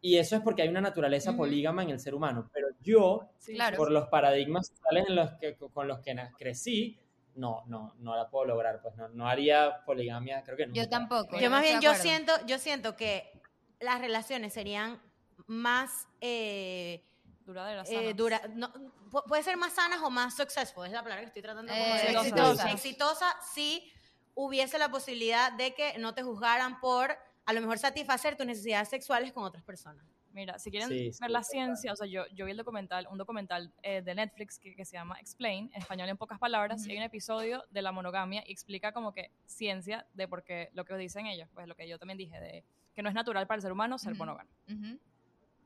Y 0.01 0.17
eso 0.17 0.37
es 0.37 0.43
porque 0.43 0.63
hay 0.63 0.69
una 0.69 0.81
naturaleza 0.81 1.37
polígama 1.37 1.83
en 1.83 1.91
el 1.91 1.99
ser 1.99 2.15
humano. 2.15 2.49
Pero 2.53 2.69
yo, 2.81 3.31
Sí, 3.39 3.55
Claro. 3.55 3.77
por 3.77 3.91
los 3.91 4.07
paradigmas 4.09 4.69
sociales 4.69 5.07
en 5.09 5.17
los 5.17 5.33
que, 5.41 5.57
con 5.57 5.89
los 5.89 5.99
que 6.01 6.15
crecí, 6.39 6.99
no, 7.39 7.65
no, 7.67 7.95
no 7.99 8.17
la 8.17 8.29
puedo 8.29 8.45
lograr. 8.45 8.81
Pues 8.83 8.95
no, 8.97 9.09
no 9.09 9.29
haría 9.29 9.85
poligamia, 9.87 10.43
creo 10.43 10.57
que 10.57 10.67
nunca. 10.67 10.81
Yo 10.83 10.89
tampoco. 10.89 11.39
Yo 11.41 11.51
más 11.51 11.63
bien, 11.63 11.81
yo 11.81 11.95
siento, 11.95 12.33
yo 12.47 12.59
siento 12.59 12.97
que 12.97 13.33
las 13.81 14.01
relaciones 14.01 14.53
serían 14.53 15.01
más 15.47 16.07
eh, 16.21 17.05
Duradera, 17.45 17.83
eh, 17.87 18.13
dura, 18.13 18.43
no, 18.55 18.71
pu- 19.11 19.25
puede 19.27 19.43
ser 19.43 19.57
más 19.57 19.73
sanas 19.73 20.01
o 20.03 20.11
más 20.11 20.37
successful, 20.37 20.85
es 20.85 20.93
la 20.93 21.03
palabra 21.03 21.23
que 21.23 21.29
estoy 21.29 21.41
tratando 21.41 21.73
Eh, 21.73 21.77
de 21.77 21.93
decir. 21.95 22.17
exitosas. 22.19 22.75
Exitosa 22.75 23.37
si 23.55 23.91
hubiese 24.35 24.79
la 24.79 24.91
posibilidad 24.91 25.53
de 25.53 25.73
que 25.75 25.97
no 25.99 26.13
te 26.15 26.23
juzgaran 26.23 26.79
por 26.81 27.17
a 27.47 27.53
lo 27.55 27.61
mejor 27.63 27.79
satisfacer 27.79 28.37
tus 28.37 28.45
necesidades 28.45 28.89
sexuales 28.91 29.33
con 29.33 29.45
otras 29.45 29.65
personas. 29.65 30.05
Mira, 30.39 30.57
si 30.57 30.71
quieren 30.71 30.89
Sí, 30.89 31.13
sí, 31.13 31.19
ver 31.21 31.31
la 31.33 31.43
ciencia, 31.43 31.93
o 31.93 31.97
sea, 31.97 32.07
yo, 32.07 32.25
yo 32.29 32.45
vi 32.45 32.53
el 32.53 32.57
documental, 32.57 33.09
un 33.11 33.19
documental 33.19 33.73
eh, 33.83 34.03
de 34.03 34.15
Netflix 34.15 34.61
que, 34.61 34.77
que 34.77 34.85
se 34.85 34.93
llama 34.93 35.19
Explain, 35.19 35.69
en 35.75 35.83
español 35.83 36.09
en 36.09 36.17
pocas 36.17 36.39
palabras, 36.39 36.87
y 36.87 36.93
hay 36.93 36.97
un 36.97 37.03
episodio 37.03 37.65
de 37.71 37.83
la 37.83 37.91
monogamia 37.91 38.45
y 38.47 38.53
explica 38.53 38.93
como 38.93 39.13
que 39.13 39.33
ciencia 39.47 40.07
de 40.15 40.29
por 40.29 40.45
qué 40.45 40.71
lo 40.75 40.85
que 40.85 40.97
dicen 40.97 41.27
ellos, 41.27 41.49
pues 41.53 41.67
lo 41.67 41.75
que 41.75 41.89
yo 41.89 41.99
también 41.99 42.19
dije, 42.19 42.39
de 42.39 42.65
que 42.95 43.03
no 43.03 43.09
es 43.09 43.17
natural 43.17 43.49
para 43.49 43.57
el 43.57 43.63
ser 43.63 43.73
humano 43.73 43.99
ser 43.99 44.15
monógamo. 44.15 44.49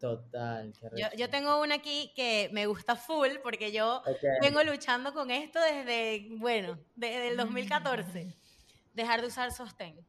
Total. 0.01 0.73
qué 0.73 0.89
Yo, 0.97 1.07
yo 1.17 1.29
tengo 1.29 1.61
una 1.61 1.75
aquí 1.77 2.13
que 2.17 2.49
me 2.51 2.65
gusta 2.65 2.97
full 2.97 3.29
porque 3.43 3.73
yo 3.73 3.99
Ok. 3.99 4.23
vengo 4.41 4.63
luchando 4.65 5.13
con 5.13 5.31
esto 5.31 5.61
desde, 5.61 6.29
bueno, 6.39 6.79
desde 6.97 7.29
el 7.29 7.37
2014. 7.37 8.35
Dejar 8.95 9.21
de 9.21 9.27
usar 9.29 9.53
sostén. 9.53 10.05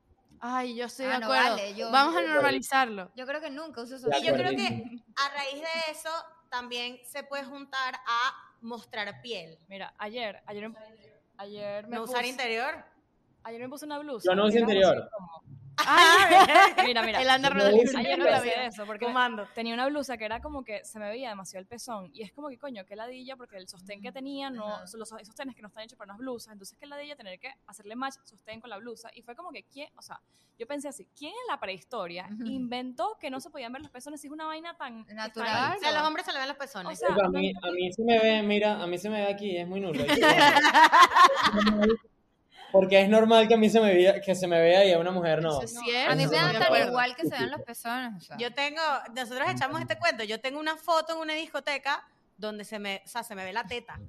Ay, 0.46 0.76
yo 0.76 0.86
estoy 0.88 1.06
Ah, 1.06 1.14
de 1.14 1.20
no, 1.20 1.26
acuerdo. 1.28 1.50
vale, 1.52 1.74
yo- 1.74 1.90
Vamos 1.90 2.18
a 2.18 2.22
normalizarlo. 2.22 3.10
Yo 3.16 3.26
creo 3.26 3.40
que 3.40 3.50
nunca 3.50 3.82
uso 3.82 3.98
De 3.98 4.18
Y 4.20 4.26
yo 4.26 4.34
creo 4.34 4.52
que 4.52 4.66
a 5.16 5.30
raíz 5.34 5.62
de 5.62 5.92
eso 5.92 6.10
también 6.50 7.00
se 7.06 7.24
puede 7.24 7.46
juntar 7.46 7.96
a 8.06 8.34
mostrar 8.60 9.22
piel. 9.22 9.58
Mira, 9.70 9.94
ayer, 9.98 10.42
ayer, 10.46 10.70
ayer 11.38 11.88
me 11.88 11.96
No 11.96 12.04
usar 12.04 12.18
puse, 12.18 12.28
interior. 12.28 12.84
ayer 13.44 13.62
me 13.62 13.70
puse 13.70 13.86
una 13.86 14.00
blusa. 14.00 14.30
Yo 14.30 14.36
no 14.36 14.46
uso 14.48 14.58
interior. 14.58 14.98
así 14.98 15.53
como- 15.86 16.88
Mira, 16.88 17.02
mira. 17.04 17.22
Él 17.22 17.30
anda 17.30 17.50
No, 17.50 17.64
Ayer 17.64 18.20
la 18.20 18.42
pensé 18.42 18.44
vida. 18.44 18.66
eso, 18.66 18.86
porque 18.86 19.06
Comando. 19.06 19.48
tenía 19.54 19.74
una 19.74 19.88
blusa 19.88 20.18
que 20.18 20.26
era 20.26 20.42
como 20.42 20.64
que 20.64 20.84
se 20.84 21.00
me 21.00 21.10
veía 21.10 21.30
demasiado 21.30 21.62
el 21.62 21.68
pezón. 21.68 22.10
Y 22.14 22.24
es 22.24 22.32
como 22.34 22.50
que, 22.50 22.58
coño, 22.58 22.86
qué 22.86 22.96
ladilla, 22.96 23.36
porque 23.36 23.58
el 23.58 23.68
sostén 23.68 24.02
que 24.02 24.12
tenía, 24.12 24.50
no, 24.50 24.68
Ajá. 24.68 24.86
los 24.98 25.10
sostenes 25.10 25.56
que 25.56 25.62
no 25.62 25.68
están 25.68 25.84
hechos 25.84 25.98
para 25.98 26.12
unas 26.12 26.18
blusas. 26.20 26.54
Entonces, 26.54 26.78
qué 26.80 26.86
ladilla 26.86 27.16
tener 27.16 27.40
que 27.40 27.52
hacerle 27.68 27.96
match 27.96 28.16
sostén 28.24 28.62
con 28.62 28.70
la 28.70 28.78
blusa. 28.78 29.10
Y 29.16 29.22
fue 29.22 29.36
como 29.36 29.52
que, 29.52 29.64
¿quién? 29.64 29.90
O 29.98 30.02
sea, 30.02 30.20
yo 30.58 30.68
pensé 30.68 30.88
así, 30.88 31.08
¿quién 31.18 31.32
en 31.32 31.48
la 31.48 31.60
prehistoria 31.60 32.28
Ujú. 32.32 32.46
inventó 32.46 33.18
que 33.20 33.30
no 33.30 33.40
se 33.40 33.50
podían 33.50 33.72
ver 33.74 33.82
los 33.82 33.92
pezones 33.92 34.22
si 34.22 34.28
es 34.28 34.34
una 34.34 34.46
vaina 34.46 34.76
tan 34.78 35.06
Natural. 35.14 35.76
O 35.78 35.80
sea, 35.80 35.90
a 35.90 35.94
los 35.94 36.04
hombres 36.04 36.26
se 36.26 36.34
le 36.34 36.40
ven 36.40 36.48
los 36.48 36.58
pezones. 36.58 37.02
O 37.02 37.08
sea, 37.08 37.16
a, 37.26 37.30
mí, 37.30 37.54
a 37.62 37.72
mí 37.72 37.92
se 37.94 38.04
me 38.04 38.20
ve, 38.20 38.44
mira, 38.44 38.82
a 38.82 38.88
mí 38.88 38.98
se 38.98 39.10
me 39.10 39.22
ve 39.22 39.32
aquí, 39.32 39.58
es 39.58 39.68
muy 39.68 39.80
nulo. 39.80 40.04
Porque 42.74 43.00
es 43.00 43.08
normal 43.08 43.48
que 43.48 43.54
a 43.54 43.58
mí 43.58 43.70
se 43.70 43.80
me 43.80 43.94
vea, 43.94 44.20
que 44.20 44.34
se 44.34 44.48
me 44.48 44.60
vea 44.60 44.84
y 44.84 44.92
a 44.92 44.98
una 44.98 45.12
mujer 45.12 45.44
no. 45.44 45.62
Eso 45.62 45.66
es 45.66 45.80
cierto. 45.80 46.12
A 46.12 46.16
mí 46.16 46.26
me 46.26 46.36
da 46.36 46.60
tan 46.60 46.88
igual 46.88 47.16
que 47.16 47.22
se 47.22 47.30
vean 47.30 47.52
los 47.52 47.62
pezones. 47.62 48.14
o 48.18 48.20
sea. 48.20 48.38
Yo 48.38 48.52
tengo, 48.52 48.82
nosotros 49.14 49.48
echamos 49.52 49.80
este 49.80 50.00
cuento, 50.00 50.24
yo 50.24 50.42
tengo 50.42 50.60
una 50.60 50.76
foto 50.76 51.14
en 51.14 51.20
una 51.20 51.36
discoteca 51.36 52.04
donde 52.36 52.66
se 52.66 52.80
me, 52.80 53.04
o 53.06 53.08
sea, 53.08 53.22
se 53.22 53.36
me 53.36 53.46
ve 53.46 53.54
la 53.54 53.64
teta. 53.66 54.00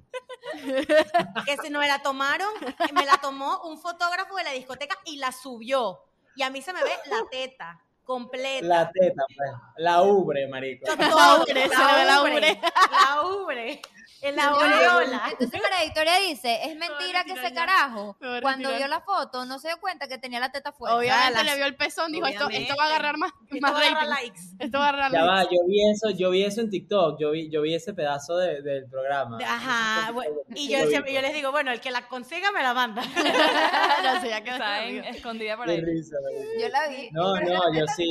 que 1.45 1.57
si 1.61 1.69
no 1.69 1.77
me 1.77 1.87
la 1.87 1.99
tomaron, 1.99 2.49
me 2.95 3.05
la 3.05 3.17
tomó 3.21 3.61
un 3.65 3.77
fotógrafo 3.77 4.35
de 4.35 4.45
la 4.45 4.51
discoteca 4.51 4.95
y 5.05 5.17
la 5.17 5.31
subió. 5.31 6.01
Y 6.35 6.41
a 6.41 6.49
mí 6.49 6.59
se 6.63 6.73
me 6.73 6.83
ve 6.83 6.89
la 7.05 7.23
teta 7.29 7.79
completa. 8.03 8.65
La 8.65 8.91
teta, 8.91 9.25
pues. 9.27 9.51
La 9.77 10.01
ubre, 10.01 10.47
marico. 10.47 10.87
La 10.97 11.35
ubre, 11.35 11.53
se 11.53 11.53
le 11.53 11.95
ve 11.97 12.05
la 12.05 12.21
ubre. 12.23 12.59
La 12.91 13.21
ubre. 13.21 13.81
En 14.29 14.35
la 14.35 14.43
Yo- 14.43 14.49
aureola. 14.59 15.21
Entonces 15.31 15.61
María 15.61 15.83
Victoria 15.85 16.13
dice, 16.27 16.59
es 16.63 16.75
mentira 16.77 17.23
que 17.25 17.33
ese 17.33 17.53
carajo, 17.53 18.17
cuando 18.41 18.73
vio 18.75 18.87
la 18.87 19.01
foto, 19.01 19.45
no 19.45 19.59
se 19.59 19.67
dio 19.67 19.79
cuenta 19.79 20.07
que 20.07 20.17
tenía 20.17 20.39
la 20.39 20.51
teta 20.51 20.71
fuera. 20.71 20.95
Obviamente 20.95 21.33
las- 21.33 21.45
le 21.45 21.55
vio 21.55 21.65
el 21.65 21.75
pezón, 21.75 22.11
dijo, 22.11 22.25
esto, 22.25 22.47
va 22.77 22.83
a 22.83 22.87
agarrar 22.87 23.17
más, 23.17 23.31
Esto 23.43 23.57
más 23.61 23.73
va 23.73 23.77
a 23.77 23.81
agarrar 23.81 24.07
rating. 24.09 24.23
likes. 24.23 24.41
Esto 24.59 24.77
va 24.79 24.85
a 24.85 24.89
agarrar 24.89 25.11
Ya 25.11 25.23
va, 25.25 25.35
likes. 25.43 25.55
yo 25.55 25.67
vi 25.67 25.89
eso, 25.91 26.09
yo 26.09 26.29
vi 26.31 26.43
eso 26.43 26.61
en 26.61 26.69
TikTok, 26.69 27.19
yo 27.19 27.31
vi, 27.31 27.49
yo 27.49 27.61
vi 27.61 27.75
ese 27.75 27.93
pedazo 27.93 28.37
de- 28.37 28.61
del 28.61 28.89
programa. 28.89 29.37
Ajá. 29.45 30.11
bueno, 30.11 30.31
y 30.55 30.69
yo, 30.69 30.85
siempre, 30.87 31.13
yo 31.13 31.21
les 31.21 31.33
digo, 31.33 31.51
bueno, 31.51 31.71
el 31.71 31.79
que 31.81 31.91
la 31.91 32.07
consiga 32.07 32.51
me 32.51 32.63
la 32.63 32.73
manda. 32.73 33.01
no 34.03 34.21
sé, 34.21 34.29
ya 34.29 34.41
quedó 34.43 34.55
está 34.55 34.85
en- 34.85 34.95
conmigo. 34.97 35.15
escondida 35.15 35.57
por 35.57 35.69
ahí. 35.69 35.81
risa. 35.81 36.15
Yo 36.59 36.69
la 36.69 36.87
vi. 36.87 37.09
No, 37.11 37.35
no, 37.39 37.73
yo 37.73 37.85
sí. 37.95 38.09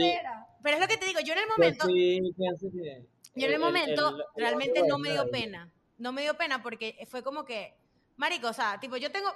Pero 0.63 0.77
es 0.77 0.81
lo 0.83 0.89
que 0.89 0.97
te 0.97 1.07
digo, 1.07 1.21
yo 1.21 1.33
en 1.33 1.39
el 1.41 1.45
Yo 1.45 1.51
momento, 1.57 1.87
sí 1.87 2.21
pienso 2.37 2.67
que- 2.73 3.05
Yo 3.37 3.47
en 3.49 3.53
el 3.53 3.59
momento 3.59 4.09
el- 4.11 4.15
el- 4.17 4.25
realmente 4.37 4.81
el- 4.81 4.87
no 4.87 4.99
me 4.99 5.11
dio 5.11 5.29
pena. 5.31 5.69
No 5.99 6.13
me 6.13 6.23
dio 6.23 6.35
pena 6.37 6.63
porque 6.63 7.07
fue 7.11 7.23
como 7.23 7.45
que, 7.45 7.77
marico, 8.17 8.49
o 8.49 8.53
sea, 8.53 8.79
tipo, 8.81 8.97
yo 8.97 9.11
tengo, 9.13 9.33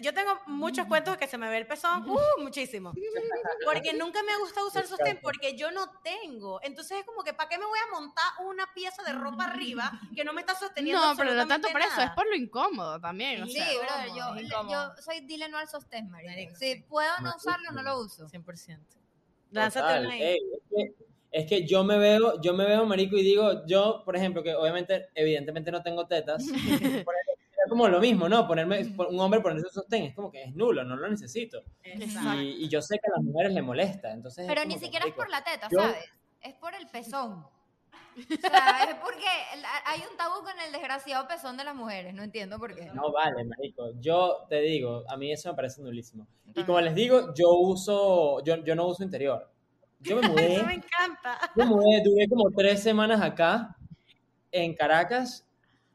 yo 0.00 0.12
tengo 0.14 0.38
muchos 0.46 0.86
cuentos 0.86 1.16
que 1.16 1.26
se 1.26 1.38
me 1.38 1.48
ve 1.48 1.58
el 1.58 1.66
pezón, 1.66 2.08
uh, 2.08 2.18
muchísimo. 2.40 2.92
Porque 3.64 3.92
nunca 3.94 4.22
me 4.22 4.32
ha 4.32 4.38
gustado 4.38 4.66
usar 4.66 4.86
sostén 4.86 5.18
porque 5.22 5.56
yo 5.56 5.70
no 5.70 5.90
tengo. 6.02 6.60
Entonces 6.62 6.98
es 7.00 7.04
como 7.04 7.22
que, 7.22 7.32
¿para 7.34 7.48
qué 7.48 7.58
me 7.58 7.66
voy 7.66 7.78
a 7.78 7.90
montar 7.90 8.24
una 8.44 8.66
pieza 8.74 9.02
de 9.02 9.12
ropa 9.12 9.44
arriba 9.44 9.92
que 10.14 10.24
no 10.24 10.32
me 10.32 10.40
está 10.40 10.54
sosteniendo 10.54 11.00
No, 11.00 11.16
pero 11.16 11.34
no 11.34 11.46
tanto 11.46 11.68
por 11.68 11.80
eso, 11.80 12.00
es 12.00 12.10
por 12.10 12.26
lo 12.26 12.34
incómodo 12.36 13.00
también. 13.00 13.42
o 13.42 13.46
Sí, 13.46 13.52
sea. 13.54 13.66
brother, 14.06 14.42
incómodo, 14.44 14.70
yo, 14.70 14.94
yo 14.96 15.02
soy 15.02 15.20
dile 15.20 15.48
no 15.48 15.58
al 15.58 15.68
sostén. 15.68 16.10
Marico, 16.10 16.56
Si 16.56 16.76
puedo 16.88 17.20
no 17.20 17.34
usarlo, 17.36 17.70
no 17.72 17.82
lo 17.82 18.00
uso. 18.00 18.28
100%. 18.28 18.78
Lánzate 19.50 20.00
una 20.00 20.10
ahí. 20.12 20.38
Es, 21.32 21.46
que, 21.46 21.66
yo 21.66 21.82
me 21.82 21.98
veo, 21.98 22.40
yo 22.40 22.54
me 22.54 22.64
veo 22.66 22.84
marico 22.86 23.16
y 23.16 23.22
digo, 23.22 23.66
yo, 23.66 24.02
por 24.04 24.14
ejemplo, 24.16 24.42
que 24.42 24.54
obviamente, 24.54 25.08
evidentemente 25.14 25.72
no 25.72 25.82
tengo 25.82 26.06
tetas, 26.06 26.44
por 27.04 27.14
ejemplo, 27.14 27.42
es 27.64 27.68
como 27.68 27.88
lo 27.88 28.00
mismo, 28.00 28.28
¿no? 28.28 28.46
Ponerme, 28.46 28.94
un 29.08 29.20
hombre 29.20 29.40
ponerse 29.40 29.66
un 29.66 29.72
sostén 29.72 30.04
es 30.04 30.14
como 30.14 30.30
que 30.30 30.42
es 30.44 30.54
nulo, 30.54 30.84
no 30.84 30.96
lo 30.96 31.08
necesito. 31.08 31.62
Exacto. 31.82 32.40
Y, 32.40 32.64
y 32.64 32.68
yo 32.68 32.82
sé 32.82 32.98
que 32.98 33.08
a 33.08 33.16
las 33.16 33.24
mujeres 33.24 33.52
les 33.52 33.64
molesta, 33.64 34.12
entonces. 34.12 34.44
es 34.44 34.48
Pero 34.54 34.64
ni 34.66 34.78
siquiera 34.78 35.06
es 35.06 35.14
por 35.14 35.30
la 35.30 35.42
teta, 35.42 35.68
yo- 35.70 35.80
¿sabes? 35.80 36.04
Es 36.40 36.54
por 36.54 36.74
el 36.74 36.86
pezón. 36.88 37.46
O 38.14 38.40
sea, 38.40 38.84
es 38.90 38.96
porque 38.96 39.24
hay 39.86 40.00
un 40.10 40.16
tabú 40.16 40.44
con 40.44 40.58
el 40.60 40.72
desgraciado 40.72 41.26
pezón 41.28 41.56
de 41.56 41.64
las 41.64 41.74
mujeres. 41.74 42.12
No 42.12 42.22
entiendo 42.22 42.58
por 42.58 42.74
qué. 42.74 42.86
No 42.92 43.10
vale, 43.12 43.44
marico. 43.44 43.92
Yo 44.00 44.44
te 44.48 44.60
digo, 44.60 45.04
a 45.08 45.16
mí 45.16 45.32
eso 45.32 45.48
me 45.48 45.54
parece 45.54 45.80
nulísimo. 45.82 46.26
Y 46.54 46.64
como 46.64 46.80
les 46.80 46.94
digo, 46.94 47.32
yo 47.34 47.50
uso, 47.52 48.42
yo, 48.44 48.56
yo 48.64 48.74
no 48.74 48.86
uso 48.86 49.02
interior. 49.02 49.51
Yo 50.02 50.16
me 50.16 50.22
mudé. 50.28 50.54
Eso 50.56 50.66
me 50.66 50.74
encanta. 50.74 51.38
Yo 51.56 51.64
me 51.64 51.66
mudé, 51.66 52.02
duré 52.04 52.28
como 52.28 52.50
tres 52.50 52.82
semanas 52.82 53.20
acá, 53.20 53.76
en 54.50 54.74
Caracas, 54.74 55.46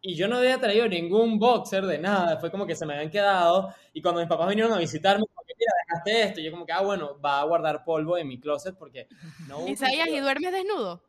y 0.01 0.15
yo 0.15 0.27
no 0.27 0.37
había 0.37 0.59
traído 0.59 0.87
ningún 0.87 1.37
boxer 1.39 1.85
de 1.85 1.97
nada. 1.97 2.37
Fue 2.39 2.49
como 2.51 2.65
que 2.65 2.75
se 2.75 2.85
me 2.85 2.93
habían 2.93 3.11
quedado. 3.11 3.73
Y 3.93 4.01
cuando 4.01 4.21
mis 4.21 4.29
papás 4.29 4.47
vinieron 4.49 4.71
a 4.73 4.77
visitarme, 4.77 5.25
como 5.33 5.45
que, 5.45 5.53
mira, 5.57 5.71
dejaste 5.87 6.23
esto. 6.29 6.39
Y 6.39 6.43
yo, 6.45 6.51
como 6.51 6.65
que, 6.65 6.71
ah, 6.73 6.81
bueno, 6.81 7.19
va 7.19 7.41
a 7.41 7.43
guardar 7.43 7.83
polvo 7.83 8.17
en 8.17 8.27
mi 8.27 8.39
closet 8.39 8.75
porque 8.77 9.07
no 9.47 9.67
Isaías, 9.67 10.07
¿y 10.11 10.19
duermes 10.19 10.51
desnudo? 10.51 11.01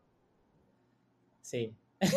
Sí. 1.42 1.74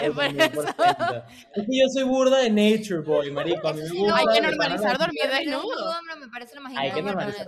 Es 0.00 0.10
por 0.14 0.24
que 0.34 1.78
yo 1.78 1.88
soy 1.92 2.04
burda 2.04 2.38
de 2.38 2.50
nature 2.50 3.00
boy, 3.00 3.30
marico. 3.30 3.68
A 3.68 3.72
mí 3.74 3.82
me 3.82 3.88
Sí, 3.88 3.98
gusta 3.98 4.10
no, 4.10 4.16
hay 4.16 4.26
que 4.34 4.40
normalizar 4.40 4.98
dormir 4.98 5.22
desnudo. 5.28 5.90
hombre, 5.98 6.16
me 6.16 6.28
parece 6.28 6.54
lo 6.54 6.62
más 6.62 6.72
Hay 6.76 6.92
que 6.92 7.02
normalizar. 7.02 7.46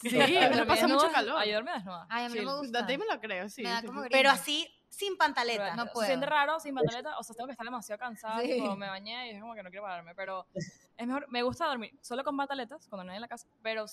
Sí, 0.00 0.16
Dormir 0.16 0.56
no 0.56 0.66
pasa 0.66 0.88
mucho 0.88 1.10
calor. 1.12 1.36
Ay, 1.38 1.50
yo 1.50 1.56
dormí 1.56 1.72
desnuda. 1.72 2.06
Ay, 2.08 2.24
a 2.24 2.28
mí 2.30 2.38
no 2.40 2.52
me 2.52 2.58
gusta. 2.60 2.82
De 2.82 2.92
ti 2.92 2.98
me 2.98 3.04
lo 3.04 3.20
creo, 3.20 3.48
sí. 3.48 3.62
Me 3.62 3.70
da 3.70 3.82
como 3.82 4.00
grima. 4.00 4.08
Pero 4.10 4.30
así, 4.30 4.66
sin 4.88 5.16
pantaleta. 5.18 5.64
Pero, 5.64 5.76
no 5.76 5.86
puedo. 5.92 6.06
Siente 6.06 6.26
raro, 6.26 6.58
sin 6.58 6.74
pantaleta, 6.74 7.18
o 7.18 7.22
sea, 7.22 7.36
tengo 7.36 7.46
que 7.48 7.52
estar 7.52 7.66
demasiado 7.66 7.98
cansada, 7.98 8.40
Sí. 8.40 8.54
tipo, 8.54 8.76
me 8.76 8.88
bañé 8.88 9.30
y 9.30 9.34
es 9.36 9.40
como 9.40 9.54
que 9.54 9.62
no 9.62 9.70
quiero 9.70 9.84
pararme, 9.84 10.14
pero 10.14 10.46
es 10.54 11.06
mejor, 11.06 11.26
me 11.28 11.42
gusta 11.42 11.66
dormir 11.66 11.92
solo 12.00 12.24
con 12.24 12.36
pantaletas 12.36 12.88
cuando 12.88 13.04
no 13.04 13.10
hay 13.12 13.16
en 13.16 13.22
la 13.22 13.28
casa, 13.28 13.46
pero 13.62 13.84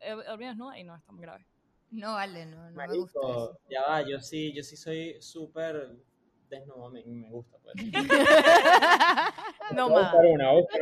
he 0.00 0.10
dormido 0.10 0.50
desnuda 0.50 0.78
y 0.78 0.84
no 0.84 0.96
es 0.96 1.04
tan 1.04 1.20
grave. 1.20 1.46
No, 1.90 2.14
vale, 2.14 2.46
no, 2.46 2.70
no 2.70 2.76
me 2.76 2.86
gusta 2.96 3.20
eso. 3.20 3.28
Marico, 3.28 3.58
ya 3.68 3.82
va, 3.82 4.00
yo 4.02 4.20
sí, 4.20 4.52
yo 4.54 4.62
sí 4.62 4.76
soy 4.78 5.20
súper 5.20 5.90
desnudo, 6.48 6.90
me, 6.90 7.04
me 7.04 7.28
gusta, 7.28 7.58
pues. 7.62 7.74
No 9.76 9.90
más. 9.90 10.12
buscar 10.12 10.26
una, 10.26 10.52
buscar 10.52 10.80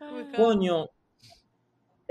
una. 0.00 0.32
Coño, 0.36 0.86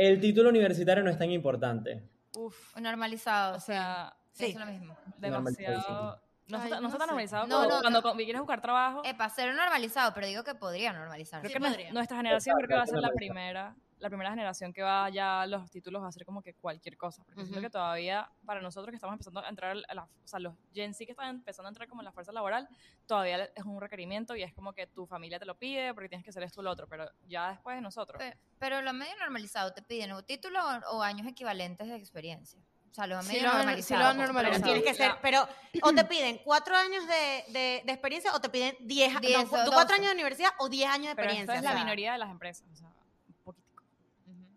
el 0.08 0.20
título 0.20 0.50
universitario 0.50 1.04
no 1.04 1.10
es 1.10 1.18
tan 1.18 1.30
importante. 1.32 2.04
Uf, 2.36 2.76
Normalizado, 2.78 3.58
o 3.58 3.60
sea, 3.60 4.14
Sí. 4.32 4.46
Es 4.46 4.56
lo 4.56 4.66
mismo. 4.66 4.98
demasiado... 5.18 6.20
No 6.48 6.58
Ay, 6.58 6.64
está, 6.66 6.76
no 6.76 6.82
no 6.82 6.88
está 6.90 7.06
normalizado 7.06 7.48
No, 7.48 7.68
cuando 7.70 7.90
no. 7.90 8.02
con- 8.02 8.18
quieres 8.18 8.40
buscar 8.42 8.60
trabajo. 8.62 9.02
Epa, 9.06 9.30
ser 9.30 9.56
normalizado, 9.56 10.14
pero 10.14 10.28
digo 10.28 10.44
que 10.44 10.54
podría 10.56 10.92
normalizarse. 10.92 11.48
Creo 11.48 11.58
Sí, 11.58 11.64
que 11.64 11.70
podría. 11.78 11.94
nuestra 11.94 12.18
generación 12.18 12.56
creo 12.58 12.68
que 12.68 12.76
va 12.76 12.82
a 12.82 12.86
ser 12.86 12.96
la 12.96 13.08
Exacto. 13.08 13.16
primera, 13.18 13.76
la 14.04 14.10
primera 14.10 14.30
generación 14.32 14.74
que 14.74 14.82
va 14.84 15.10
ya 15.10 15.46
los 15.48 15.72
títulos 15.72 16.04
va 16.04 16.10
a 16.10 16.12
ser 16.12 16.26
como 16.26 16.42
que 16.42 16.54
cualquier 16.56 16.98
cosa, 16.98 17.24
porque 17.24 17.42
siento 17.42 17.60
Ujú. 17.60 17.62
que 17.68 17.70
todavía 17.70 18.30
para 18.46 18.62
nosotros 18.62 18.90
que 18.92 18.98
estamos 18.98 19.14
empezando 19.14 19.40
a 19.40 19.48
entrar 19.48 19.78
a 19.88 19.94
la, 19.96 20.04
o 20.04 20.28
sea, 20.28 20.40
los 20.40 20.54
Gen 20.74 20.94
Z 20.94 21.06
que 21.06 21.12
están 21.14 21.30
empezando 21.30 21.68
a 21.68 21.72
entrar 21.72 21.88
como 21.88 22.02
en 22.02 22.06
la 22.06 22.12
fuerza 22.12 22.34
laboral, 22.34 22.68
todavía 23.08 23.46
es 23.56 23.64
un 23.64 23.80
requerimiento 23.80 24.36
y 24.36 24.44
es 24.44 24.54
como 24.54 24.74
que 24.74 24.88
tu 24.88 25.08
familia 25.08 25.40
te 25.40 25.46
lo 25.46 25.56
pide 25.58 25.94
porque 25.94 26.10
tienes 26.10 26.24
que 26.26 26.32
hacer 26.32 26.44
esto 26.44 26.60
o 26.60 26.64
lo 26.64 26.72
otro, 26.72 26.86
pero 26.88 27.10
ya 27.28 27.52
después 27.52 27.76
de 27.78 27.82
nosotros. 27.82 28.20
Pe- 28.20 28.38
Pero 28.60 28.82
lo 28.82 28.92
medio 28.94 29.16
normalizado 29.20 29.74
te 29.74 29.82
piden 29.82 30.12
o 30.12 30.22
título 30.24 30.60
o, 30.60 30.98
o 30.98 31.02
años 31.02 31.26
equivalentes 31.26 31.88
de 31.88 31.96
experiencia. 31.96 32.60
O 32.92 32.94
sea, 32.94 33.08
lo 33.08 33.20
Sí 33.24 33.30
medio 33.30 33.44
lo 33.46 33.50
sí 33.54 33.58
lo 33.58 33.64
pues, 33.66 33.86
Pero 33.88 34.14
normalizado. 34.14 34.64
tienes 34.66 34.84
que 34.84 34.94
ser, 34.94 35.14
pero 35.22 35.48
o 35.82 35.94
te 35.94 36.04
piden 36.14 36.40
cuatro 36.44 36.76
años 36.76 37.08
de, 37.08 37.44
de, 37.52 37.82
de 37.86 37.92
experiencia 37.92 38.32
o 38.36 38.40
te 38.42 38.50
piden 38.50 38.76
diez, 38.82 39.20
Diez 39.22 39.38
no, 39.38 39.44
o 39.44 39.46
tú 39.50 39.56
doce. 39.56 39.72
cuatro 39.72 39.96
años 39.96 40.08
de 40.10 40.14
universidad 40.14 40.52
o 40.60 40.68
diez 40.70 40.88
años 40.90 41.08
de 41.08 41.16
Pero 41.16 41.30
experiencia. 41.30 41.54
esta 41.56 41.56
es 41.56 41.62
o 41.62 41.64
la 41.64 41.72
sea, 41.72 41.84
minoría 41.86 42.12
de 42.12 42.18
las 42.20 42.30
empresas, 42.30 42.68
o 42.72 42.76
sea, 42.76 42.88
un 42.88 42.94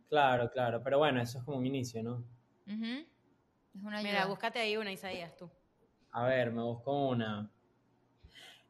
Claro, 0.08 0.50
claro, 0.50 0.82
pero 0.82 0.98
bueno, 0.98 1.20
eso 1.20 1.38
es 1.38 1.44
como 1.44 1.58
un 1.58 1.66
inicio, 1.66 2.02
¿no? 2.02 2.24
ujú. 2.66 3.06
Es 3.74 3.82
una. 3.82 4.02
Mira, 4.02 4.26
búscate 4.26 4.58
ahí 4.58 4.76
una, 4.76 4.90
Isaías, 4.90 5.36
tú. 5.36 5.50
A 6.12 6.24
ver, 6.24 6.50
me 6.50 6.62
busco 6.62 7.08
una. 7.08 7.50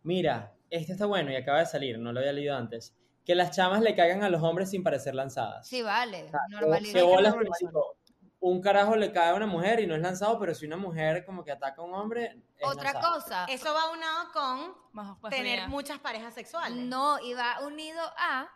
Mira, 0.02 0.52
este 0.70 0.92
está 0.92 1.06
bueno 1.06 1.30
y 1.30 1.36
acaba 1.36 1.60
de 1.60 1.66
salir, 1.66 1.98
no 1.98 2.12
lo 2.12 2.20
había 2.20 2.32
leído 2.32 2.56
antes. 2.56 2.94
Que 3.24 3.34
las 3.34 3.54
chamas 3.54 3.82
le 3.82 3.94
caigan 3.94 4.22
a 4.22 4.30
los 4.30 4.42
hombres 4.42 4.70
sin 4.70 4.82
parecer 4.82 5.14
lanzadas. 5.14 5.66
Sí, 5.68 5.82
vale. 5.82 6.30
Marico, 6.48 7.96
un 8.40 8.60
carajo 8.60 8.94
le 8.94 9.12
cae 9.12 9.30
a 9.30 9.34
una 9.34 9.46
mujer 9.46 9.80
y 9.80 9.86
no 9.86 9.94
es 9.94 10.00
lanzado, 10.00 10.38
pero 10.38 10.54
si 10.54 10.66
una 10.66 10.76
mujer 10.76 11.24
como 11.24 11.42
que 11.42 11.50
ataca 11.50 11.82
a 11.82 11.84
un 11.84 11.94
hombre, 11.94 12.40
es 12.56 12.68
Otra 12.68 12.92
lanzado. 12.92 13.14
cosa. 13.14 13.44
Eso 13.46 13.74
va 13.74 13.90
unado 13.90 14.32
con 14.32 14.74
Más 14.92 15.16
pues, 15.20 15.34
tener 15.34 15.68
muchas 15.68 15.98
parejas 15.98 16.34
sexuales. 16.34 16.76
No, 16.78 17.18
y 17.20 17.34
va 17.34 17.58
unido 17.66 18.00
a 18.16 18.48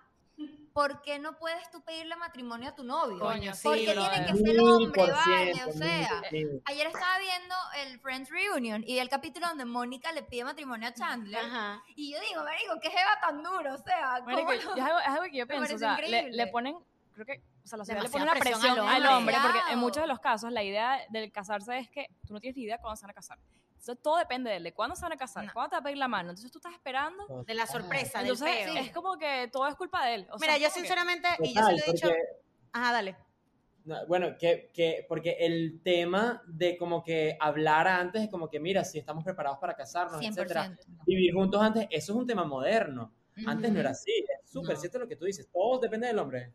¿por 0.72 1.02
qué 1.02 1.18
no 1.18 1.36
puedes 1.36 1.70
tú 1.70 1.82
pedirle 1.82 2.16
matrimonio 2.16 2.70
a 2.70 2.74
tu 2.74 2.84
novio? 2.84 3.18
Coño, 3.18 3.54
sí, 3.54 3.60
Porque 3.64 3.84
tiene 3.84 4.26
que 4.26 4.34
ser 4.34 4.42
Mil 4.42 4.60
hombre, 4.60 5.10
vale, 5.10 5.64
o 5.66 5.72
sea. 5.72 6.22
Ayer 6.64 6.86
estaba 6.86 7.18
viendo 7.18 7.54
el 7.84 7.98
Friends 8.00 8.30
Reunion 8.30 8.84
y 8.86 8.98
el 8.98 9.08
capítulo 9.08 9.48
donde 9.48 9.64
Mónica 9.64 10.12
le 10.12 10.22
pide 10.22 10.44
matrimonio 10.44 10.88
a 10.88 10.94
Chandler. 10.94 11.44
Ajá. 11.44 11.82
Y 11.96 12.12
yo 12.12 12.20
digo, 12.20 12.42
marico, 12.44 12.74
qué 12.80 12.90
jeva 12.90 13.20
tan 13.20 13.42
duro, 13.42 13.74
o 13.74 13.78
sea, 13.78 14.20
¿cómo 14.24 14.30
Marico, 14.30 14.52
no? 14.52 14.76
es, 14.76 14.82
algo, 14.82 14.98
es 14.98 15.06
algo 15.06 15.22
que 15.24 15.36
yo 15.36 15.46
pienso, 15.46 15.74
o 15.74 15.78
sea, 15.78 15.98
le, 15.98 16.46
ponen, 16.48 16.76
creo 17.14 17.26
que, 17.26 17.42
o 17.64 17.66
sea, 17.66 17.78
la 17.78 17.84
sociedad 17.84 18.02
le 18.02 18.08
pone 18.08 18.24
una 18.24 18.34
presión, 18.34 18.60
presión 18.60 18.88
al 18.88 19.04
al 19.04 19.16
hombre. 19.16 19.36
porque 19.42 19.58
en 19.70 19.78
muchos 19.78 20.02
de 20.02 20.06
los 20.06 20.20
casos 20.20 20.52
la 20.52 20.62
idea 20.62 20.98
del 21.10 21.32
casarse 21.32 21.78
es 21.78 21.90
que 21.90 22.06
tú 22.26 22.34
no 22.34 22.40
tienes 22.40 22.56
ni 22.56 22.64
idea 22.64 22.78
cuándo 22.78 22.96
se 22.96 23.04
van 23.04 23.10
a 23.10 23.14
casar. 23.14 23.38
Entonces, 23.80 24.02
todo 24.02 24.18
depende 24.18 24.50
de 24.50 24.56
él, 24.58 24.62
de 24.64 24.74
cuándo 24.74 24.94
se 24.94 25.02
van 25.02 25.12
a 25.12 25.16
casar, 25.16 25.44
No. 25.46 25.52
cuándo 25.54 25.70
te 25.70 25.76
va 25.76 25.80
a 25.80 25.82
pedir 25.84 25.96
la 25.96 26.06
mano. 26.08 26.30
Entonces 26.30 26.52
tú 26.52 26.58
estás 26.58 26.74
esperando. 26.74 27.44
De 27.46 27.54
la 27.54 27.66
sorpresa, 27.66 28.18
del 28.18 28.28
Entonces 28.32 28.56
peo. 28.66 28.76
es 28.76 28.90
como 28.92 29.16
que 29.16 29.48
todo 29.50 29.66
es 29.66 29.74
culpa 29.74 30.04
de 30.06 30.14
él. 30.16 30.26
O 30.30 30.38
sea, 30.38 30.46
Mira, 30.48 30.56
es 30.56 30.60
yo 30.62 30.68
como 30.68 30.74
que- 30.74 30.80
sinceramente, 30.80 31.28
y 31.42 31.54
yo 31.54 31.62
se 31.64 31.72
lo 31.72 31.78
he 31.78 31.92
dicho. 31.92 32.06
porque 32.08 32.22
Ajá, 32.72 32.92
dale. 32.92 33.16
No, 33.86 34.06
Bueno, 34.06 34.36
que, 34.38 34.70
que, 34.74 35.06
porque 35.08 35.36
el 35.40 35.80
tema 35.82 36.42
de 36.46 36.76
como 36.76 37.02
que 37.02 37.36
hablar 37.40 37.88
antes, 37.88 38.28
como 38.28 38.48
que 38.50 38.60
mira, 38.60 38.84
si 38.84 38.98
estamos 38.98 39.24
preparados 39.24 39.58
para 39.58 39.74
casarnos, 39.74 40.22
etcétera, 40.22 40.66
100%. 40.66 41.04
vivir 41.06 41.32
juntos 41.32 41.60
antes, 41.62 41.86
eso 41.90 42.12
es 42.12 42.18
un 42.18 42.26
tema 42.26 42.44
moderno. 42.44 43.12
Antes 43.46 43.72
no 43.72 43.80
era 43.80 43.90
así, 43.90 44.12
es 44.12 44.50
súper 44.50 44.74
No. 44.74 44.80
cierto 44.80 44.98
lo 44.98 45.08
que 45.08 45.16
tú 45.16 45.24
dices, 45.24 45.48
todo 45.50 45.78
depende 45.80 46.06
del 46.06 46.18
hombre. 46.18 46.52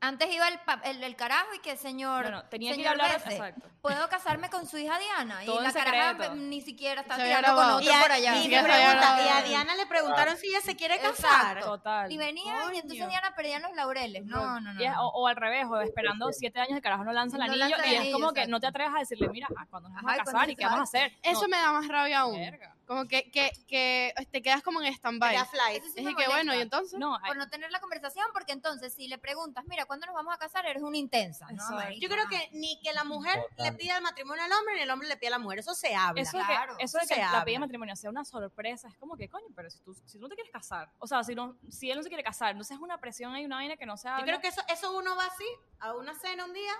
Antes 0.00 0.32
iba 0.32 0.46
el, 0.46 0.60
pa- 0.60 0.80
el, 0.84 1.02
el 1.02 1.16
carajo 1.16 1.52
y 1.54 1.58
que 1.58 1.76
señor, 1.76 2.22
Bueno, 2.22 2.44
tenía 2.44 2.72
que 2.72 2.80
ir 2.82 2.86
a 2.86 2.92
señor 2.92 3.04
hablar. 3.06 3.20
Bese, 3.24 3.36
Exacto. 3.36 3.68
¿puedo 3.82 4.08
casarme 4.08 4.48
con 4.48 4.64
su 4.68 4.78
hija 4.78 4.96
Diana? 4.96 5.40
Todo 5.44 5.60
y 5.60 5.64
la 5.64 5.72
caraja 5.72 6.34
ni 6.36 6.60
siquiera 6.60 7.00
está 7.00 7.16
tirando 7.16 7.54
con 7.56 7.70
otro 7.70 7.80
Y 7.80 7.88
a, 7.88 8.00
por 8.02 8.12
allá. 8.12 8.36
y 8.36 8.46
le 8.48 8.56
que 8.58 8.62
pregunta- 8.62 9.18
y 9.24 9.28
a. 9.28 9.42
Diana 9.42 9.74
le 9.74 9.86
preguntaron 9.86 10.36
si 10.36 10.46
ella 10.50 10.60
se 10.60 10.76
quiere 10.76 10.94
Exacto. 10.94 11.22
casar. 11.22 11.60
Total. 11.64 12.12
Y 12.12 12.16
venía 12.16 12.54
y 12.72 12.76
entonces 12.76 12.98
Coño. 13.00 13.08
Diana 13.08 13.34
perdía 13.34 13.58
los 13.58 13.74
laureles. 13.74 14.24
No, 14.24 14.60
no, 14.60 14.72
no. 14.72 14.74
No. 14.74 15.02
o, 15.08 15.22
o 15.22 15.26
al 15.26 15.34
revés, 15.34 15.66
o 15.68 15.80
esperando 15.80 16.28
siete 16.32 16.60
años 16.60 16.76
de 16.76 16.80
carajo 16.82 17.02
no 17.02 17.12
lanza 17.12 17.36
el 17.36 17.40
No 17.40 17.44
anillo 17.52 17.66
lanza 17.68 17.84
el 17.84 17.90
y 17.90 17.94
es 17.94 18.00
anillo, 18.02 18.12
como 18.14 18.32
que 18.32 18.40
exacto. 18.40 18.50
no 18.52 18.60
te 18.60 18.66
atreves 18.68 18.92
a 18.94 18.98
decirle, 19.00 19.28
mira, 19.30 19.48
ajá, 19.54 19.66
¿cuándo 19.68 19.88
nos 19.88 19.96
vamos 19.96 20.10
Ajá, 20.12 20.20
a 20.20 20.22
¿y 20.22 20.24
casar 20.24 20.50
y 20.50 20.54
qué 20.56 20.64
vamos 20.64 20.80
a 20.80 20.82
hacer? 20.84 21.12
Eso 21.24 21.42
No, 21.42 21.48
me 21.48 21.56
da 21.56 21.72
más 21.72 21.88
rabia 21.88 22.20
aún. 22.20 22.36
verga. 22.38 22.72
Como 22.88 23.06
que, 23.06 23.30
que, 23.30 23.52
que 23.68 24.14
te 24.30 24.40
quedas 24.40 24.62
como 24.62 24.80
en 24.80 24.90
stand-by. 24.94 25.36
Sí 25.36 25.92
Es 25.96 26.04
me 26.04 26.14
que 26.14 26.26
bueno, 26.26 26.54
y 26.54 26.60
entonces. 26.60 26.98
No, 26.98 27.18
por 27.26 27.36
no 27.36 27.46
tener 27.50 27.70
la 27.70 27.80
conversación, 27.80 28.24
porque 28.32 28.52
entonces 28.52 28.94
si 28.94 29.08
le 29.08 29.18
preguntas, 29.18 29.66
mira, 29.66 29.84
¿cuándo 29.84 30.06
nos 30.06 30.14
vamos 30.14 30.34
a 30.34 30.38
casar? 30.38 30.64
Eres 30.64 30.82
una 30.82 30.96
intensa. 30.96 31.46
No, 31.52 31.90
Yo 31.98 32.08
creo 32.08 32.26
que 32.30 32.48
ni 32.52 32.80
que 32.80 32.94
la 32.94 33.04
mujer 33.04 33.38
le 33.58 33.72
pida 33.72 33.98
el 33.98 34.02
matrimonio 34.02 34.42
al 34.42 34.52
hombre, 34.52 34.76
ni 34.76 34.80
el 34.80 34.90
hombre 34.90 35.06
le 35.06 35.18
pida 35.18 35.28
a 35.28 35.30
la 35.32 35.38
mujer. 35.38 35.58
Eso 35.58 35.74
se 35.74 35.94
habla. 35.94 36.22
eso, 36.22 36.38
de 36.38 36.44
claro, 36.44 36.78
que, 36.78 36.84
eso 36.84 36.96
de 36.96 37.04
eso 37.04 37.08
que 37.10 37.14
se 37.16 37.20
la 37.20 37.28
habla. 37.28 37.44
pide 37.44 37.56
de 37.56 37.58
matrimonio 37.58 37.94
sea 37.94 38.08
una 38.08 38.24
sorpresa, 38.24 38.88
es 38.88 38.96
como 38.96 39.18
que, 39.18 39.28
coño, 39.28 39.48
pero 39.54 39.68
si 39.68 39.80
tú, 39.80 39.94
si 40.06 40.16
tú 40.16 40.22
no 40.22 40.28
te 40.30 40.34
quieres 40.36 40.50
casar, 40.50 40.90
o 40.98 41.06
sea, 41.06 41.22
si, 41.24 41.34
no, 41.34 41.58
si 41.68 41.90
él 41.90 41.98
no 41.98 42.02
se 42.02 42.08
quiere 42.08 42.24
casar, 42.24 42.52
entonces 42.52 42.74
es 42.74 42.82
una 42.82 42.96
presión, 42.98 43.34
hay 43.34 43.44
una 43.44 43.56
vaina 43.56 43.76
que 43.76 43.84
no 43.84 43.98
se 43.98 44.08
habla. 44.08 44.20
Yo 44.20 44.26
creo 44.26 44.40
que 44.40 44.48
eso, 44.48 44.62
eso 44.66 44.96
uno 44.96 45.14
va 45.14 45.26
así, 45.26 45.44
a 45.80 45.94
una 45.94 46.14
cena 46.14 46.46
un 46.46 46.54
día, 46.54 46.72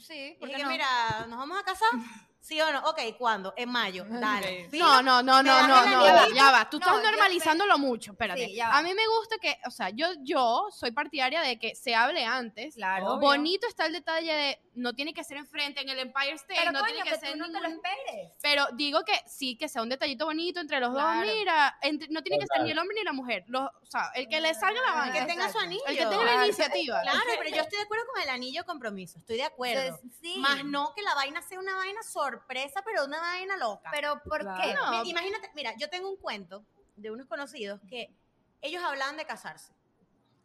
Sí, 0.00 0.36
porque 0.40 0.56
que 0.56 0.62
no? 0.64 0.70
mira, 0.70 0.86
¿nos 1.28 1.38
vamos 1.38 1.56
a 1.56 1.62
casar? 1.62 1.88
¿Sí 2.42 2.60
o 2.60 2.72
no? 2.72 2.80
Ok, 2.90 2.98
¿cuándo? 3.18 3.54
En 3.56 3.70
mayo. 3.70 4.04
Dale. 4.08 4.68
No, 4.72 5.00
no, 5.00 5.22
no, 5.22 5.42
no, 5.44 5.66
no, 5.68 5.86
no, 5.86 6.28
ya 6.34 6.50
va. 6.50 6.68
Tú 6.68 6.80
No, 6.80 6.86
estás 6.86 7.02
normalizándolo 7.02 7.78
mucho, 7.78 8.10
espérate. 8.12 8.46
Sí, 8.46 8.54
ya 8.56 8.68
va. 8.68 8.78
a 8.78 8.82
mí 8.82 8.92
me 8.94 9.06
gusta 9.06 9.36
que, 9.38 9.56
o 9.64 9.70
sea, 9.70 9.90
yo, 9.90 10.08
yo 10.22 10.66
soy 10.72 10.90
partidaria 10.90 11.40
de 11.40 11.58
que 11.60 11.76
se 11.76 11.94
hable 11.94 12.24
antes. 12.24 12.74
Claro. 12.74 13.12
Obvio. 13.14 13.20
Bonito 13.28 13.68
está 13.68 13.86
el 13.86 13.92
detalle 13.92 14.32
de 14.32 14.60
no 14.74 14.92
tiene 14.94 15.14
que 15.14 15.22
ser 15.22 15.36
enfrente 15.36 15.82
en 15.82 15.88
el 15.90 15.98
Empire 16.00 16.32
State, 16.32 16.54
Pero 16.58 16.72
no 16.72 16.80
coño, 16.80 16.92
tiene 16.94 17.04
que, 17.08 17.14
que 17.14 17.20
ser 17.20 17.32
tú 17.32 17.38
no 17.38 17.44
te 17.46 17.52
ningún- 17.52 17.62
lo 17.62 17.76
esperes. 17.76 18.32
Pero 18.42 18.66
digo 18.72 19.04
que 19.04 19.12
sí, 19.28 19.56
que 19.56 19.68
sea 19.68 19.82
un 19.82 19.88
detallito 19.90 20.24
bonito 20.24 20.58
entre 20.60 20.80
los 20.80 20.92
Claro. 20.92 21.24
dos. 21.26 21.34
Mira, 21.36 21.78
entre- 21.80 22.08
no 22.08 22.22
tiene 22.22 22.40
que 22.40 22.46
ser 22.52 22.62
ni 22.64 22.72
el 22.72 22.78
hombre 22.78 22.96
ni 22.98 23.04
la 23.04 23.12
mujer. 23.12 23.44
Los, 23.46 23.62
o 23.62 23.86
sea, 23.86 24.10
el 24.16 24.26
que 24.28 24.40
le 24.40 24.52
salga 24.54 24.80
la 24.80 25.02
Ah, 25.02 25.06
El 25.06 25.12
que 25.12 25.18
vaina. 25.20 25.32
tenga 25.34 25.52
su 25.52 25.58
anillo. 25.58 25.82
El 25.86 25.96
que 25.96 26.06
tenga 26.06 26.24
la 26.24 26.44
iniciativa. 26.46 27.00
Claro, 27.02 27.20
pero 27.38 27.50
yo 27.56 27.62
estoy 27.62 27.78
de 27.78 27.84
acuerdo 27.84 28.04
con 28.12 28.22
el 28.22 28.28
anillo 28.30 28.62
de 28.62 28.66
compromiso. 28.66 29.18
Estoy 29.20 29.36
de 29.36 29.44
acuerdo. 29.44 29.80
Entonces, 29.80 30.10
sí. 30.20 30.38
Más 30.38 30.64
no 30.64 30.92
que 30.94 31.02
la 31.02 31.14
vaina 31.14 31.40
sea 31.42 31.60
una 31.60 31.76
vaina 31.76 32.02
sorpresa, 32.36 32.82
pero 32.84 33.04
una 33.04 33.20
vaina 33.20 33.56
loca. 33.56 33.90
Pero 33.92 34.20
¿por 34.24 34.40
Claro. 34.40 34.62
qué? 34.62 34.74
No. 34.74 35.04
Imagínate, 35.04 35.50
mira, 35.54 35.74
yo 35.76 35.88
tengo 35.88 36.08
un 36.10 36.16
cuento 36.16 36.64
de 36.96 37.10
unos 37.10 37.26
conocidos 37.26 37.80
que 37.88 38.14
ellos 38.60 38.82
hablaban 38.82 39.16
de 39.16 39.24
casarse. 39.24 39.72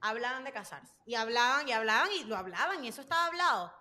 Hablaban 0.01 0.43
de 0.43 0.51
casarse. 0.51 0.93
Y 1.05 1.15
hablaban 1.15 1.67
y 1.67 1.71
hablaban 1.71 2.09
y 2.11 2.23
lo 2.25 2.37
hablaban 2.37 2.83
y 2.83 2.87
eso 2.89 3.01
estaba 3.01 3.25
hablado. 3.27 3.73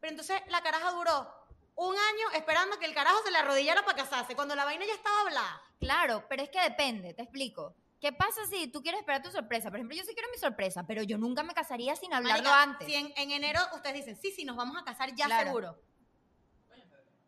Pero 0.00 0.12
entonces 0.12 0.40
la 0.48 0.62
caraja 0.62 0.90
duró 0.92 1.34
un 1.74 1.94
año 1.94 2.30
esperando 2.34 2.78
que 2.78 2.86
el 2.86 2.94
carajo 2.94 3.18
se 3.24 3.30
le 3.30 3.38
arrodillara 3.38 3.84
para 3.84 3.96
casarse, 3.98 4.34
cuando 4.34 4.54
la 4.56 4.64
vaina 4.64 4.84
ya 4.86 4.94
estaba 4.94 5.20
hablada. 5.20 5.62
Claro, 5.78 6.24
pero 6.28 6.42
es 6.42 6.50
que 6.50 6.60
depende, 6.60 7.14
te 7.14 7.22
explico. 7.22 7.74
¿Qué 8.00 8.12
pasa 8.12 8.46
si 8.46 8.68
tú 8.68 8.80
quieres 8.80 9.00
esperar 9.00 9.22
tu 9.22 9.30
sorpresa? 9.30 9.70
Por 9.70 9.78
ejemplo, 9.78 9.96
yo 9.96 10.04
sí 10.04 10.12
quiero 10.14 10.28
mi 10.30 10.38
sorpresa, 10.38 10.84
pero 10.86 11.02
yo 11.02 11.18
nunca 11.18 11.42
me 11.42 11.52
casaría 11.52 11.96
sin 11.96 12.12
hablarlo 12.14 12.44
Marica, 12.48 12.62
antes. 12.62 12.86
Si 12.86 12.94
en, 12.94 13.12
en 13.16 13.30
enero 13.32 13.60
ustedes 13.74 13.96
dicen, 13.96 14.16
sí, 14.16 14.30
sí, 14.32 14.44
nos 14.44 14.56
vamos 14.56 14.76
a 14.80 14.84
casar 14.84 15.14
ya 15.16 15.26
Claro. 15.26 15.46
seguro. 15.46 15.82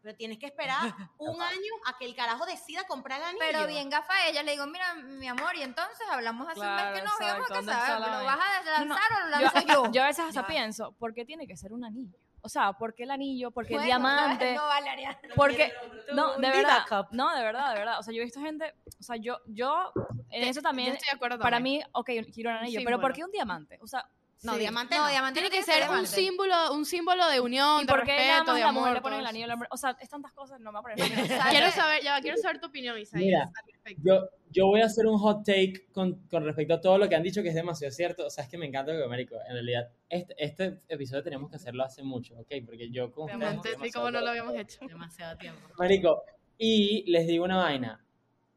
Pero 0.03 0.17
tienes 0.17 0.39
que 0.39 0.47
esperar 0.47 0.79
un 1.19 1.41
año 1.43 1.73
a 1.87 1.99
que 1.99 2.07
el 2.07 2.15
carajo 2.17 2.47
decida 2.47 2.85
comprar 2.87 3.21
el 3.21 3.27
anillo. 3.29 3.45
Pero 3.51 3.67
bien 3.67 3.91
gafa 3.91 4.15
a 4.15 4.29
ella, 4.29 4.43
le 4.43 4.53
digo, 4.53 4.67
mira, 4.67 4.95
mi 4.95 5.29
amor, 5.29 5.55
y 5.57 5.63
entonces 5.63 6.07
hablamos 6.11 6.49
hace 6.49 6.61
un 6.61 6.67
Claro, 6.67 6.91
mes 6.91 7.01
que 7.01 7.07
nos 7.07 7.21
íbamos 7.21 7.31
a 7.35 7.37
exacto, 7.37 7.55
¿dónde 7.55 7.73
casar, 7.73 8.01
¿lo 8.01 8.25
vas 8.25 8.39
a 8.41 8.81
No, 8.81 8.85
no, 8.87 8.95
lanzar 8.95 9.13
o 9.13 9.29
lo 9.29 9.37
yo, 9.37 9.43
lanzo 9.43 9.61
yo? 9.61 9.91
yo 9.93 10.03
a 10.03 10.07
veces 10.07 10.25
hasta 10.25 10.41
Ya. 10.43 10.47
pienso, 10.47 10.93
¿por 10.93 11.13
qué 11.15 11.25
tiene 11.27 11.47
que 11.47 11.57
ser 11.57 11.73
un 11.73 11.85
anillo? 11.85 12.19
O 12.43 12.49
sea, 12.49 12.73
¿por 12.73 12.95
qué 12.95 13.03
el 13.03 13.11
anillo? 13.11 13.51
¿Por 13.51 13.67
qué 13.67 13.75
el 13.75 13.81
Bueno, 13.81 13.87
diamante? 14.01 14.55
No, 14.55 14.67
vale, 14.67 14.89
Ariana. 14.89 15.19
Porque, 15.37 15.71
no, 16.15 16.39
de 16.39 16.49
verdad, 16.49 16.87
no, 17.11 17.37
de 17.37 17.43
verdad, 17.43 17.69
de 17.75 17.79
verdad. 17.81 17.99
O 17.99 18.03
sea, 18.03 18.15
yo 18.15 18.23
he 18.23 18.25
visto 18.25 18.41
gente, 18.41 18.75
o 18.99 19.03
sea, 19.03 19.17
yo, 19.17 19.39
yo, 19.47 19.93
en 20.31 20.45
eso 20.45 20.61
Yo 20.61 20.63
también, 20.63 20.95
estoy 20.95 21.09
de 21.11 21.17
acuerdo 21.17 21.39
para 21.39 21.59
también. 21.59 21.81
mí, 21.81 21.91
ok, 21.93 22.11
quiero 22.33 22.49
un 22.51 22.57
anillo, 22.57 22.79
Un 22.81 22.85
pero 22.87 22.97
¿por 22.99 23.11
símbolo. 23.11 23.15
qué 23.15 23.25
un 23.25 23.31
diamante? 23.31 23.79
O 23.83 23.87
sea, 23.87 24.09
No, 24.43 24.55
Sí. 24.55 24.61
diamante 24.61 24.95
No, 24.97 25.03
no. 25.05 25.09
diamante 25.11 25.41
Tiene 25.41 25.55
no 25.55 25.61
que 25.61 25.63
ser 25.71 25.83
un 25.83 25.89
diamante. 25.89 26.09
símbolo, 26.11 26.73
un 26.73 26.85
símbolo 26.87 27.29
de 27.29 27.41
unión, 27.41 27.83
¿y 27.83 27.87
de 27.87 27.93
por 27.93 28.05
qué 28.05 28.13
nada 28.13 28.23
respeto, 28.23 28.45
más 28.47 28.55
de 28.57 28.61
la 28.63 28.69
amor. 28.69 28.81
mujer 28.83 28.95
le 28.95 29.01
ponen 29.03 29.19
todo 29.19 29.21
el 29.21 29.27
anillo 29.27 29.45
al 29.45 29.51
hombre? 29.51 29.69
O 29.71 29.77
sea, 29.77 29.97
es 30.01 30.09
tantas 30.09 30.33
cosas, 30.33 30.61
no 30.61 30.73
me 30.73 30.77
va 30.77 30.81
a 30.81 30.83
poner 30.83 30.99
¿Sabes? 31.29 31.51
Quiero 31.51 31.71
saber, 31.71 32.03
ya, 32.03 32.21
quiero 32.23 32.37
saber 32.39 32.59
tu 32.61 32.69
opinión, 32.69 32.99
Isaías. 32.99 33.23
Mira, 33.25 33.43
al 33.43 33.67
respecto. 33.73 34.03
Yo, 34.03 34.29
yo 34.51 34.67
voy 34.67 34.81
a 34.81 34.87
hacer 34.87 35.07
un 35.07 35.19
hot 35.19 35.45
take 35.45 35.87
con, 35.93 36.27
con 36.29 36.45
respecto 36.45 36.73
a 36.75 36.81
todo 36.81 36.97
lo 36.97 37.07
que 37.09 37.17
han 37.17 37.23
dicho, 37.23 37.43
que 37.43 37.51
es 37.51 37.55
demasiado 37.55 37.93
cierto. 37.93 38.27
O 38.27 38.31
sea, 38.31 38.45
es 38.45 38.51
que 38.51 38.57
me 38.57 38.65
encanta 38.67 38.93
que, 38.93 39.07
marico, 39.07 39.35
en 39.47 39.53
realidad, 39.53 39.91
este, 40.09 40.35
este 40.39 40.79
episodio 40.89 41.23
tenemos 41.23 41.51
que 41.51 41.57
hacerlo 41.57 41.85
hace 41.85 42.03
mucho, 42.03 42.39
¿ok? 42.39 42.49
Porque 42.65 42.91
yo 42.91 43.11
con 43.13 43.31
ustedes 43.31 43.75
estoy 43.75 43.89
sí, 43.89 43.93
como 43.93 44.11
no 44.11 44.21
lo 44.21 44.27
demasiado- 44.27 44.29
habíamos 44.31 44.55
hecho. 44.57 44.87
Demasiado 44.87 45.37
tiempo. 45.37 45.69
Marico, 45.79 46.23
y 46.57 47.05
les 47.11 47.27
digo 47.27 47.45
una 47.45 47.59
vaina. 47.59 48.03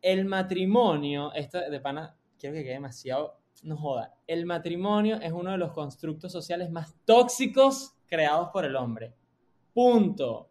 El 0.01 0.23
matrimonio, 0.25 1.33
esto 1.33 1.59
de 1.59 1.79
pana, 1.81 2.15
quiero 2.39 2.55
que 2.55 2.63
quede 2.63 2.73
demasiado, 2.73 3.37
no 3.63 3.77
joda. 3.77 4.13
El 4.27 4.45
matrimonio 4.45 5.19
es 5.21 5.31
uno 5.31 5.51
de 5.51 5.57
los 5.57 5.71
constructos 5.71 6.31
sociales 6.31 6.69
más 6.69 6.93
tóxicos 7.05 7.95
creados 8.07 8.49
por 8.49 8.65
el 8.65 8.75
hombre. 8.75 9.13
Punto. 9.73 10.49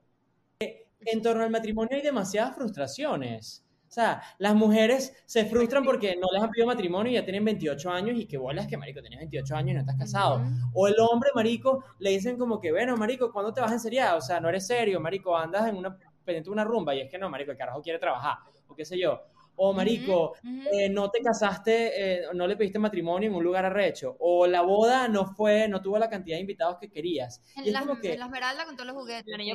En 0.58 1.22
torno 1.22 1.42
al 1.42 1.50
matrimonio 1.50 1.96
hay 1.96 2.02
demasiadas 2.02 2.54
frustraciones. 2.54 3.64
O 3.92 3.94
sea, 3.94 4.22
las 4.38 4.54
mujeres 4.54 5.14
se 5.26 5.44
frustran 5.44 5.84
porque 5.84 6.16
no 6.16 6.28
les 6.32 6.42
han 6.42 6.48
pedido 6.48 6.66
matrimonio 6.66 7.12
y 7.12 7.16
ya 7.16 7.24
tienen 7.24 7.44
28 7.44 7.90
años 7.90 8.18
y 8.18 8.24
que 8.24 8.38
bolas 8.38 8.66
que, 8.66 8.78
marico, 8.78 9.02
tienes 9.02 9.18
28 9.18 9.54
años 9.54 9.70
y 9.72 9.74
no 9.74 9.80
estás 9.80 9.96
casado. 9.96 10.42
O 10.72 10.88
el 10.88 10.94
hombre, 10.98 11.28
marico, 11.34 11.84
le 11.98 12.10
dicen 12.10 12.38
como 12.38 12.58
que, 12.58 12.72
bueno, 12.72 12.96
marico, 12.96 13.30
¿cuándo 13.30 13.52
te 13.52 13.60
vas 13.60 13.70
en 13.70 13.80
seriedad? 13.80 14.16
O 14.16 14.22
sea, 14.22 14.40
no 14.40 14.48
eres 14.48 14.66
serio, 14.66 14.98
marico, 14.98 15.36
andas 15.36 15.68
en 15.68 15.76
una, 15.76 15.94
pendiente 16.24 16.48
de 16.48 16.52
una 16.52 16.64
rumba 16.64 16.94
y 16.94 17.00
es 17.00 17.10
que 17.10 17.18
no, 17.18 17.28
marico, 17.28 17.50
el 17.50 17.58
carajo 17.58 17.82
quiere 17.82 17.98
trabajar, 17.98 18.38
o 18.66 18.74
qué 18.74 18.86
sé 18.86 18.98
yo. 18.98 19.20
O, 19.56 19.72
marico, 19.72 20.32
Ujú. 20.42 20.68
eh, 20.72 20.88
no 20.88 21.10
te 21.10 21.20
casaste, 21.20 22.22
eh, 22.22 22.26
no 22.34 22.46
le 22.46 22.56
pediste 22.56 22.78
matrimonio 22.78 23.28
en 23.28 23.34
un 23.34 23.44
lugar 23.44 23.64
arrecho. 23.64 24.16
O 24.18 24.46
la 24.46 24.62
boda 24.62 25.08
no 25.08 25.26
fue, 25.26 25.68
no 25.68 25.82
tuvo 25.82 25.98
la 25.98 26.08
cantidad 26.08 26.36
de 26.36 26.40
invitados 26.40 26.78
que 26.78 26.90
querías. 26.90 27.42
Y 27.56 27.60
En 27.60 27.66
es 27.66 27.72
la, 27.72 27.80
como 27.80 28.00
que, 28.00 28.12
en 28.14 28.18
la 28.18 28.26
esmeralda 28.26 28.64
con 28.64 28.76
todos 28.76 28.86
los 28.86 28.96
juguetes. 28.96 29.34
Sí. 29.36 29.50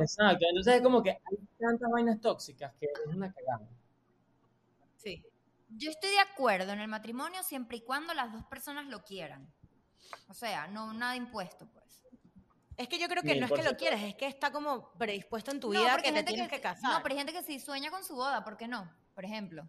exacto, 0.00 0.46
entonces 0.48 0.74
es 0.74 0.82
como 0.82 1.02
que 1.02 1.10
hay 1.10 1.38
tantas 1.58 1.90
vainas 1.90 2.20
tóxicas 2.20 2.74
que 2.80 2.86
es 2.86 3.14
una 3.14 3.32
cagada. 3.32 3.68
Sí. 4.96 5.24
Yo 5.68 5.90
estoy 5.90 6.10
de 6.10 6.20
acuerdo 6.20 6.72
en 6.72 6.80
el 6.80 6.88
matrimonio 6.88 7.42
siempre 7.42 7.78
y 7.78 7.80
cuando 7.80 8.14
las 8.14 8.32
dos 8.32 8.44
personas 8.46 8.86
lo 8.86 9.02
quieran. 9.04 9.52
O 10.28 10.34
sea, 10.34 10.66
no 10.68 10.92
nada 10.92 11.16
impuesto, 11.16 11.66
pues. 11.72 12.02
Es 12.76 12.88
que 12.88 12.98
yo 12.98 13.08
creo 13.08 13.22
que 13.22 13.30
Mil 13.30 13.40
no 13.40 13.46
es 13.46 13.52
que 13.52 13.62
lo 13.62 13.76
quieres, 13.76 14.02
es 14.02 14.14
que 14.16 14.26
está 14.26 14.52
como 14.52 14.92
predispuesto 14.92 15.50
en 15.50 15.60
tu 15.60 15.72
No, 15.72 15.80
vida 15.80 15.92
porque 15.92 16.08
que 16.08 16.10
te 16.10 16.16
gente 16.16 16.32
tienes 16.32 16.50
que, 16.50 16.60
casar. 16.60 16.92
No, 16.92 17.02
pero 17.02 17.14
hay 17.14 17.18
gente 17.18 17.32
que 17.32 17.42
sí 17.42 17.58
sueña 17.58 17.90
con 17.90 18.04
su 18.04 18.14
boda, 18.14 18.44
¿por 18.44 18.56
qué 18.56 18.68
no? 18.68 18.90
Por 19.16 19.24
ejemplo. 19.24 19.66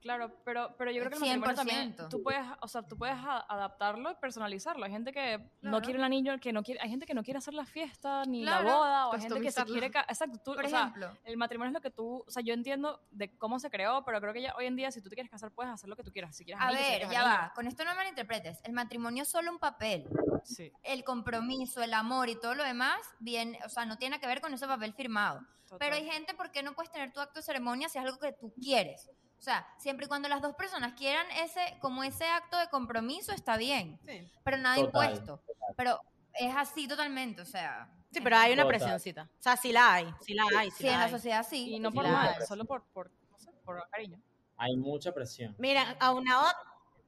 Claro, 0.00 0.32
pero, 0.44 0.76
pero 0.78 0.92
yo 0.92 1.00
creo 1.02 1.10
que 1.10 1.16
el 1.16 1.20
matrimonio 1.40 1.54
también, 1.56 1.96
100%. 1.96 2.08
tú 2.08 2.22
puedes, 2.22 2.40
o 2.60 2.68
sea, 2.68 2.82
tú 2.82 2.96
puedes 2.96 3.16
adaptarlo 3.16 4.12
y 4.12 4.14
personalizarlo. 4.14 4.84
Hay 4.84 4.92
gente 4.92 5.12
que 5.12 5.50
no 5.60 5.80
quiere 5.82 5.98
el 5.98 6.04
anillo, 6.04 6.38
que 6.38 6.52
no 6.52 6.62
quiere, 6.62 6.80
hay 6.80 6.88
gente 6.88 7.04
que 7.04 7.14
no 7.14 7.24
quiere 7.24 7.38
hacer 7.38 7.52
la 7.54 7.64
fiesta 7.66 8.24
ni 8.24 8.42
Claro. 8.42 8.64
la 8.68 8.74
boda, 8.76 9.08
o 9.08 9.14
hay 9.14 9.20
gente 9.22 9.40
que 9.40 9.50
se 9.50 9.64
quiere, 9.64 9.86
exacto, 9.88 10.38
tú, 10.44 10.54
Por 10.54 10.64
o 10.64 10.68
sea, 10.68 10.80
ejemplo. 10.82 11.10
el 11.24 11.36
matrimonio 11.36 11.70
es 11.70 11.74
lo 11.74 11.80
que 11.80 11.90
tú, 11.90 12.24
o 12.26 12.30
sea, 12.30 12.42
yo 12.42 12.54
entiendo 12.54 13.00
de 13.10 13.36
cómo 13.38 13.58
se 13.58 13.70
creó, 13.70 14.04
pero 14.04 14.20
creo 14.20 14.32
que 14.32 14.42
ya 14.42 14.54
hoy 14.56 14.66
en 14.66 14.76
día 14.76 14.90
si 14.92 15.02
tú 15.02 15.08
te 15.08 15.16
quieres 15.16 15.30
casar 15.30 15.50
puedes 15.50 15.72
hacer 15.72 15.88
lo 15.88 15.96
que 15.96 16.04
tú 16.04 16.12
quieras, 16.12 16.36
si 16.36 16.44
quieres 16.44 16.62
A 16.62 16.68
anillo, 16.68 16.80
ver, 16.80 17.00
ya 17.02 17.06
anillo. 17.08 17.24
va. 17.24 17.52
Con 17.54 17.66
esto 17.66 17.84
no 17.84 17.94
malinterpretes. 17.94 18.60
El 18.64 18.72
matrimonio 18.74 19.24
es 19.24 19.28
solo 19.28 19.50
un 19.50 19.58
papel. 19.58 20.08
Sí, 20.44 20.72
El 20.84 21.02
compromiso, 21.02 21.82
el 21.82 21.92
amor 21.92 22.28
y 22.28 22.36
todo 22.38 22.54
lo 22.54 22.62
demás, 22.62 23.00
bien, 23.18 23.56
o 23.66 23.68
sea, 23.68 23.84
no 23.84 23.98
tiene 23.98 24.20
que 24.20 24.26
ver 24.28 24.40
con 24.40 24.54
ese 24.54 24.66
papel 24.68 24.94
firmado. 24.94 25.40
total. 25.64 25.78
Pero 25.80 25.96
hay 25.96 26.08
gente, 26.08 26.32
¿por 26.34 26.50
qué 26.52 26.62
no 26.62 26.72
puedes 26.74 26.90
tener 26.92 27.12
tu 27.12 27.20
acto 27.20 27.40
de 27.40 27.42
ceremonia 27.42 27.88
si 27.88 27.98
es 27.98 28.04
algo 28.04 28.18
que 28.18 28.32
tú 28.32 28.54
quieres? 28.54 29.10
O 29.38 29.42
sea, 29.42 29.66
siempre 29.78 30.06
y 30.06 30.08
cuando 30.08 30.28
las 30.28 30.42
dos 30.42 30.54
personas 30.56 30.94
quieran 30.94 31.26
ese, 31.30 31.60
como 31.80 32.02
ese 32.02 32.24
acto 32.26 32.58
de 32.58 32.68
compromiso, 32.68 33.32
está 33.32 33.56
bien. 33.56 33.98
Sí. 34.06 34.28
Pero 34.44 34.56
nada 34.58 34.76
Total, 34.76 34.86
impuesto. 35.12 35.42
Pero 35.76 36.00
es 36.34 36.54
así 36.56 36.88
totalmente, 36.88 37.42
o 37.42 37.44
sea. 37.46 37.88
Sí, 38.10 38.20
pero 38.20 38.36
hay 38.36 38.52
una 38.52 38.62
Total. 38.64 38.78
presioncita. 38.78 39.22
O 39.38 39.42
sea, 39.42 39.56
sí 39.56 39.70
la 39.72 39.94
hay, 39.94 40.12
sí 40.22 40.34
la 40.34 40.44
hay, 40.56 40.70
sí, 40.70 40.76
Sí, 40.78 40.84
la 40.86 40.92
en 40.94 40.98
la 40.98 41.04
hay. 41.04 41.10
sociedad 41.10 41.46
sí. 41.48 41.74
y 41.74 41.78
no 41.78 41.90
Sí, 41.90 41.94
por 41.96 42.04
la 42.04 42.10
mal, 42.12 42.34
hay. 42.40 42.46
solo 42.46 42.64
por, 42.64 42.82
por, 42.92 43.10
no 43.30 43.38
sé, 43.38 43.52
por 43.64 43.88
cariño. 43.90 44.20
Hay 44.56 44.76
mucha 44.76 45.12
presión. 45.12 45.54
Mira, 45.58 45.96
aunado, 46.00 46.44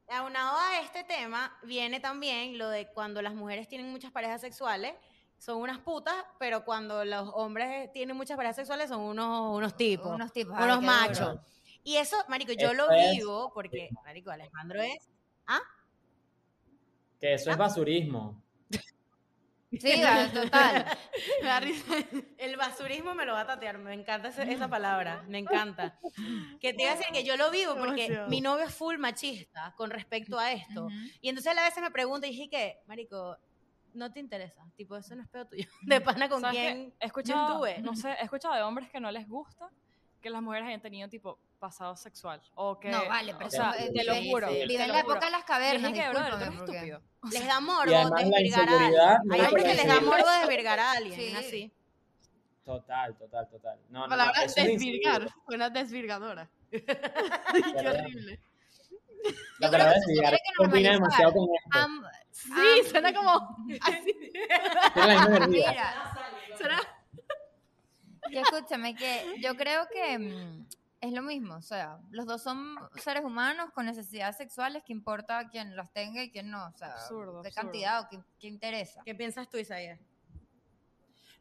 aunado 0.08 0.58
a 0.58 0.80
este 0.80 1.02
tema, 1.04 1.56
viene 1.62 1.98
también 2.00 2.58
lo 2.58 2.68
de 2.68 2.88
cuando 2.92 3.22
las 3.22 3.34
mujeres 3.34 3.66
tienen 3.66 3.90
muchas 3.90 4.12
parejas 4.12 4.40
sexuales 4.40 4.94
son 5.38 5.56
unas 5.56 5.78
putas, 5.78 6.14
pero 6.38 6.64
cuando 6.66 7.02
los 7.04 7.30
hombres 7.32 7.90
tienen 7.92 8.14
muchas 8.16 8.36
parejas 8.36 8.56
sexuales 8.56 8.90
son 8.90 9.00
unos, 9.00 9.56
unos 9.56 9.74
tipos, 9.76 10.12
Unos 10.14 10.32
tipos. 10.32 10.54
unos 10.60 10.82
machos. 10.82 11.18
duro. 11.18 11.40
Y 11.84 11.96
eso, 11.96 12.16
marico, 12.28 12.52
yo 12.52 12.68
Eso 12.68 12.74
lo 12.74 12.90
es- 12.90 13.16
vivo 13.16 13.50
porque, 13.54 13.88
marico, 14.04 14.30
Alejandro 14.30 14.80
es... 14.82 15.08
Que 17.20 17.34
eso 17.34 17.50
es 17.50 17.56
basurismo. 17.56 18.42
Sí, 19.72 20.02
total. 20.34 20.84
El 22.38 22.56
basurismo 22.56 23.14
me 23.14 23.24
lo 23.24 23.34
va 23.34 23.42
a 23.42 23.46
tatear, 23.46 23.78
me 23.78 23.94
encanta 23.94 24.28
esa 24.28 24.68
palabra, 24.68 25.24
me 25.28 25.38
encanta. 25.38 25.96
Que 26.60 26.72
te 26.74 26.82
iba 26.82 26.92
a 26.92 26.96
decir 26.96 27.12
que 27.12 27.22
yo 27.24 27.36
lo 27.36 27.50
vivo 27.52 27.76
porque 27.76 28.24
mi 28.28 28.40
novio 28.40 28.64
es 28.64 28.74
full 28.74 28.96
machista 28.98 29.72
con 29.76 29.90
respecto 29.90 30.38
a 30.40 30.50
esto. 30.52 30.86
Ujú. 30.86 30.94
Y 31.20 31.28
entonces 31.28 31.56
a 31.56 31.62
veces 31.62 31.82
me 31.82 31.90
pregunta 31.92 32.26
y 32.26 32.30
dije 32.30 32.48
que, 32.48 32.80
marico, 32.86 33.36
no 33.94 34.10
te 34.12 34.18
interesa, 34.18 34.64
tipo, 34.76 34.96
eso 34.96 35.14
no 35.14 35.22
es 35.22 35.28
pedo 35.28 35.46
tuyo. 35.46 35.68
De 35.82 36.00
pana 36.00 36.28
con 36.28 36.42
quién 36.42 36.92
He 36.98 37.06
escuchado, 37.06 37.64
estuve. 37.64 37.82
no 37.82 37.94
sé, 37.94 38.10
he 38.12 38.24
escuchado 38.24 38.54
de 38.54 38.62
hombres 38.62 38.90
que 38.90 38.98
no 38.98 39.10
les 39.12 39.28
gusta 39.28 39.70
que 40.20 40.30
las 40.30 40.42
mujeres 40.42 40.68
hayan 40.68 40.80
tenido 40.80 41.08
tipo 41.08 41.38
pasado 41.58 41.96
sexual 41.96 42.40
o 42.54 42.78
que 42.78 42.88
No, 42.90 43.06
vale, 43.08 43.34
pero 43.34 43.48
o 43.48 43.50
sea, 43.50 43.70
eso, 43.72 43.92
te 43.92 44.04
lo 44.04 44.14
juro, 44.16 44.48
sí. 44.48 44.62
Vive 44.68 44.84
en 44.84 44.92
la 44.92 45.00
época 45.00 45.24
de 45.26 45.30
las 45.30 45.44
cavernas, 45.44 45.92
tú 45.92 45.96
discúlpame, 45.98 46.28
eres 46.46 46.54
estúpido. 46.54 47.02
les 47.32 47.46
da 47.46 47.60
morbo 47.60 48.14
desvirgar 48.16 48.68
a 48.68 48.72
alguien. 48.72 48.92
no 49.24 49.34
Hay 49.34 49.40
hombres 49.40 49.64
que 49.64 49.74
les 49.74 49.86
da 49.86 50.00
morbo 50.00 50.30
desvirgar 50.40 50.78
a 50.78 50.92
alguien, 50.92 51.20
Sí. 51.20 51.34
así. 51.36 51.72
Total, 52.64 53.16
total, 53.16 53.48
total. 53.48 53.78
No, 53.88 54.00
no, 54.00 54.04
no, 54.06 54.10
Palabra 54.10 54.44
es 54.44 54.54
desvirgar. 54.54 55.28
Suena 55.46 55.70
desvirgadora. 55.70 56.48
Qué 56.70 56.78
¿Verdad? 56.78 58.00
horrible. 58.04 58.40
La 59.58 59.66
Yo 59.66 59.72
creo 59.72 59.86
que 59.92 60.00
se 60.00 60.12
tiene 60.12 60.30
que 60.30 60.38
combina 60.56 60.92
normalizar. 60.92 61.26
demasiado 61.26 61.32
con 61.32 61.48
esto. 61.54 61.78
Am- 61.78 62.04
Sí, 62.30 62.50
am- 62.52 62.86
suena 62.90 63.12
como. 63.12 63.56
Así. 63.82 64.16
Mira. 65.48 66.09
Que 68.30 68.40
escúchame, 68.40 68.94
que 68.94 69.36
yo 69.40 69.56
creo 69.56 69.86
que 69.92 70.18
mm, 70.18 70.66
es 71.00 71.12
lo 71.12 71.22
mismo, 71.22 71.56
o 71.56 71.62
sea, 71.62 71.98
los 72.10 72.26
dos 72.26 72.42
son 72.42 72.76
seres 72.96 73.24
humanos 73.24 73.70
con 73.74 73.86
necesidades 73.86 74.36
sexuales, 74.36 74.82
que 74.84 74.92
importa 74.92 75.48
quién 75.50 75.74
las 75.76 75.92
tenga 75.92 76.22
y 76.22 76.30
quién 76.30 76.50
no, 76.50 76.66
o 76.66 76.72
sea, 76.76 76.92
Absurdo, 76.92 77.42
qué 77.42 77.48
absurdo. 77.48 77.62
cantidad 77.62 78.00
o 78.02 78.08
qué, 78.10 78.20
qué 78.38 78.48
interesa. 78.48 79.02
¿Qué 79.04 79.14
piensas 79.14 79.48
tú, 79.48 79.56
Isaías? 79.56 79.98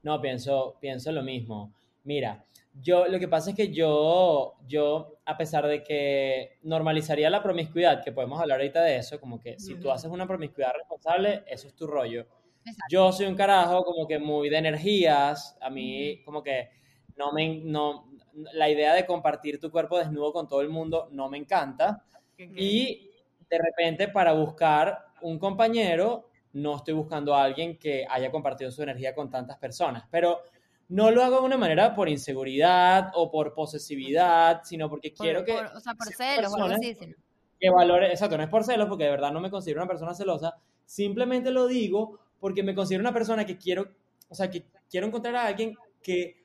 No, 0.02 0.22
pienso, 0.22 0.78
pienso 0.80 1.12
lo 1.12 1.24
mismo. 1.24 1.74
Mira, 2.06 2.46
yo 2.82 3.08
lo 3.08 3.20
que 3.20 3.28
pasa 3.28 3.50
es 3.50 3.56
que 3.56 3.74
yo, 3.74 4.56
yo, 4.66 5.20
a 5.26 5.38
pesar 5.38 5.68
de 5.68 5.84
que 5.84 6.58
normalizaría 6.64 7.30
la 7.30 7.44
promiscuidad, 7.44 8.04
que 8.04 8.12
podemos 8.12 8.40
hablar 8.40 8.60
ahorita 8.60 8.82
de 8.82 8.96
eso, 8.96 9.20
como 9.20 9.40
que 9.40 9.60
si 9.60 9.76
tú 9.76 9.92
haces 9.92 10.10
una 10.10 10.26
promiscuidad 10.26 10.72
responsable, 10.74 11.44
eso 11.48 11.68
es 11.68 11.76
tu 11.76 11.86
rollo. 11.88 12.26
Exacto. 12.70 12.86
Yo 12.90 13.12
soy 13.12 13.26
un 13.28 13.36
carajo 13.36 13.84
como 13.84 14.08
que 14.08 14.20
muy 14.20 14.50
de 14.50 14.58
energías, 14.58 15.58
a 15.62 15.70
mí 15.70 16.22
como 16.24 16.42
que 16.44 16.70
no 17.18 17.32
me, 17.32 17.60
no, 17.64 18.10
la 18.54 18.70
idea 18.70 18.94
de 18.94 19.06
compartir 19.06 19.60
tu 19.60 19.70
cuerpo 19.72 19.98
desnudo 19.98 20.32
con 20.32 20.48
todo 20.48 20.62
el 20.62 20.70
mundo 20.70 21.10
no 21.12 21.30
me 21.30 21.38
encanta. 21.38 22.04
Y 22.38 23.12
de 23.50 23.58
repente 23.58 24.08
para 24.08 24.32
buscar 24.34 25.06
un 25.22 25.38
compañero, 25.38 26.30
no 26.54 26.78
estoy 26.78 26.94
buscando 26.94 27.36
a 27.36 27.44
alguien 27.44 27.78
que 27.78 28.06
haya 28.10 28.32
compartido 28.32 28.72
su 28.72 28.82
energía 28.82 29.14
con 29.14 29.30
tantas 29.30 29.58
personas, 29.58 30.06
pero 30.10 30.40
no 30.88 31.12
lo 31.12 31.24
hago 31.24 31.40
de 31.42 31.46
una 31.46 31.58
manera 31.58 31.94
por 31.94 32.10
inseguridad 32.10 33.12
o 33.14 33.30
por 33.30 33.54
posesividad, 33.54 34.62
sino 34.64 34.90
porque 34.90 35.12
Por- 35.12 35.26
quiero 35.26 35.44
que, 35.44 35.54
por- 35.54 35.66
o 35.76 35.80
sea, 35.80 35.94
por 35.94 36.08
celos 36.08 36.54
o 36.54 36.56
algo 36.56 36.76
así. 36.76 36.96
sino- 36.96 37.16
que 37.60 37.70
valore, 37.70 38.10
exacto, 38.10 38.38
no 38.38 38.44
es 38.44 38.50
por 38.50 38.64
celos, 38.64 38.88
porque 38.88 39.04
de 39.04 39.10
verdad 39.12 39.32
no 39.34 39.42
me 39.42 39.52
considero 39.52 39.82
una 39.82 39.88
persona 39.90 40.14
celosa, 40.16 40.56
simplemente 40.86 41.52
lo 41.52 41.68
digo 41.68 42.20
porque 42.40 42.64
me 42.64 42.74
considero 42.76 43.02
una 43.02 43.14
persona 43.14 43.46
que 43.46 43.58
quiero, 43.58 43.94
o 44.30 44.36
sea, 44.36 44.50
que 44.50 44.64
quiero 44.90 45.08
encontrar 45.08 45.36
a 45.36 45.46
alguien 45.48 45.76
que 46.02 46.44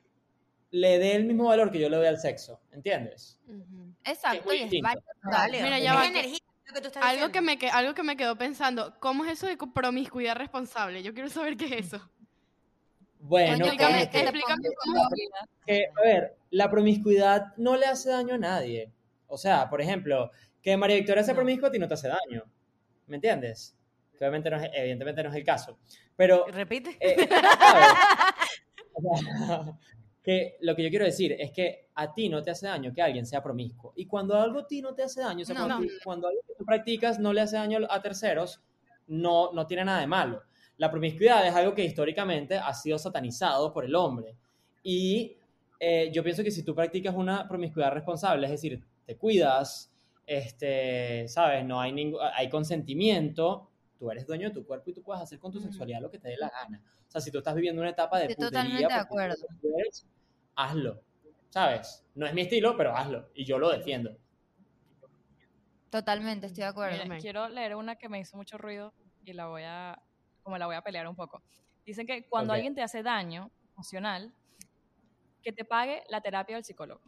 le 0.71 0.99
dé 0.99 1.15
el 1.15 1.25
mismo 1.25 1.45
valor 1.45 1.71
que 1.71 1.79
yo 1.79 1.89
le 1.89 1.97
doy 1.97 2.07
al 2.07 2.19
sexo, 2.19 2.59
¿entiendes? 2.71 3.39
Exacto, 4.03 4.43
muy 4.45 4.57
y 4.57 4.77
es 4.77 4.81
válido. 4.81 5.05
Dale, 5.23 5.63
Mira, 5.63 5.77
es 5.77 5.83
ya 5.83 5.93
va, 5.95 6.01
que- 6.01 6.07
energía, 6.07 6.39
que 6.73 6.81
tú 6.81 6.87
estás 6.87 7.03
Algo 7.03 7.31
que, 7.31 7.41
me, 7.41 7.57
que- 7.57 7.69
algo 7.69 7.93
que 7.93 8.03
me 8.03 8.17
quedó 8.17 8.35
pensando, 8.37 8.95
¿cómo 8.99 9.23
es 9.25 9.31
eso 9.33 9.47
de 9.47 9.57
promiscuidad 9.73 10.35
responsable? 10.35 11.01
Yo 11.03 11.13
quiero 11.13 11.29
saber 11.29 11.55
qué 11.55 11.65
es 11.65 11.85
eso. 11.87 12.09
Bueno, 13.19 13.53
explícame, 13.65 14.09
que- 14.09 14.19
explícame 14.19 14.67
cómo- 14.83 15.09
que, 15.65 15.85
a 15.97 16.01
ver, 16.01 16.35
la 16.51 16.69
promiscuidad 16.69 17.55
no 17.57 17.75
le 17.75 17.85
hace 17.85 18.09
daño 18.09 18.35
a 18.35 18.37
nadie. 18.37 18.91
O 19.27 19.37
sea, 19.37 19.69
por 19.69 19.81
ejemplo, 19.81 20.29
que 20.61 20.77
María 20.77 20.97
Victoria 20.97 21.23
sea 21.23 21.33
No. 21.33 21.37
promiscua 21.39 21.69
a 21.69 21.71
ti 21.71 21.79
no 21.79 21.87
te 21.87 21.93
hace 21.95 22.07
daño. 22.09 22.43
¿Me 23.07 23.15
entiendes? 23.15 23.75
Que 24.17 24.23
obviamente 24.25 24.49
no 24.49 24.57
es, 24.57 24.69
evidentemente 24.73 25.23
no 25.23 25.29
es 25.29 25.35
el 25.35 25.43
caso. 25.43 25.77
Pero 26.15 26.45
Repite. 26.47 26.97
Eh, 26.99 27.27
que 30.23 30.57
lo 30.61 30.75
que 30.75 30.83
yo 30.83 30.89
quiero 30.89 31.05
decir 31.05 31.35
es 31.37 31.51
que 31.51 31.89
a 31.95 32.13
ti 32.13 32.29
no 32.29 32.41
te 32.41 32.51
hace 32.51 32.67
daño 32.67 32.91
que 32.93 33.01
alguien 33.01 33.25
sea 33.25 33.43
promiscuo. 33.43 33.93
Y 33.95 34.05
cuando 34.05 34.39
algo 34.39 34.59
a 34.59 34.67
ti 34.67 34.81
no 34.81 34.93
te 34.95 35.03
hace 35.03 35.21
daño, 35.21 35.43
o 35.43 35.45
sea, 35.45 35.55
No. 35.55 35.67
cuando, 35.67 35.87
tú- 35.87 35.93
cuando 36.03 36.27
algo 36.27 36.41
que 36.47 36.53
tú 36.57 36.65
practicas 36.65 37.19
no 37.19 37.31
le 37.31 37.41
hace 37.41 37.57
daño 37.57 37.79
a 37.89 38.01
terceros, 38.01 38.61
no, 39.07 39.51
no 39.53 39.67
tiene 39.67 39.85
nada 39.85 39.99
de 39.99 40.07
malo. 40.07 40.41
La 40.77 40.89
promiscuidad 40.89 41.45
es 41.47 41.53
algo 41.53 41.73
que 41.73 41.85
históricamente 41.85 42.57
ha 42.57 42.73
sido 42.73 42.97
satanizado 42.97 43.71
por 43.71 43.85
el 43.85 43.95
hombre. 43.95 44.35
Y 44.83 45.37
eh, 45.79 46.09
yo 46.11 46.23
pienso 46.23 46.43
que 46.43 46.51
si 46.51 46.63
tú 46.63 46.73
practicas 46.73 47.13
una 47.15 47.47
promiscuidad 47.47 47.91
responsable, 47.91 48.45
es 48.47 48.51
decir, 48.51 48.83
te 49.05 49.15
cuidas, 49.15 49.91
este, 50.25 51.27
¿sabes? 51.27 51.63
No 51.65 51.79
hay, 51.79 52.13
hay 52.33 52.49
consentimiento, 52.49 53.69
tú 53.97 54.11
eres 54.11 54.25
dueño 54.27 54.49
de 54.49 54.53
tu 54.53 54.65
cuerpo 54.65 54.89
y 54.89 54.93
tú 54.93 55.01
puedes 55.01 55.21
hacer 55.23 55.39
con 55.39 55.51
tu 55.51 55.59
sexualidad 55.59 56.01
lo 56.01 56.09
que 56.11 56.19
te 56.19 56.27
dé 56.29 56.37
la 56.37 56.49
gana. 56.49 56.81
O 57.07 57.11
sea, 57.11 57.21
si 57.21 57.31
tú 57.31 57.37
estás 57.39 57.55
viviendo 57.55 57.81
una 57.81 57.91
etapa 57.91 58.19
de 58.19 58.25
Estoy 58.25 58.45
putería, 58.47 58.87
totalmente 58.87 58.93
de 58.93 58.99
acuerdo. 58.99 59.47
hazlo, 60.55 61.01
¿sabes? 61.49 62.03
No 62.15 62.25
es 62.25 62.33
mi 62.33 62.41
estilo, 62.41 62.75
pero 62.75 62.95
hazlo. 62.95 63.29
Y 63.33 63.45
yo 63.45 63.57
lo 63.59 63.69
defiendo. 63.71 64.17
Totalmente, 65.89 66.47
estoy 66.47 66.63
de 66.63 66.69
acuerdo. 66.69 67.03
Mira, 67.03 67.17
quiero 67.19 67.47
leer 67.47 67.75
una 67.75 67.95
que 67.95 68.09
me 68.09 68.19
hizo 68.19 68.35
mucho 68.35 68.57
ruido 68.57 68.93
y 69.23 69.33
la 69.33 69.47
voy 69.47 69.63
a, 69.63 69.97
como 70.43 70.57
la 70.57 70.65
voy 70.65 70.75
a 70.75 70.81
pelear 70.81 71.07
un 71.07 71.15
poco. 71.15 71.41
Dicen 71.85 72.05
que 72.05 72.27
cuando 72.27 72.51
alguien 72.53 72.75
te 72.75 72.81
hace 72.81 73.01
daño 73.03 73.49
emocional, 73.75 74.33
que 75.41 75.53
te 75.53 75.63
pague 75.63 76.03
la 76.09 76.19
terapia 76.21 76.55
del 76.55 76.65
psicólogo. 76.65 77.01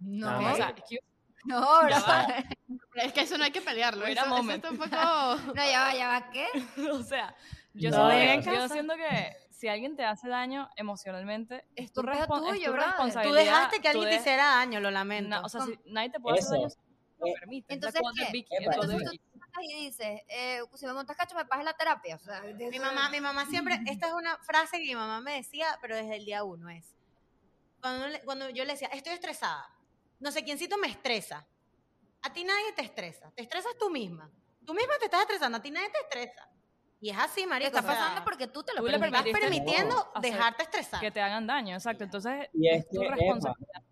No, 0.00 0.28
Ah, 0.28 0.52
O 0.52 0.56
sea, 0.56 0.70
ok. 0.70 0.78
excuse- 0.78 1.00
no, 1.44 1.60
va. 1.60 2.26
Es 3.02 3.12
que 3.12 3.20
eso 3.22 3.38
no 3.38 3.44
hay 3.44 3.50
que 3.50 3.60
pelearlo. 3.60 4.04
Wait 4.04 4.16
Eso, 4.16 4.26
eso. 4.26 4.70
No, 5.54 5.54
ya 5.54 5.80
va, 5.80 5.94
ya 5.94 6.08
va, 6.08 6.30
¿qué? 6.30 6.46
o 6.92 7.02
sea, 7.02 7.34
yo, 7.74 7.90
No, 7.90 8.10
siento, 8.10 8.52
yo 8.52 8.68
siento 8.68 8.94
que 8.96 9.36
si 9.50 9.68
alguien 9.68 9.94
te 9.96 10.04
hace 10.04 10.28
daño 10.28 10.68
emocionalmente, 10.76 11.64
es 11.76 11.92
tu, 11.92 12.02
respon- 12.02 12.44
es 12.46 12.52
tuyo, 12.54 12.66
tu 12.66 12.72
brother. 12.72 12.94
Tú 12.94 12.98
responsabilidad. 12.98 13.42
dejaste 13.44 13.80
que 13.80 13.88
alguien 13.88 14.08
te 14.10 14.16
hiciera 14.16 14.44
daño, 14.46 14.80
lo 14.80 14.90
lamento. 14.90 15.28
na- 15.30 15.40
o 15.42 15.48
sea, 15.48 15.60
si 15.62 15.78
nadie 15.86 16.10
te 16.10 16.20
puede 16.20 16.38
hacer 16.38 16.56
Eso. 16.56 16.62
daño 16.62 16.70
si 16.70 16.76
no 16.78 16.86
lo 17.20 17.26
Eh, 17.26 17.34
permites. 17.40 17.74
Entonces, 17.74 18.00
¿qué? 18.16 18.32
Vicky- 18.32 18.46
Entonces 18.58 18.96
Vicky- 18.98 19.18
tú 19.52 19.60
y 19.62 19.74
dices, 19.86 20.22
eh, 20.28 20.60
si 20.74 20.86
me 20.86 20.92
montas 20.94 21.16
cacho, 21.16 21.34
me 21.36 21.44
pagas 21.44 21.64
la 21.64 21.74
terapia. 21.74 22.16
O 22.16 22.18
sea, 22.18 22.40
Mi 22.42 22.78
mamá, 22.78 23.10
mi 23.10 23.20
mamá 23.20 23.44
siempre, 23.46 23.74
esta 24.00 24.06
es 24.06 24.12
una 24.14 24.38
frase 24.38 24.78
que 24.78 24.84
mi 24.84 24.94
mamá 24.94 25.20
me 25.20 25.34
decía, 25.34 25.66
pero 25.82 25.96
desde 25.96 26.16
el 26.16 26.24
día 26.24 26.44
uno 26.44 26.70
es, 26.70 26.94
cuando, 27.80 28.06
cuando 28.24 28.48
yo 28.50 28.64
le 28.64 28.72
decía, 28.72 28.88
estoy 28.92 29.12
estresada, 29.12 29.66
no 30.20 30.30
sé 30.32 30.44
quiéncito 30.44 30.78
me 30.78 30.86
estresa, 30.88 31.46
a 32.22 32.32
ti 32.32 32.44
nadie 32.44 32.72
te 32.76 32.82
estresa, 32.82 33.30
te 33.34 33.42
estresas 33.42 33.72
tú 33.78 33.90
misma, 33.90 34.30
tú 34.64 34.74
misma 34.74 34.94
te 34.98 35.06
estás 35.06 35.22
estresando, 35.22 35.58
a 35.58 35.62
ti 35.62 35.70
nadie 35.70 35.88
te 35.90 35.98
estresa. 36.00 36.46
Y 37.02 37.08
es 37.08 37.16
así, 37.18 37.40
Te 37.42 37.46
marico. 37.46 37.68
está 37.68 37.80
o 37.80 37.82
sea, 37.82 37.92
pasando 37.94 38.24
porque 38.24 38.46
tú 38.46 38.62
te 38.62 38.74
lo 38.74 38.80
tú 38.80 38.86
permites. 38.86 39.24
estás 39.26 39.40
permitiendo 39.40 40.12
dejarte 40.20 40.64
estresar. 40.64 41.00
que 41.00 41.10
te 41.10 41.20
hagan 41.22 41.46
daño, 41.46 41.74
exacto. 41.74 42.04
Entonces, 42.04 42.48
Y 42.52 42.68
es 42.68 42.80
es 42.84 42.88
tu 42.90 43.00
que, 43.00 43.06
Emma, 43.06 43.16
responsabilidad. 43.16 43.82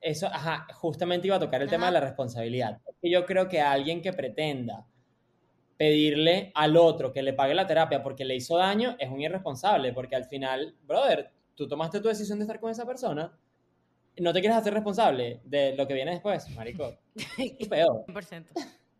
Eso, 0.00 0.26
ajá, 0.28 0.66
justamente 0.74 1.26
iba 1.26 1.36
a 1.36 1.40
tocar 1.40 1.60
el 1.62 1.68
tema 1.68 1.86
de 1.86 1.92
la 1.92 2.00
responsabilidad. 2.00 2.80
Es 2.86 2.94
que 3.02 3.10
yo 3.10 3.26
creo 3.26 3.48
que 3.48 3.60
alguien 3.60 4.00
que 4.00 4.12
pretenda 4.12 4.86
pedirle 5.76 6.52
al 6.54 6.76
otro 6.76 7.12
que 7.12 7.22
le 7.22 7.32
pague 7.32 7.54
la 7.54 7.66
terapia 7.66 8.02
porque 8.02 8.24
le 8.24 8.36
hizo 8.36 8.56
daño 8.56 8.94
es 9.00 9.10
un 9.10 9.20
irresponsable, 9.20 9.92
porque 9.92 10.14
al 10.14 10.26
final, 10.26 10.76
brother, 10.82 11.32
tú 11.56 11.66
tomaste 11.66 12.00
tu 12.00 12.06
decisión 12.08 12.38
de 12.38 12.44
estar 12.44 12.60
con 12.60 12.70
esa 12.70 12.86
persona, 12.86 13.36
no 14.18 14.32
te 14.32 14.40
quieres 14.40 14.58
hacer 14.58 14.74
responsable 14.74 15.40
de 15.44 15.74
lo 15.76 15.86
que 15.86 15.94
viene 15.94 16.12
después, 16.12 16.48
marico. 16.50 16.96
Es 17.58 17.68
peor. 17.68 18.04
100%. 18.06 18.44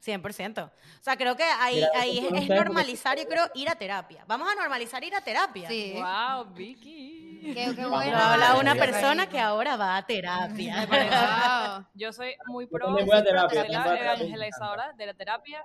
100%. 0.07 0.65
O 0.65 0.71
sea, 1.01 1.17
creo 1.17 1.37
que 1.37 1.43
ahí, 1.43 1.77
Mira, 1.77 1.89
ahí 1.95 2.19
es, 2.19 2.43
es 2.43 2.49
normalizar, 2.49 3.19
yo 3.19 3.27
creo, 3.27 3.51
ir 3.55 3.69
a 3.69 3.75
terapia. 3.75 4.25
Vamos 4.29 4.49
a 4.51 4.55
normalizar 4.55 5.03
ir 5.03 5.15
a 5.15 5.21
terapia. 5.21 5.69
Sí. 5.69 5.95
Wow, 5.95 6.55
Vicky. 6.55 7.41
Qué, 7.43 7.75
qué 7.75 7.87
bueno. 7.87 8.17
Habla 8.17 8.57
una 8.57 8.75
persona 8.75 9.29
que 9.29 9.41
ahora 9.41 9.77
va 9.77 9.97
a 9.97 10.07
terapia. 10.07 10.87
Wow. 11.77 11.87
Yo 11.95 12.13
soy 12.13 12.35
muy 12.47 12.67
Yo 12.67 12.71
pro, 12.71 12.91
voy 12.91 13.03
a 13.03 13.07
soy 13.07 13.11
pro 13.11 13.23
de 13.23 13.33
la 13.33 14.15
evangelizadora 14.15 14.93
de 14.93 15.07
la 15.07 15.15
terapia. 15.15 15.65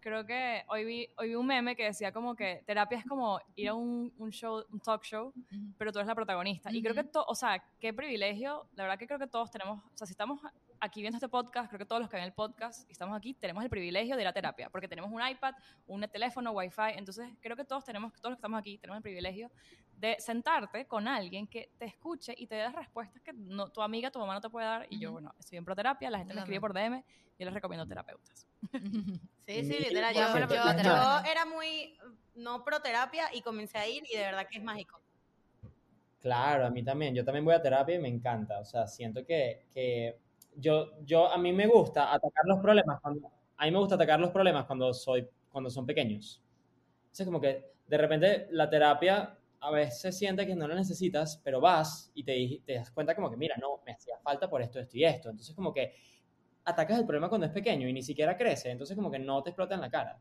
Creo 0.00 0.24
que 0.24 0.64
hoy 0.68 0.84
vi, 0.84 1.08
hoy 1.18 1.28
vi 1.28 1.34
un 1.34 1.46
meme 1.46 1.76
que 1.76 1.84
decía 1.84 2.10
como 2.10 2.34
que 2.34 2.62
terapia 2.66 2.98
es 2.98 3.04
como 3.04 3.38
ir 3.54 3.68
a 3.68 3.74
un, 3.74 4.12
un 4.18 4.30
show, 4.30 4.64
un 4.72 4.80
talk 4.80 5.02
show, 5.04 5.32
pero 5.76 5.92
tú 5.92 5.98
eres 5.98 6.06
la 6.08 6.14
protagonista. 6.14 6.72
Y 6.72 6.82
creo 6.82 6.94
que, 6.94 7.04
to- 7.04 7.24
o 7.26 7.34
sea, 7.34 7.62
qué 7.78 7.92
privilegio, 7.92 8.66
la 8.76 8.84
verdad 8.84 8.98
que 8.98 9.06
creo 9.06 9.18
que 9.18 9.26
todos 9.26 9.50
tenemos, 9.50 9.78
o 9.84 9.96
sea, 9.96 10.06
si 10.06 10.12
estamos 10.12 10.40
aquí 10.82 11.02
viendo 11.02 11.18
este 11.18 11.28
podcast, 11.28 11.68
creo 11.68 11.78
que 11.78 11.84
todos 11.84 12.00
los 12.00 12.08
que 12.08 12.16
ven 12.16 12.24
el 12.24 12.32
podcast 12.32 12.88
y 12.88 12.92
estamos 12.92 13.14
aquí, 13.14 13.34
tenemos 13.34 13.62
el 13.62 13.68
privilegio 13.68 14.16
de 14.16 14.22
ir 14.22 14.28
a 14.28 14.32
terapia, 14.32 14.70
porque 14.70 14.88
tenemos 14.88 15.10
un 15.12 15.20
iPad, 15.26 15.54
un 15.86 16.00
teléfono, 16.08 16.52
Wi-Fi, 16.52 16.92
entonces 16.96 17.28
creo 17.42 17.54
que 17.54 17.64
todos 17.66 17.84
tenemos, 17.84 18.14
todos 18.14 18.30
los 18.30 18.36
que 18.36 18.40
estamos 18.40 18.58
aquí, 18.58 18.78
tenemos 18.78 18.96
el 18.96 19.02
privilegio 19.02 19.50
de 20.00 20.16
sentarte 20.18 20.86
con 20.86 21.06
alguien 21.06 21.46
que 21.46 21.70
te 21.78 21.84
escuche 21.84 22.34
y 22.36 22.46
te 22.46 22.54
dé 22.54 22.62
las 22.64 22.74
respuestas 22.74 23.20
que 23.22 23.34
no, 23.34 23.68
tu 23.68 23.82
amiga, 23.82 24.10
tu 24.10 24.18
mamá 24.18 24.32
no 24.34 24.40
te 24.40 24.48
puede 24.48 24.66
dar. 24.66 24.86
Y 24.88 24.98
yo, 24.98 25.12
bueno, 25.12 25.34
estoy 25.38 25.58
en 25.58 25.64
proterapia, 25.64 26.10
la 26.10 26.18
gente 26.18 26.32
me 26.32 26.40
escribe 26.40 26.60
por 26.60 26.72
DM, 26.72 27.04
yo 27.38 27.44
les 27.44 27.54
recomiendo 27.54 27.86
terapeutas. 27.86 28.46
Sí, 29.46 29.64
sí, 29.64 29.78
literal. 29.80 30.14
Yo 30.14 31.28
era 31.28 31.44
muy 31.44 31.98
no 32.36 32.62
pro 32.64 32.80
terapia 32.80 33.24
y 33.34 33.42
comencé 33.42 33.78
a 33.78 33.88
ir 33.88 34.04
y 34.08 34.16
de 34.16 34.22
verdad 34.22 34.46
que 34.48 34.58
es 34.58 34.62
mágico. 34.62 35.00
Claro, 36.20 36.66
a 36.66 36.70
mí 36.70 36.84
también. 36.84 37.16
Yo 37.16 37.24
también 37.24 37.44
voy 37.44 37.54
a 37.54 37.60
terapia 37.60 37.96
y 37.96 37.98
me 37.98 38.06
encanta. 38.06 38.60
O 38.60 38.64
sea, 38.64 38.86
siento 38.86 39.26
que, 39.26 39.66
que 39.74 40.20
yo, 40.54 40.92
yo, 41.04 41.26
a 41.32 41.36
mí 41.36 41.52
me 41.52 41.66
gusta 41.66 42.14
atacar 42.14 42.44
los 42.44 42.60
problemas 42.60 43.00
cuando, 43.00 43.28
a 43.56 43.64
mí 43.64 43.72
me 43.72 43.78
gusta 43.78 43.96
atacar 43.96 44.20
los 44.20 44.30
problemas 44.30 44.66
cuando 44.66 44.94
soy, 44.94 45.28
cuando 45.50 45.68
son 45.68 45.84
pequeños. 45.84 46.40
Entonces, 47.06 47.26
como 47.26 47.40
que 47.40 47.72
de 47.88 47.98
repente 47.98 48.46
la 48.52 48.70
terapia 48.70 49.36
a 49.60 49.70
veces 49.70 50.16
siente 50.16 50.46
que 50.46 50.54
no 50.54 50.66
la 50.66 50.74
necesitas, 50.74 51.40
pero 51.44 51.60
vas 51.60 52.10
y 52.14 52.24
te, 52.24 52.62
te 52.64 52.74
das 52.74 52.90
cuenta 52.90 53.14
como 53.14 53.30
que, 53.30 53.36
mira, 53.36 53.56
no, 53.60 53.80
me 53.84 53.92
hacía 53.92 54.18
falta 54.22 54.48
por 54.48 54.62
esto, 54.62 54.80
esto 54.80 54.96
y 54.96 55.04
esto. 55.04 55.28
Entonces, 55.30 55.54
como 55.54 55.72
que 55.72 55.94
atacas 56.64 56.98
el 56.98 57.04
problema 57.04 57.28
cuando 57.28 57.46
es 57.46 57.52
pequeño 57.52 57.88
y 57.88 57.92
ni 57.92 58.02
siquiera 58.02 58.36
crece. 58.36 58.70
Entonces, 58.70 58.96
como 58.96 59.10
que 59.10 59.18
no 59.18 59.42
te 59.42 59.50
explota 59.50 59.74
en 59.74 59.82
la 59.82 59.90
cara. 59.90 60.18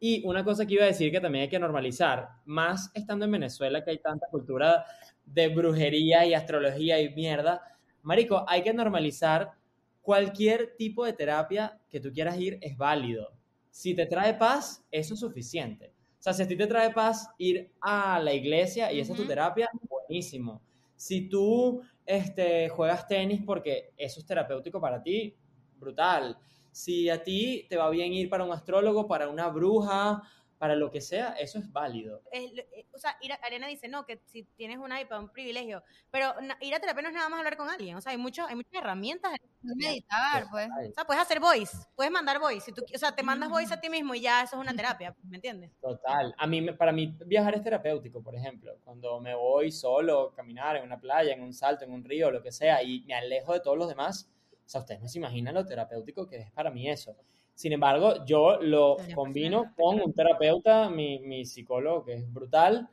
Y 0.00 0.26
una 0.26 0.42
cosa 0.42 0.66
que 0.66 0.74
iba 0.74 0.82
a 0.82 0.88
decir 0.88 1.12
que 1.12 1.20
también 1.20 1.42
hay 1.42 1.48
que 1.48 1.60
normalizar, 1.60 2.28
más 2.44 2.90
estando 2.92 3.24
en 3.24 3.30
Venezuela, 3.30 3.84
que 3.84 3.92
hay 3.92 3.98
tanta 3.98 4.26
cultura 4.26 4.84
de 5.24 5.46
brujería 5.46 6.26
y 6.26 6.34
astrología 6.34 7.00
y 7.00 7.14
mierda, 7.14 7.62
marico, 8.02 8.44
hay 8.48 8.62
que 8.62 8.74
normalizar 8.74 9.52
cualquier 10.00 10.74
tipo 10.76 11.04
de 11.04 11.12
terapia 11.12 11.80
que 11.88 12.00
tú 12.00 12.12
quieras 12.12 12.36
ir 12.36 12.58
es 12.60 12.76
válido. 12.76 13.32
Si 13.70 13.94
te 13.94 14.06
trae 14.06 14.34
paz, 14.34 14.84
eso 14.90 15.14
es 15.14 15.20
suficiente. 15.20 15.94
O 16.22 16.24
sea, 16.24 16.32
si 16.32 16.44
a 16.44 16.46
ti 16.46 16.56
te 16.56 16.68
trae 16.68 16.92
paz 16.92 17.28
ir 17.36 17.72
a 17.80 18.20
la 18.20 18.32
iglesia 18.32 18.92
y 18.92 19.00
esa 19.00 19.12
es 19.12 19.18
tu 19.18 19.26
terapia, 19.26 19.68
buenísimo. 19.90 20.62
Si 20.94 21.28
tú 21.28 21.82
este, 22.06 22.68
juegas 22.68 23.08
tenis 23.08 23.42
porque 23.44 23.92
eso 23.96 24.20
es 24.20 24.26
terapéutico 24.26 24.80
para 24.80 25.02
ti, 25.02 25.34
brutal. 25.80 26.38
Si 26.70 27.10
a 27.10 27.24
ti 27.24 27.66
te 27.68 27.76
va 27.76 27.90
bien 27.90 28.12
ir 28.12 28.30
para 28.30 28.44
un 28.44 28.52
astrólogo, 28.52 29.08
para 29.08 29.28
una 29.28 29.48
bruja, 29.48 30.22
para 30.62 30.76
lo 30.76 30.92
que 30.92 31.00
sea, 31.00 31.30
eso 31.40 31.58
es 31.58 31.72
válido. 31.72 32.22
Es 32.30 32.52
eh, 32.56 32.86
o 32.94 32.98
sea, 32.98 33.16
ir 33.20 33.32
a- 33.32 33.40
Arena 33.42 33.66
dice, 33.66 33.88
no, 33.88 34.06
que 34.06 34.20
si 34.26 34.44
tienes 34.44 34.78
un 34.78 34.96
iPad, 34.96 35.18
un 35.18 35.28
privilegio, 35.32 35.82
pero 36.08 36.40
na- 36.40 36.56
ir 36.60 36.72
a 36.72 36.78
terapia 36.78 37.02
no 37.02 37.08
es 37.08 37.14
nada 37.16 37.28
más 37.28 37.38
hablar 37.38 37.56
con 37.56 37.68
alguien, 37.68 37.96
o 37.96 38.00
sea, 38.00 38.12
hay, 38.12 38.18
mucho, 38.18 38.46
hay 38.46 38.54
muchas 38.54 38.72
herramientas. 38.74 39.32
Meditar, 39.60 40.46
pues. 40.52 40.68
O 40.90 40.94
sea, 40.94 41.04
puedes 41.04 41.20
hacer 41.20 41.40
voice, 41.40 41.76
puedes 41.96 42.12
mandar 42.12 42.38
voice, 42.38 42.60
si 42.66 42.72
tú, 42.72 42.84
o 42.94 42.98
sea, 42.98 43.12
te 43.12 43.24
mandas 43.24 43.50
voice 43.50 43.74
a 43.74 43.80
ti 43.80 43.90
mismo 43.90 44.14
y 44.14 44.20
ya 44.20 44.40
eso 44.44 44.54
es 44.54 44.62
una 44.62 44.72
terapia, 44.72 45.16
¿me 45.24 45.38
entiendes? 45.38 45.72
Total. 45.80 46.32
A 46.38 46.46
mí, 46.46 46.70
para 46.74 46.92
mí 46.92 47.12
viajar 47.26 47.56
es 47.56 47.64
terapéutico, 47.64 48.22
por 48.22 48.36
ejemplo. 48.36 48.78
Cuando 48.84 49.18
me 49.20 49.34
voy 49.34 49.72
solo, 49.72 50.32
caminar 50.32 50.76
en 50.76 50.84
una 50.84 51.00
playa, 51.00 51.32
en 51.34 51.42
un 51.42 51.52
salto, 51.52 51.84
en 51.84 51.90
un 51.92 52.04
río, 52.04 52.30
lo 52.30 52.40
que 52.40 52.52
sea, 52.52 52.84
y 52.84 53.00
me 53.00 53.14
alejo 53.14 53.52
de 53.52 53.58
todos 53.58 53.76
los 53.76 53.88
demás, 53.88 54.28
o 54.64 54.68
sea, 54.68 54.80
ustedes 54.82 55.02
no 55.02 55.08
se 55.08 55.18
imaginan 55.18 55.54
lo 55.54 55.66
terapéutico 55.66 56.28
que 56.28 56.36
es 56.36 56.52
para 56.52 56.70
mí 56.70 56.88
eso. 56.88 57.16
Sin 57.54 57.72
embargo, 57.72 58.24
yo 58.24 58.58
lo 58.60 58.96
combino 59.14 59.72
con 59.76 60.00
un 60.00 60.12
terapeuta, 60.12 60.88
mi, 60.90 61.18
mi 61.20 61.44
psicólogo, 61.44 62.04
que 62.04 62.14
es 62.14 62.32
brutal, 62.32 62.88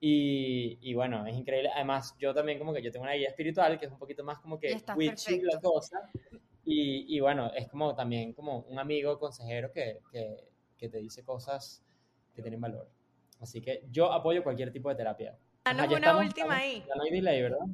y, 0.00 0.78
y 0.80 0.94
bueno, 0.94 1.26
es 1.26 1.36
increíble. 1.36 1.70
Además, 1.74 2.14
yo 2.18 2.32
también 2.34 2.58
como 2.58 2.72
que 2.72 2.82
yo 2.82 2.90
tengo 2.90 3.04
una 3.04 3.14
guía 3.14 3.28
espiritual, 3.28 3.78
que 3.78 3.86
es 3.86 3.92
un 3.92 3.98
poquito 3.98 4.24
más 4.24 4.38
como 4.38 4.58
que 4.58 4.76
witchy 4.96 5.40
la 5.42 5.60
cosa. 5.60 6.10
Y, 6.64 7.16
y 7.16 7.20
bueno, 7.20 7.50
es 7.54 7.68
como 7.68 7.94
también 7.94 8.32
como 8.32 8.60
un 8.60 8.78
amigo 8.78 9.18
consejero 9.18 9.72
que, 9.72 10.00
que, 10.12 10.36
que 10.76 10.88
te 10.88 10.98
dice 10.98 11.24
cosas 11.24 11.82
que 12.34 12.42
tienen 12.42 12.60
valor. 12.60 12.88
Así 13.40 13.60
que 13.60 13.84
yo 13.90 14.12
apoyo 14.12 14.42
cualquier 14.42 14.72
tipo 14.72 14.88
de 14.88 14.94
terapia. 14.96 15.36
Ajá, 15.64 15.76
ya 15.86 15.86
una 15.86 15.96
estamos- 15.98 16.22
última 16.26 16.44
estamos- 16.46 16.62
ahí. 16.62 16.84
Ya 16.88 16.94
no 16.94 17.02
hay 17.02 17.10
delay, 17.10 17.42
¿verdad? 17.42 17.66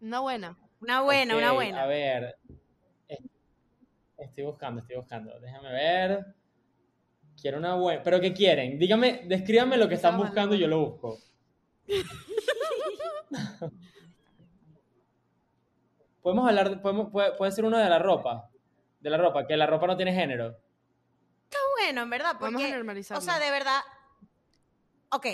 Una 0.00 0.20
buena. 0.20 0.58
Una 0.80 1.02
buena, 1.02 1.36
una 1.36 1.50
Ok, 1.50 1.54
buena. 1.56 1.82
A 1.82 1.86
ver. 1.86 2.36
Es- 4.16 4.28
Estoy 4.28 4.44
buscando, 4.44 4.80
estoy 4.80 4.96
buscando. 4.96 5.38
Déjame 5.40 5.70
ver. 5.72 6.24
Quiero 7.40 7.58
una 7.58 7.74
buena. 7.74 8.02
¿Pero 8.02 8.20
qué 8.20 8.32
quieren? 8.32 8.78
Dígame, 8.78 9.22
descríbanme 9.26 9.76
lo 9.76 9.88
que 9.88 9.94
están 9.96 10.16
buscando 10.16 10.54
y 10.54 10.58
yo 10.60 10.68
lo 10.68 10.78
busco. 10.80 11.18
Podemos 16.22 16.48
hablar, 16.48 16.70
de- 16.70 16.76
podemos, 16.78 17.10
puede, 17.10 17.32
puede 17.32 17.52
ser 17.52 17.64
uno 17.64 17.76
de 17.78 17.88
la 17.88 17.98
ropa. 17.98 18.48
De 19.00 19.10
la 19.10 19.18
ropa, 19.18 19.46
que 19.46 19.56
la 19.56 19.66
ropa 19.66 19.86
no 19.86 19.96
tiene 19.96 20.14
género. 20.14 20.56
bueno, 21.76 22.02
en 22.02 22.10
verdad, 22.10 22.36
Vamos 22.40 22.62
a 22.62 22.64
porque, 22.64 22.72
normalizarlo. 22.74 23.18
o 23.18 23.22
sea, 23.24 23.38
de 23.38 23.50
verdad, 23.50 23.80
ok, 25.10 25.26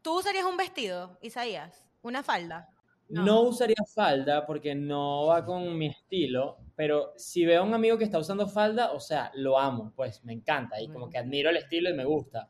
¿tú 0.00 0.18
usarías 0.20 0.44
un 0.44 0.56
vestido, 0.56 1.18
Isaías? 1.22 1.84
¿Una 2.02 2.22
falda? 2.22 2.68
No. 3.08 3.24
No. 3.24 3.40
usaría 3.42 3.74
falda 3.92 4.46
porque 4.46 4.76
no 4.76 5.26
va 5.26 5.44
con 5.44 5.76
mi 5.76 5.86
estilo, 5.88 6.58
pero 6.82 7.12
si 7.16 7.44
veo 7.44 7.60
a 7.60 7.64
un 7.64 7.74
amigo 7.74 7.96
que 7.96 8.02
está 8.02 8.18
usando 8.18 8.48
falda, 8.48 8.90
o 8.90 8.98
sea, 8.98 9.30
lo 9.36 9.56
amo, 9.56 9.92
pues 9.94 10.24
me 10.24 10.32
encanta 10.32 10.82
y 10.82 10.88
como 10.88 11.08
que 11.08 11.16
admiro 11.16 11.48
el 11.48 11.58
estilo 11.58 11.88
y 11.88 11.94
me 11.94 12.04
gusta. 12.04 12.48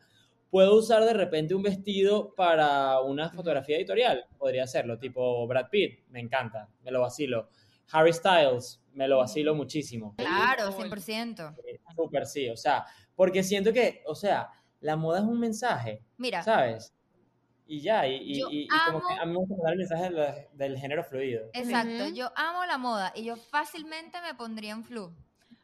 Puedo 0.48 0.74
usar 0.76 1.04
de 1.04 1.12
repente 1.12 1.54
un 1.54 1.62
vestido 1.62 2.34
para 2.34 2.98
una 3.00 3.28
fotografía 3.28 3.76
editorial, 3.76 4.24
podría 4.38 4.64
hacerlo, 4.64 4.98
tipo 4.98 5.46
Brad 5.46 5.68
Pitt, 5.68 6.06
me 6.08 6.20
encanta, 6.20 6.66
me 6.82 6.90
lo 6.90 7.02
vacilo. 7.02 7.50
Harry 7.90 8.14
Styles, 8.14 8.82
me 8.94 9.06
lo 9.06 9.18
vacilo 9.18 9.54
muchísimo. 9.54 10.14
Claro, 10.16 10.72
100%. 10.72 11.54
Eh, 11.66 11.80
Súper 11.94 12.24
sí, 12.24 12.48
o 12.48 12.56
sea, 12.56 12.86
porque 13.14 13.42
siento 13.42 13.70
que, 13.70 14.02
o 14.06 14.14
sea, 14.14 14.48
la 14.80 14.96
moda 14.96 15.18
es 15.18 15.26
un 15.26 15.40
mensaje, 15.40 16.00
Mira, 16.16 16.42
¿sabes? 16.42 16.94
Y 17.66 17.80
ya, 17.80 18.06
y, 18.06 18.16
y- 18.16 18.42
y- 18.50 18.62
y 18.64 18.68
como 18.68 18.98
amo- 18.98 19.08
que 19.08 19.14
a 19.14 19.24
mí 19.24 19.32
me 19.32 19.38
gusta 19.38 19.54
mandar 19.54 19.72
el 19.72 19.78
mensaje 19.78 20.10
del, 20.10 20.46
del 20.52 20.78
género 20.78 21.04
fluido. 21.04 21.44
exacto, 21.54 22.04
Ujú. 22.06 22.14
yo 22.14 22.30
amo 22.36 22.64
la 22.66 22.76
moda 22.78 23.12
y 23.14 23.24
yo 23.24 23.36
fácilmente 23.36 24.20
me 24.20 24.34
pondría 24.34 24.72
en 24.72 24.84
flu. 24.84 25.12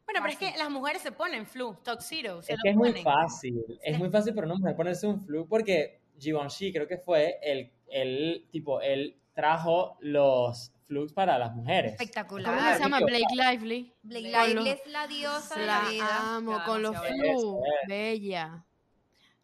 Bueno, 0.06 0.20
pero 0.22 0.28
es 0.28 0.34
Fácil. 0.36 0.52
que 0.52 0.58
las 0.58 0.70
mujeres 0.70 1.02
se 1.02 1.12
ponen 1.12 1.44
flu, 1.46 1.74
tuxedo, 1.84 2.40
se 2.40 2.52
Es 2.54 2.58
lo 2.58 2.62
que 2.62 2.70
es 2.70 2.76
muy 2.76 2.88
ponen. 2.90 3.04
fácil, 3.04 3.62
es 3.82 3.98
muy 3.98 4.08
fácil 4.08 4.34
para 4.34 4.46
una 4.46 4.56
mujer 4.56 4.74
ponerse 4.76 5.06
un 5.06 5.20
flu 5.20 5.46
porque 5.46 6.00
Givenchy 6.18 6.72
creo 6.72 6.88
que 6.88 6.96
fue 6.96 7.38
el, 7.42 7.70
el 7.88 8.48
tipo, 8.50 8.80
él 8.80 9.20
trajo 9.34 9.98
los 10.00 10.72
flux 10.86 11.12
para 11.12 11.36
las 11.38 11.54
mujeres. 11.54 11.92
Espectacular. 11.92 12.56
¿Cómo 12.56 12.72
se 12.72 12.78
llama? 12.80 13.00
Blake 13.00 13.34
Lively. 13.34 13.92
Blake 14.02 14.28
Lively 14.30 14.70
es 14.70 14.86
la 14.86 15.06
diosa 15.06 15.58
de 15.60 15.66
La 15.66 15.82
la 15.82 15.88
vida. 15.90 16.36
amo, 16.36 16.58
con 16.64 16.80
los 16.80 16.92
demasiado 16.92 17.38
flu. 17.38 17.60
bella. 17.86 18.64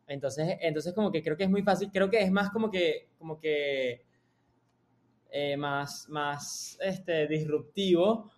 Entonces, 0.07 0.59
entonces 0.61 0.93
como 0.93 1.11
que 1.11 1.23
creo 1.23 1.37
que 1.37 1.45
es 1.45 1.51
muy 1.51 1.63
fácil, 1.63 1.91
creo 1.93 2.11
que 2.11 2.21
es 2.21 2.31
más 2.31 2.51
como 2.51 2.71
que, 2.71 3.09
como 3.19 3.39
que 3.39 4.05
eh, 5.31 5.57
más, 5.57 6.09
más 6.09 6.79
este, 6.81 7.27
disruptivo 7.27 8.31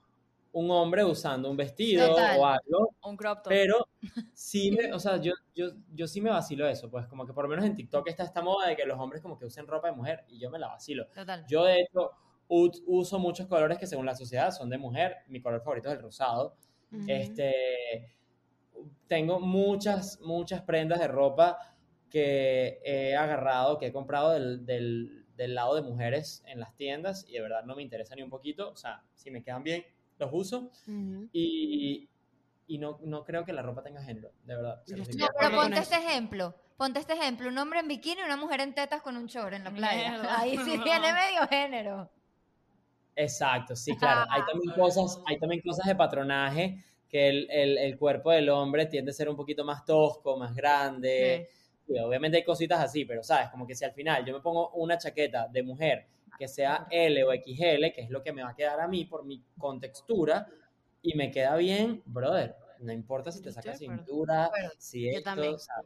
un 0.52 0.70
hombre 0.70 1.04
usando 1.04 1.50
un 1.50 1.56
vestido 1.56 2.08
Total. 2.08 2.40
o 2.40 2.46
algo, 2.46 2.94
Un 3.02 3.16
crop 3.16 3.42
top. 3.42 3.50
pero 3.50 3.88
sí 4.32 4.70
me, 4.70 4.90
o 4.90 4.98
sea, 4.98 5.18
yo, 5.18 5.34
yo, 5.54 5.66
yo 5.92 6.06
sí 6.06 6.22
me 6.22 6.30
vacilo 6.30 6.66
eso, 6.66 6.90
pues 6.90 7.06
como 7.08 7.26
que 7.26 7.34
por 7.34 7.44
lo 7.44 7.50
menos 7.50 7.66
en 7.66 7.74
TikTok 7.74 8.08
está 8.08 8.24
esta 8.24 8.40
moda 8.40 8.68
de 8.68 8.76
que 8.76 8.86
los 8.86 8.98
hombres 8.98 9.20
como 9.20 9.38
que 9.38 9.44
usen 9.44 9.66
ropa 9.66 9.88
de 9.88 9.96
mujer 9.96 10.24
y 10.28 10.38
yo 10.38 10.48
me 10.48 10.58
la 10.58 10.68
vacilo. 10.68 11.08
Total. 11.14 11.44
Yo, 11.46 11.64
de 11.64 11.80
hecho, 11.80 12.12
uso 12.48 13.18
muchos 13.18 13.46
colores 13.46 13.78
que 13.78 13.86
según 13.86 14.06
la 14.06 14.14
sociedad 14.14 14.50
son 14.50 14.70
de 14.70 14.78
mujer. 14.78 15.16
Mi 15.28 15.40
color 15.40 15.60
favorito 15.60 15.88
es 15.88 15.96
el 15.96 16.02
rosado. 16.02 16.56
Este, 17.06 18.16
tengo 19.06 19.40
muchas, 19.40 20.20
muchas 20.20 20.62
prendas 20.62 20.98
de 20.98 21.08
ropa 21.08 21.58
que 22.10 22.80
he 22.84 23.16
agarrado, 23.16 23.78
que 23.78 23.86
he 23.86 23.92
comprado 23.92 24.32
del, 24.32 24.64
del, 24.64 25.26
del 25.36 25.54
lado 25.54 25.74
de 25.74 25.82
mujeres 25.82 26.42
en 26.46 26.60
las 26.60 26.74
tiendas 26.74 27.24
y 27.28 27.34
de 27.34 27.40
verdad 27.40 27.64
no 27.64 27.76
me 27.76 27.82
interesa 27.82 28.14
ni 28.14 28.22
un 28.22 28.30
poquito. 28.30 28.70
O 28.70 28.76
sea, 28.76 29.02
si 29.14 29.30
me 29.30 29.42
quedan 29.42 29.62
bien, 29.62 29.84
los 30.18 30.30
uso. 30.32 30.70
Ujú. 30.86 31.28
Y, 31.32 32.08
y 32.66 32.78
no, 32.78 32.98
no 33.02 33.24
creo 33.24 33.44
que 33.44 33.52
la 33.52 33.62
ropa 33.62 33.82
tenga 33.82 34.02
género, 34.02 34.32
de 34.44 34.56
verdad. 34.56 34.82
No, 34.88 35.26
pero 35.38 35.56
ponte 35.56 35.80
este 35.80 35.96
ejemplo. 35.96 36.54
Ponte 36.76 37.00
este 37.00 37.14
ejemplo. 37.14 37.48
Un 37.48 37.58
hombre 37.58 37.80
en 37.80 37.88
bikini 37.88 38.20
y 38.20 38.24
una 38.24 38.36
mujer 38.36 38.60
en 38.60 38.74
tetas 38.74 39.02
con 39.02 39.16
un 39.16 39.28
chor 39.28 39.54
en 39.54 39.64
la 39.64 39.70
playa. 39.70 40.10
Mierda. 40.10 40.40
Ahí 40.40 40.58
sí 40.58 40.78
viene 40.84 41.12
medio 41.12 41.46
género. 41.48 42.10
Exacto, 43.14 43.74
sí, 43.74 43.96
claro. 43.96 44.30
Hay 44.30 44.42
también 44.44 44.74
cosas, 44.74 45.22
hay 45.26 45.38
también 45.38 45.62
cosas 45.62 45.86
de 45.86 45.94
patronaje 45.94 46.84
que 47.16 47.28
el, 47.28 47.50
el, 47.50 47.78
el 47.78 47.98
cuerpo 47.98 48.30
del 48.30 48.48
hombre 48.50 48.86
tiende 48.86 49.10
a 49.10 49.14
ser 49.14 49.28
un 49.30 49.36
poquito 49.36 49.64
más 49.64 49.84
tosco, 49.84 50.36
más 50.36 50.54
grande. 50.54 51.48
Sí, 51.86 51.98
obviamente 51.98 52.36
hay 52.36 52.44
cositas 52.44 52.80
así, 52.80 53.04
pero 53.06 53.22
sabes, 53.22 53.48
como 53.48 53.66
que 53.66 53.74
si 53.74 53.84
al 53.84 53.92
final 53.92 54.24
yo 54.24 54.34
me 54.34 54.40
pongo 54.40 54.70
una 54.72 54.98
chaqueta 54.98 55.48
de 55.48 55.62
mujer 55.62 56.06
que 56.38 56.46
sea 56.48 56.86
L 56.90 57.24
o 57.24 57.32
XL, 57.32 57.92
que 57.92 58.02
es 58.02 58.10
lo 58.10 58.22
que 58.22 58.32
me 58.32 58.42
va 58.42 58.50
a 58.50 58.54
quedar 58.54 58.80
a 58.80 58.88
mí 58.88 59.04
por 59.06 59.24
mi 59.24 59.42
contextura, 59.56 60.46
y 61.00 61.14
me 61.14 61.30
queda 61.30 61.56
bien, 61.56 62.02
brother, 62.04 62.54
no 62.80 62.92
importa 62.92 63.32
si 63.32 63.40
te 63.40 63.50
Yo 63.50 63.52
sacas 63.52 63.78
cintura, 63.78 64.48
Bueno, 64.50 64.70
si 64.78 65.10
yo 65.10 65.18
esto, 65.18 65.22
también. 65.22 65.54
o 65.54 65.58
sea, 65.58 65.76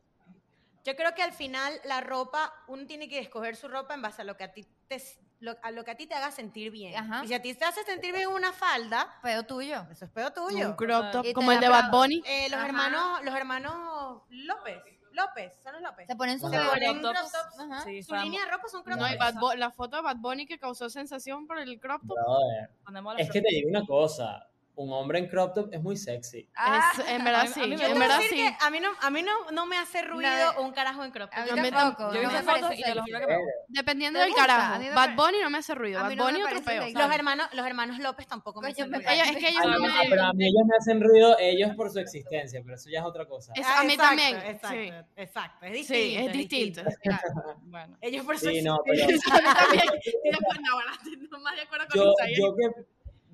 Yo 0.85 0.97
creo 0.97 1.15
que 1.15 1.23
al 1.23 1.33
final 1.33 1.75
la 1.85 2.01
ropa, 2.01 2.53
uno 2.69 2.87
tiene 2.87 3.09
que 3.09 3.19
escoger 3.21 3.55
su 3.57 3.69
ropa 3.69 3.95
en 3.95 4.03
base 4.03 4.23
a 4.23 4.25
lo 4.25 4.37
que 4.37 4.45
a 4.45 4.53
ti 4.53 4.67
te, 4.89 4.99
lo, 5.41 5.57
a 5.63 5.71
lo 5.71 5.85
que 5.85 5.91
a 5.91 5.97
ti 5.97 6.07
te 6.07 6.15
haga 6.15 6.31
sentir 6.31 6.71
bien. 6.71 6.97
Ajá. 6.97 7.25
Y 7.25 7.29
si 7.29 7.35
a 7.35 7.43
ti 7.43 7.55
te 7.55 7.65
hace 7.65 7.83
sentir 7.85 8.15
bien 8.15 8.29
una 8.29 8.53
falda, 8.53 9.19
Pedo 9.23 9.43
tuyo. 9.45 9.87
eso 9.91 10.05
es 10.05 10.11
pedo 10.11 10.33
tuyo. 10.33 10.69
Un 10.69 10.77
crop 10.77 11.11
top 11.11 11.27
como 11.35 11.51
el 11.53 11.61
de 11.61 11.69
Bad. 11.69 11.91
Bunny. 11.91 12.23
Eh, 12.27 12.49
los 12.51 12.59
Ajá. 12.59 12.67
hermanos, 12.69 13.25
los 13.25 13.35
hermanos 13.35 14.23
López, 14.29 14.79
López, 15.13 15.53
son 15.63 15.73
los 15.73 15.83
López. 15.83 16.07
Se 16.07 16.15
ponen 16.17 16.39
sus 16.39 16.51
crop 16.51 17.01
tops. 17.03 17.35
Ajá. 17.59 17.83
Sí, 17.85 18.03
Su 18.03 18.15
línea 18.17 18.45
de 18.45 18.51
ropa 18.51 18.69
son 18.69 18.83
crop 18.83 18.99
No, 18.99 19.07
y 19.09 19.19
tops. 19.19 19.19
Bad 19.35 19.41
Bo- 19.41 19.55
la 19.55 19.71
foto 19.71 19.97
de 19.97 20.03
Bad 20.03 20.17
Bunny 20.17 20.47
que 20.47 20.59
causó 20.59 20.89
sensación 20.91 21.47
por 21.47 21.59
el 21.59 21.81
crop 21.81 22.03
top. 22.07 22.17
Brother, 22.17 23.21
Es 23.21 23.31
que 23.31 23.41
te 23.41 23.49
digo 23.51 23.69
una 23.71 23.85
cosa, 23.87 24.47
un 24.77 24.93
hombre 24.93 25.19
en 25.19 25.29
crop 25.29 25.55
top 25.55 25.69
es 25.73 25.83
muy 25.83 25.97
sexy. 25.97 26.49
Ah, 26.57 26.91
Es- 26.97 27.07
en 27.09 27.23
verdad 27.25 27.47
sí, 27.53 27.61
a 27.63 27.67
mí 27.67 27.77
Yo 27.77 27.87
en 27.87 27.99
verdad 27.99 28.21
sí. 28.29 28.43
a 28.61 28.71
mí 28.71 28.81
no, 28.81 28.89
a 29.01 29.11
mí 29.11 29.23
no, 29.23 29.51
no 29.51 29.67
me 29.67 29.77
hace 29.77 30.01
ruido 30.03 30.23
Nada. 30.31 30.59
un 30.61 30.73
carajo 30.73 31.05
en 31.05 31.11
crop 31.11 31.31
top. 31.31 31.39
a 31.39 31.57
mí 31.57 31.71
tampoco. 31.71 32.15
Yo 32.15 32.23
no 32.23 32.31
me 32.31 32.43
fotos 32.43 32.61
parece 32.63 32.81
y 32.81 32.85
te 32.85 32.95
lo 32.95 33.03
juro 33.03 33.19
que 33.21 33.27
me. 33.27 33.39
Dependiendo 33.69 34.19
¿Te 34.19 34.23
del 34.25 34.33
gusta? 34.33 34.47
carajo. 34.47 34.83
Bad 34.95 35.15
Bunny 35.17 35.39
no 35.43 35.51
me 35.51 35.59
hace 35.59 35.75
ruido. 35.75 36.01
Bad 36.01 36.13
no 36.15 36.25
Bunny 36.25 36.43
otro 36.43 36.63
sexy. 36.63 36.93
Los 36.95 37.13
hermanos, 37.15 37.49
los 37.53 37.67
hermanos 37.67 37.99
López 37.99 38.27
tampoco 38.27 38.63
me 38.63 38.69
hacen 38.69 38.91
ruido. 38.93 39.11
Ellos- 39.11 39.29
es 39.29 39.37
que 39.37 39.49
ellos 39.49 39.61
Ay, 39.65 39.71
no 39.71 39.79
no, 39.79 39.87
me- 39.95 40.09
pero 40.09 40.25
a 40.25 40.33
mí 40.33 40.45
ellos 40.47 40.63
me 40.67 40.77
hacen 40.77 41.01
ruido, 41.03 41.37
ellos 41.39 41.75
por 41.77 41.91
su 41.91 41.99
existencia, 41.99 42.61
pero 42.65 42.75
eso 42.77 42.89
ya 42.91 43.01
es 43.01 43.05
otra 43.05 43.27
cosa. 43.27 43.53
Es- 43.55 43.67
Ah, 43.67 43.81
a 43.81 43.85
mí 43.85 43.93
exacto, 43.95 44.17
también, 44.17 44.37
Exacto, 44.51 44.69
sí. 44.71 44.91
exacto. 45.17 45.67
Es 45.67 45.73
distinto. 45.73 45.95
Sí, 45.95 46.17
es 46.17 46.33
distinto. 46.33 46.83
Bueno. 47.63 47.97
Ellos 48.01 48.25
por 48.25 48.39
su 48.39 48.49
Sí, 48.49 48.63
no, 48.63 48.79
pero 48.85 49.05
A 49.05 49.07
mí 49.09 49.19
también. 49.21 49.85
Estoy 50.25 50.65
ahora, 50.73 50.93
no 51.31 51.39
más 51.41 51.55
de 51.55 51.63
acuerdo 51.63 51.87
con 51.89 51.97
yo, 52.01 52.15
yo 52.37 52.57
que 52.57 52.85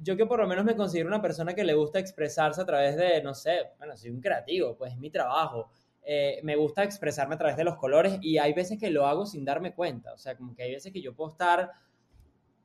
yo 0.02 0.16
que 0.16 0.26
por 0.26 0.38
lo 0.38 0.46
menos 0.46 0.64
me 0.64 0.76
considero 0.76 1.08
una 1.08 1.22
persona 1.22 1.54
que 1.54 1.64
le 1.64 1.74
gusta 1.74 1.98
expresarse 1.98 2.60
a 2.60 2.66
través 2.66 2.96
de, 2.96 3.22
no 3.22 3.34
sé, 3.34 3.72
bueno, 3.78 3.96
soy 3.96 4.10
un 4.10 4.20
creativo, 4.20 4.76
pues 4.76 4.92
es 4.92 4.98
mi 4.98 5.10
trabajo. 5.10 5.70
Eh, 6.02 6.40
me 6.44 6.56
gusta 6.56 6.84
expresarme 6.84 7.34
a 7.34 7.38
través 7.38 7.56
de 7.56 7.64
los 7.64 7.76
colores 7.76 8.18
y 8.20 8.38
hay 8.38 8.52
veces 8.52 8.78
que 8.78 8.90
lo 8.90 9.06
hago 9.06 9.26
sin 9.26 9.44
darme 9.44 9.74
cuenta. 9.74 10.12
O 10.12 10.18
sea, 10.18 10.36
como 10.36 10.54
que 10.54 10.62
hay 10.62 10.72
veces 10.72 10.92
que 10.92 11.02
yo 11.02 11.14
puedo 11.14 11.30
estar, 11.30 11.72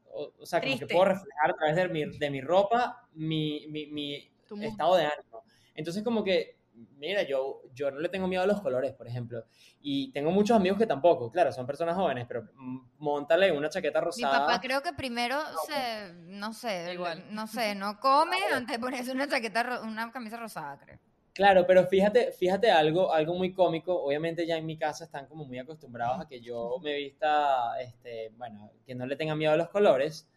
o, 0.05 0.33
o 0.39 0.45
sea, 0.45 0.59
como 0.59 0.71
Triste. 0.71 0.87
que 0.87 0.93
puedo 0.93 1.05
reflejar 1.05 1.51
a 1.51 1.53
través 1.55 1.75
de 1.75 1.87
mi, 1.89 2.17
de 2.17 2.29
mi 2.29 2.41
ropa 2.41 3.07
mi, 3.13 3.65
mi, 3.69 3.87
mi 3.87 4.31
estado 4.65 4.95
de 4.95 5.05
ánimo. 5.05 5.43
Entonces, 5.75 6.03
como 6.03 6.23
que, 6.23 6.57
mira, 6.97 7.23
yo, 7.23 7.61
yo 7.73 7.91
no 7.91 7.99
le 7.99 8.09
tengo 8.09 8.27
miedo 8.27 8.43
a 8.43 8.47
los 8.47 8.61
colores, 8.61 8.93
por 8.93 9.07
ejemplo. 9.07 9.45
Y 9.81 10.11
tengo 10.11 10.31
muchos 10.31 10.55
amigos 10.55 10.77
que 10.77 10.85
tampoco, 10.87 11.31
claro, 11.31 11.51
son 11.51 11.65
personas 11.65 11.95
jóvenes, 11.95 12.25
pero 12.27 12.43
mm, 12.55 12.79
montale 12.99 13.51
una 13.51 13.69
chaqueta 13.69 13.99
Mi 13.99 14.05
rosada. 14.05 14.39
papá 14.39 14.61
creo 14.61 14.81
que 14.81 14.93
primero 14.93 15.37
se, 15.67 16.13
no 16.13 16.53
sé, 16.53 16.93
Igual. 16.93 17.25
no 17.31 17.47
sé, 17.47 17.75
no 17.75 17.99
come 17.99 18.37
antes 18.53 18.77
de 18.77 18.79
ponerse 18.79 19.11
una 19.11 19.27
chaqueta, 19.27 19.81
una 19.83 20.11
camisa 20.11 20.37
rosada, 20.37 20.77
creo. 20.79 20.99
Claro, 21.33 21.65
pero 21.65 21.87
fíjate, 21.87 22.33
fíjate 22.33 22.69
algo, 22.69 23.13
algo 23.13 23.33
muy 23.35 23.53
cómico. 23.53 24.03
Obviamente 24.03 24.45
ya 24.45 24.57
en 24.57 24.65
mi 24.65 24.77
casa 24.77 25.05
están 25.05 25.27
como 25.27 25.45
muy 25.45 25.59
acostumbrados 25.59 26.19
a 26.21 26.27
que 26.27 26.41
yo 26.41 26.77
me 26.83 26.93
vista, 26.95 27.79
este, 27.81 28.29
bueno, 28.37 28.71
que 28.85 28.93
no 28.95 29.05
le 29.05 29.15
tenga 29.15 29.33
miedo 29.35 29.53
a 29.53 29.57
los 29.57 29.69
colores. 29.69 30.27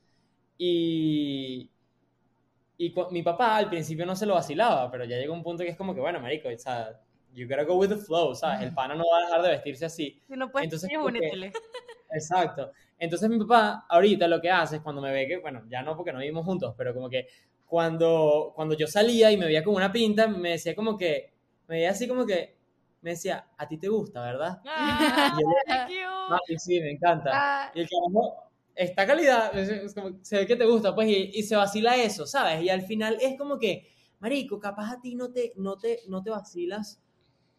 Y, 0.56 1.68
y 2.78 2.92
mi 3.10 3.22
papá 3.22 3.56
al 3.56 3.68
principio 3.68 4.04
no 4.06 4.16
se 4.16 4.26
lo 4.26 4.34
vacilaba, 4.34 4.90
pero 4.90 5.04
ya 5.04 5.16
llega 5.16 5.32
un 5.32 5.42
punto 5.42 5.62
que 5.64 5.70
es 5.70 5.76
como 5.76 5.94
que, 5.94 6.00
bueno, 6.00 6.20
marico, 6.20 6.48
o 6.48 6.58
sea, 6.58 7.00
you 7.32 7.46
gotta 7.48 7.64
go 7.64 7.74
with 7.76 7.88
the 7.88 7.96
flow, 7.96 8.34
¿sabes? 8.34 8.62
El 8.62 8.74
pana 8.74 8.94
no 8.94 9.04
va 9.10 9.18
a 9.18 9.20
dejar 9.22 9.42
de 9.42 9.48
vestirse 9.50 9.84
así. 9.86 10.20
Si 10.28 10.36
no 10.36 10.50
puedes, 10.50 10.66
Entonces, 10.66 10.90
Entonces, 10.90 10.96
como 10.96 11.12
que- 11.12 11.18
únetele. 11.36 11.52
Exacto. 12.10 12.70
Entonces 12.98 13.28
mi 13.28 13.38
papá 13.40 13.86
ahorita 13.88 14.28
lo 14.28 14.40
que 14.40 14.50
hace 14.50 14.76
es 14.76 14.82
cuando 14.82 15.02
me 15.02 15.10
ve 15.12 15.26
que, 15.26 15.38
bueno, 15.38 15.62
ya 15.68 15.82
no 15.82 15.96
porque 15.96 16.12
no 16.12 16.20
vivimos 16.20 16.44
juntos, 16.44 16.74
pero 16.78 16.94
como 16.94 17.08
que 17.10 17.26
cuando, 17.66 18.52
cuando 18.54 18.76
yo 18.76 18.86
salía 18.86 19.32
y 19.32 19.36
me 19.36 19.46
veía 19.46 19.64
con 19.64 19.74
una 19.74 19.90
pinta, 19.90 20.28
me 20.28 20.50
decía 20.50 20.76
como 20.76 20.96
que, 20.96 21.32
me 21.66 21.76
veía 21.76 21.90
así 21.90 22.06
como 22.06 22.24
que, 22.24 22.56
me 23.02 23.10
decía, 23.10 23.48
a 23.58 23.66
ti 23.66 23.78
te 23.78 23.88
gusta, 23.88 24.22
¿verdad? 24.22 24.60
Ah, 24.64 25.36
Y 25.90 26.00
yo. 26.00 26.08
"Ah, 26.08 26.38
sí, 26.56 26.80
me 26.80 26.92
encanta. 26.92 27.30
Ah, 27.34 27.72
Y 27.74 27.80
el 27.80 27.88
carajo, 27.88 28.44
esta 28.74 29.06
calidad, 29.06 29.56
es- 29.56 29.68
es 29.68 29.94
como- 29.94 30.18
se 30.22 30.36
ve 30.38 30.46
que 30.46 30.56
te 30.56 30.66
gusta, 30.66 30.94
pues, 30.94 31.08
y, 31.08 31.30
y 31.34 31.42
se 31.42 31.56
vacila 31.56 31.96
eso, 31.96 32.26
¿sabes? 32.26 32.62
Y 32.62 32.68
al 32.68 32.82
final 32.82 33.18
es 33.20 33.36
como 33.38 33.58
que, 33.58 33.88
marico, 34.20 34.58
capaz 34.58 34.92
a 34.92 35.00
ti 35.00 35.14
no 35.14 35.30
te, 35.30 35.52
no 35.56 35.76
te, 35.78 36.00
no 36.08 36.22
te 36.22 36.30
vacilas 36.30 37.00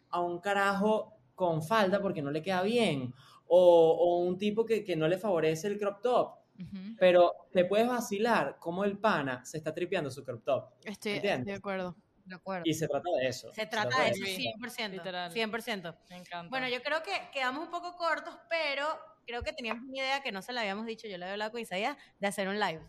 a 0.09 0.21
un 0.21 0.39
carajo 0.39 1.13
con 1.35 1.61
falda 1.63 2.01
porque 2.01 2.21
no 2.21 2.31
le 2.31 2.41
queda 2.41 2.61
bien, 2.63 3.13
o, 3.47 3.91
o 3.91 4.19
un 4.19 4.37
tipo 4.37 4.65
que, 4.65 4.83
que 4.83 4.95
no 4.95 5.07
le 5.07 5.17
favorece 5.17 5.67
el 5.67 5.77
crop 5.77 6.01
top, 6.01 6.35
ujú. 6.59 6.95
pero 6.97 7.33
te 7.51 7.65
puedes 7.65 7.87
vacilar 7.87 8.57
como 8.59 8.83
el 8.83 8.97
pana 8.97 9.43
se 9.45 9.57
está 9.57 9.73
tripeando 9.73 10.09
su 10.09 10.23
crop 10.23 10.43
top. 10.43 10.69
Estoy, 10.79 10.91
estoy 10.91 11.11
¿Entiendes? 11.13 11.45
de 11.47 11.53
acuerdo. 11.53 11.95
De 12.25 12.33
acuerdo. 12.35 12.63
Y 12.65 12.73
se 12.73 12.87
trata 12.87 13.07
de 13.21 13.27
eso. 13.27 13.53
Se 13.53 13.67
trata 13.67 14.01
de 14.03 14.09
eso, 14.09 14.23
100%. 14.25 14.89
Literal. 14.93 15.31
100%. 15.31 15.95
Me 16.09 16.17
encanta. 16.17 16.49
Bueno, 16.49 16.67
yo 16.67 16.81
creo 16.81 17.03
que 17.03 17.11
quedamos 17.31 17.65
un 17.65 17.69
poco 17.71 17.95
cortos, 17.97 18.33
pero 18.49 18.83
creo 19.25 19.43
que 19.43 19.53
teníamos 19.53 19.83
una 19.83 19.97
idea 19.97 20.21
que 20.21 20.31
no 20.31 20.41
se 20.41 20.53
la 20.53 20.61
habíamos 20.61 20.85
dicho, 20.85 21.07
yo 21.07 21.17
le 21.17 21.25
había 21.25 21.33
hablado 21.33 21.51
con 21.51 21.61
Isaías, 21.61 21.97
de 22.19 22.27
hacer 22.27 22.47
un 22.47 22.59
live 22.59 22.81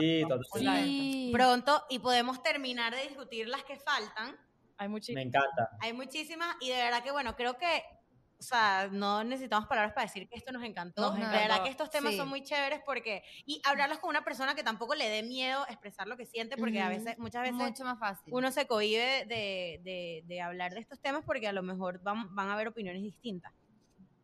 Sí, 0.00 0.24
Pronto. 0.26 0.40
Sí. 0.58 1.30
pronto 1.32 1.84
y 1.90 1.98
podemos 2.00 2.42
terminar 2.42 2.92
de 2.94 3.02
discutir 3.02 3.46
las 3.48 3.62
que 3.62 3.76
faltan. 3.78 4.36
Hay 4.78 4.88
muchísimo. 4.88 5.16
Me 5.16 5.22
encanta. 5.22 5.70
Hay 5.80 5.92
muchísimas 5.92 6.56
y 6.60 6.70
de 6.70 6.76
verdad 6.76 7.04
que, 7.04 7.12
bueno, 7.12 7.36
creo 7.36 7.56
que, 7.56 7.84
o 8.38 8.42
sea, 8.42 8.88
no 8.90 9.22
necesitamos 9.22 9.68
palabras 9.68 9.92
para 9.94 10.06
decir 10.06 10.28
que 10.28 10.34
esto 10.36 10.50
nos 10.50 10.64
encantó. 10.64 11.02
Nos 11.02 11.14
de 11.14 11.20
encantó. 11.20 11.38
verdad 11.38 11.62
que 11.62 11.70
estos 11.70 11.88
temas 11.90 12.12
Sí. 12.12 12.18
son 12.18 12.28
muy 12.28 12.42
chéveres 12.42 12.80
porque, 12.84 13.22
y 13.46 13.62
hablarlos 13.64 14.00
con 14.00 14.10
una 14.10 14.24
persona 14.24 14.56
que 14.56 14.64
tampoco 14.64 14.96
le 14.96 15.08
dé 15.08 15.22
miedo 15.22 15.64
expresar 15.68 16.08
lo 16.08 16.16
que 16.16 16.26
siente, 16.26 16.56
porque 16.56 16.80
a 16.80 16.88
veces, 16.88 17.16
muchas 17.18 17.42
veces 17.42 17.56
Mucho 17.56 17.84
más 17.84 17.98
fácil. 18.00 18.34
uno 18.34 18.50
se 18.50 18.66
cohíbe 18.66 19.24
de, 19.26 19.80
de, 19.84 20.22
de 20.26 20.40
hablar 20.42 20.74
de 20.74 20.80
estos 20.80 21.00
temas 21.00 21.22
porque 21.24 21.46
a 21.46 21.52
lo 21.52 21.62
mejor 21.62 22.02
van, 22.02 22.34
van 22.34 22.48
a 22.48 22.54
haber 22.54 22.66
opiniones 22.68 23.02
distintas. 23.02 23.52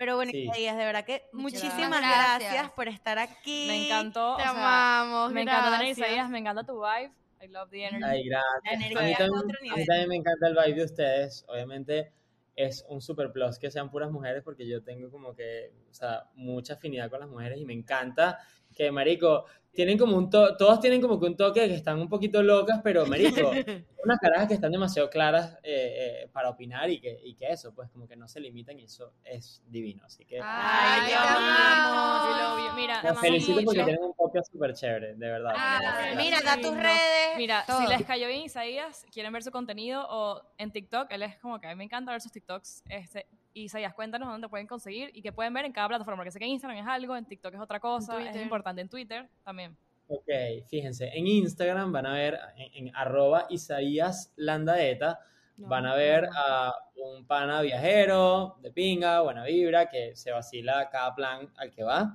Pero 0.02 0.16
bueno, 0.16 0.32
Sí. 0.32 0.48
Isaías, 0.48 0.76
de 0.76 0.84
verdad 0.84 1.04
que 1.04 1.22
Muchas 1.32 1.62
muchísimas 1.62 2.00
gracias. 2.00 2.40
gracias. 2.52 2.70
por 2.72 2.88
estar 2.88 3.20
aquí. 3.20 3.66
Me 3.68 3.86
encantó. 3.86 4.34
Te 4.34 4.42
o 4.42 4.46
sea, 4.46 4.50
amamos. 4.50 5.32
me 5.32 5.42
encanta 5.42 5.64
tener 5.66 5.78
gracias. 5.78 5.98
Isaías, 5.98 6.28
me 6.28 6.38
encanta 6.40 6.64
tu 6.64 6.80
vibe. 6.80 7.12
I 7.40 7.46
love 7.46 7.70
the 7.70 7.84
energy. 7.84 8.04
Ay, 8.04 8.24
La 8.24 8.42
gracias. 8.64 8.90
energía 8.90 8.98
A 8.98 9.04
mí, 9.04 9.14
también, 9.14 9.38
otro 9.38 9.58
a 9.58 9.62
mí 9.62 9.68
nivel. 9.70 9.86
también 9.86 10.08
me 10.08 10.16
encanta 10.16 10.48
el 10.48 10.54
vibe 10.56 10.74
de 10.80 10.84
ustedes. 10.84 11.44
Obviamente 11.46 12.12
es 12.56 12.84
un 12.88 13.00
super 13.00 13.30
plus 13.30 13.60
que 13.60 13.70
sean 13.70 13.92
puras 13.92 14.10
mujeres 14.10 14.42
porque 14.42 14.66
yo 14.66 14.82
tengo 14.82 15.08
como 15.08 15.36
que, 15.36 15.72
o 15.88 15.94
sea, 15.94 16.24
mucha 16.34 16.74
afinidad 16.74 17.08
con 17.08 17.20
las 17.20 17.28
mujeres 17.28 17.60
y 17.60 17.64
me 17.64 17.72
encanta 17.72 18.40
que, 18.72 18.90
marico, 18.90 19.44
tienen 19.72 19.96
como 19.96 20.16
un 20.16 20.28
to 20.28 20.56
todos 20.56 20.80
tienen 20.80 21.00
como 21.00 21.18
que 21.18 21.26
un 21.26 21.36
toque 21.36 21.62
de 21.62 21.68
que 21.68 21.74
están 21.74 21.98
un 21.98 22.08
poquito 22.08 22.42
locas, 22.42 22.80
pero, 22.84 23.06
marico, 23.06 23.50
unas 24.04 24.18
carajas 24.20 24.48
que 24.48 24.54
están 24.54 24.70
demasiado 24.70 25.08
claras 25.08 25.54
eh, 25.62 26.22
eh, 26.24 26.28
para 26.32 26.50
opinar 26.50 26.90
y 26.90 27.00
que, 27.00 27.18
y 27.24 27.34
que 27.34 27.48
eso, 27.48 27.74
pues 27.74 27.88
como 27.90 28.06
que 28.06 28.16
no 28.16 28.28
se 28.28 28.40
limitan 28.40 28.78
y 28.78 28.84
eso 28.84 29.12
es 29.24 29.62
divino. 29.66 30.04
Así 30.04 30.24
que 30.24 30.40
Ay, 30.42 31.08
te 31.08 31.14
amamos. 31.14 32.68
You. 32.68 32.76
Mira, 32.76 33.00
Te 33.00 33.08
los 33.08 33.20
felicito 33.20 33.60
porque 33.64 33.84
tienen 33.84 34.02
un 34.02 34.14
podcast 34.14 34.50
súper 34.50 34.74
chévere, 34.74 35.14
de 35.14 35.28
verdad. 35.28 35.54
Ah. 35.56 36.12
Mira, 36.16 36.40
da 36.42 36.56
tus 36.56 36.74
redes. 36.74 37.36
Mira, 37.36 37.64
Todo. 37.66 37.80
si 37.80 37.86
les 37.86 38.04
cayó 38.04 38.26
bien 38.28 38.42
Isaías, 38.42 39.06
quieren 39.12 39.32
ver 39.32 39.42
su 39.42 39.50
contenido 39.50 40.06
o 40.08 40.42
en 40.58 40.72
TikTok, 40.72 41.10
él 41.12 41.22
es 41.22 41.36
como 41.38 41.60
que 41.60 41.66
a 41.66 41.70
mí 41.70 41.76
me 41.76 41.84
encanta 41.84 42.12
ver 42.12 42.20
sus 42.20 42.32
TikToks. 42.32 42.84
Este, 42.88 43.26
Isaías, 43.54 43.94
cuéntanos 43.94 44.28
dónde 44.28 44.48
pueden 44.48 44.66
conseguir 44.66 45.10
y 45.14 45.22
que 45.22 45.32
pueden 45.32 45.52
ver 45.54 45.64
en 45.64 45.72
cada 45.72 45.88
plataforma, 45.88 46.18
porque 46.18 46.30
sé 46.30 46.38
que 46.38 46.44
en 46.44 46.52
Instagram 46.52 46.78
es 46.78 46.86
algo, 46.86 47.16
en 47.16 47.24
TikTok 47.26 47.54
es 47.54 47.60
otra 47.60 47.80
cosa, 47.80 48.22
es 48.22 48.36
importante 48.36 48.80
en 48.80 48.88
Twitter 48.88 49.28
también. 49.44 49.76
Ok, 50.08 50.28
fíjense, 50.68 51.08
en 51.14 51.26
Instagram 51.26 51.90
van 51.92 52.06
a 52.06 52.14
ver 52.14 52.38
en, 52.56 52.86
en 52.88 52.96
arroba 52.96 53.46
Isaías 53.48 54.32
Landaeta, 54.36 55.20
No, 55.56 55.68
van 55.68 55.86
a 55.86 55.94
ver 55.94 56.24
no. 56.24 56.30
a 56.34 56.74
un 56.96 57.26
pana 57.26 57.62
viajero 57.62 58.56
de 58.60 58.70
pinga, 58.70 59.20
buena 59.22 59.44
vibra, 59.44 59.88
que 59.88 60.14
se 60.16 60.30
vacila 60.30 60.88
cada 60.90 61.14
plan 61.14 61.50
al 61.56 61.70
que 61.70 61.82
va. 61.82 62.14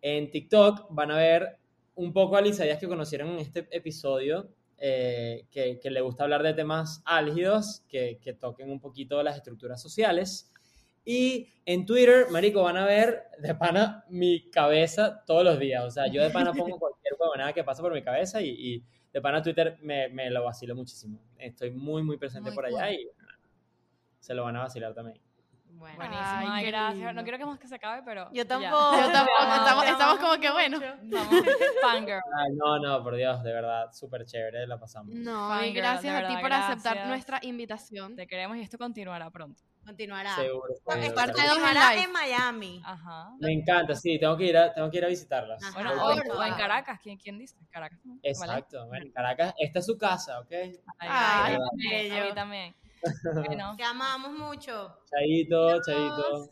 En 0.00 0.30
TikTok 0.30 0.88
van 0.90 1.10
a 1.10 1.16
ver 1.16 1.58
un 1.94 2.12
poco 2.12 2.36
al 2.36 2.46
Isaías 2.46 2.78
que 2.78 2.88
conocieron 2.88 3.28
en 3.30 3.38
este 3.38 3.68
episodio, 3.70 4.48
eh, 4.78 5.46
que, 5.50 5.78
que 5.80 5.90
le 5.90 6.00
gusta 6.00 6.24
hablar 6.24 6.42
de 6.42 6.54
temas 6.54 7.02
álgidos, 7.04 7.84
que, 7.88 8.18
que 8.20 8.32
toquen 8.32 8.70
un 8.70 8.80
poquito 8.80 9.22
las 9.22 9.36
estructuras 9.36 9.80
sociales. 9.80 10.51
Y 11.04 11.48
en 11.66 11.84
Twitter, 11.84 12.26
marico, 12.30 12.62
van 12.62 12.76
a 12.76 12.84
ver 12.86 13.24
de 13.38 13.54
pana 13.54 14.04
mi 14.08 14.48
cabeza 14.50 15.24
todos 15.26 15.44
los 15.44 15.58
días. 15.58 15.84
O 15.84 15.90
sea, 15.90 16.06
yo 16.06 16.22
de 16.22 16.30
pana 16.30 16.52
pongo 16.52 16.78
cualquier 16.78 17.14
huevonada 17.18 17.52
que 17.52 17.64
pasa 17.64 17.82
por 17.82 17.92
mi 17.92 18.02
cabeza 18.02 18.40
y, 18.40 18.48
y 18.50 18.84
de 19.12 19.20
pana 19.20 19.42
Twitter 19.42 19.78
me, 19.82 20.08
me 20.08 20.30
lo 20.30 20.44
vacilo 20.44 20.74
muchísimo. 20.74 21.20
Estoy 21.38 21.70
muy, 21.70 22.02
muy 22.02 22.16
presente 22.16 22.50
Muy 22.50 22.54
por 22.54 22.66
allá 22.66 22.86
cool. 22.86 22.94
y 22.94 23.08
se 24.20 24.34
lo 24.34 24.44
van 24.44 24.56
a 24.56 24.60
vacilar 24.60 24.94
también. 24.94 25.20
Bueno, 25.74 25.96
Buenísimo, 25.96 26.22
Ay, 26.52 26.66
gracias. 26.66 27.14
No 27.14 27.22
quiero 27.24 27.38
que 27.38 27.46
más 27.46 27.58
que 27.58 27.66
se 27.66 27.74
acabe, 27.74 28.02
pero. 28.04 28.26
Yo 28.26 28.44
ya. 28.44 28.46
tampoco. 28.46 28.92
Yo 29.00 29.10
tampoco, 29.10 29.42
estamos, 29.42 29.84
estamos 29.86 30.18
como 30.20 30.40
que 30.40 30.50
bueno. 30.52 30.78
Vamos, 31.02 31.44
fangirl. 31.82 32.20
Ay, 32.38 32.52
no, 32.54 32.78
no, 32.78 33.02
por 33.02 33.16
Dios, 33.16 33.42
de 33.42 33.52
verdad, 33.52 33.90
súper 33.92 34.24
chévere, 34.24 34.66
la 34.68 34.78
pasamos. 34.78 35.12
No, 35.12 35.48
Fangirl, 35.48 35.70
y 35.70 35.72
gracias 35.72 36.14
a 36.14 36.18
ti 36.18 36.34
verdad, 36.34 36.40
por 36.40 36.52
aceptar 36.52 36.92
gracias. 36.94 37.08
nuestra 37.08 37.38
invitación. 37.42 38.14
Te 38.14 38.28
queremos 38.28 38.58
y 38.58 38.60
esto 38.60 38.78
continuará 38.78 39.28
pronto. 39.30 39.64
Continuará. 39.84 40.36
Seguro. 40.36 40.74
Seguro, 40.74 41.14
parte 41.14 41.40
dos 41.46 41.58
en 41.96 42.12
Miami. 42.12 42.82
Ajá. 42.84 43.30
Me 43.40 43.52
encanta, 43.52 43.94
sí, 43.94 44.18
tengo 44.18 44.36
que 44.36 44.44
ir 44.44 44.56
a, 44.56 44.72
tengo 44.72 44.90
que 44.90 44.98
ir 44.98 45.04
a 45.04 45.08
visitarlas. 45.08 45.62
Ajá. 45.62 45.72
Bueno, 45.74 45.92
o 46.04 46.38
o 46.38 46.42
en 46.44 46.54
Caracas, 46.54 47.00
¿quién, 47.02 47.18
quién 47.18 47.38
dice? 47.38 47.56
Caracas. 47.70 47.98
Exacto, 48.22 48.86
bueno, 48.86 49.06
en 49.06 49.12
Caracas, 49.12 49.54
esta 49.58 49.80
es 49.80 49.86
su 49.86 49.98
casa, 49.98 50.40
¿ok? 50.40 50.52
Ay, 50.52 50.76
Ay, 51.00 52.10
a 52.10 52.24
mí 52.24 52.34
también. 52.34 52.74
Bueno, 53.34 53.74
Te 53.76 53.82
amamos 53.82 54.30
mucho. 54.32 54.96
Chaito, 55.10 55.82
chaito. 55.82 56.48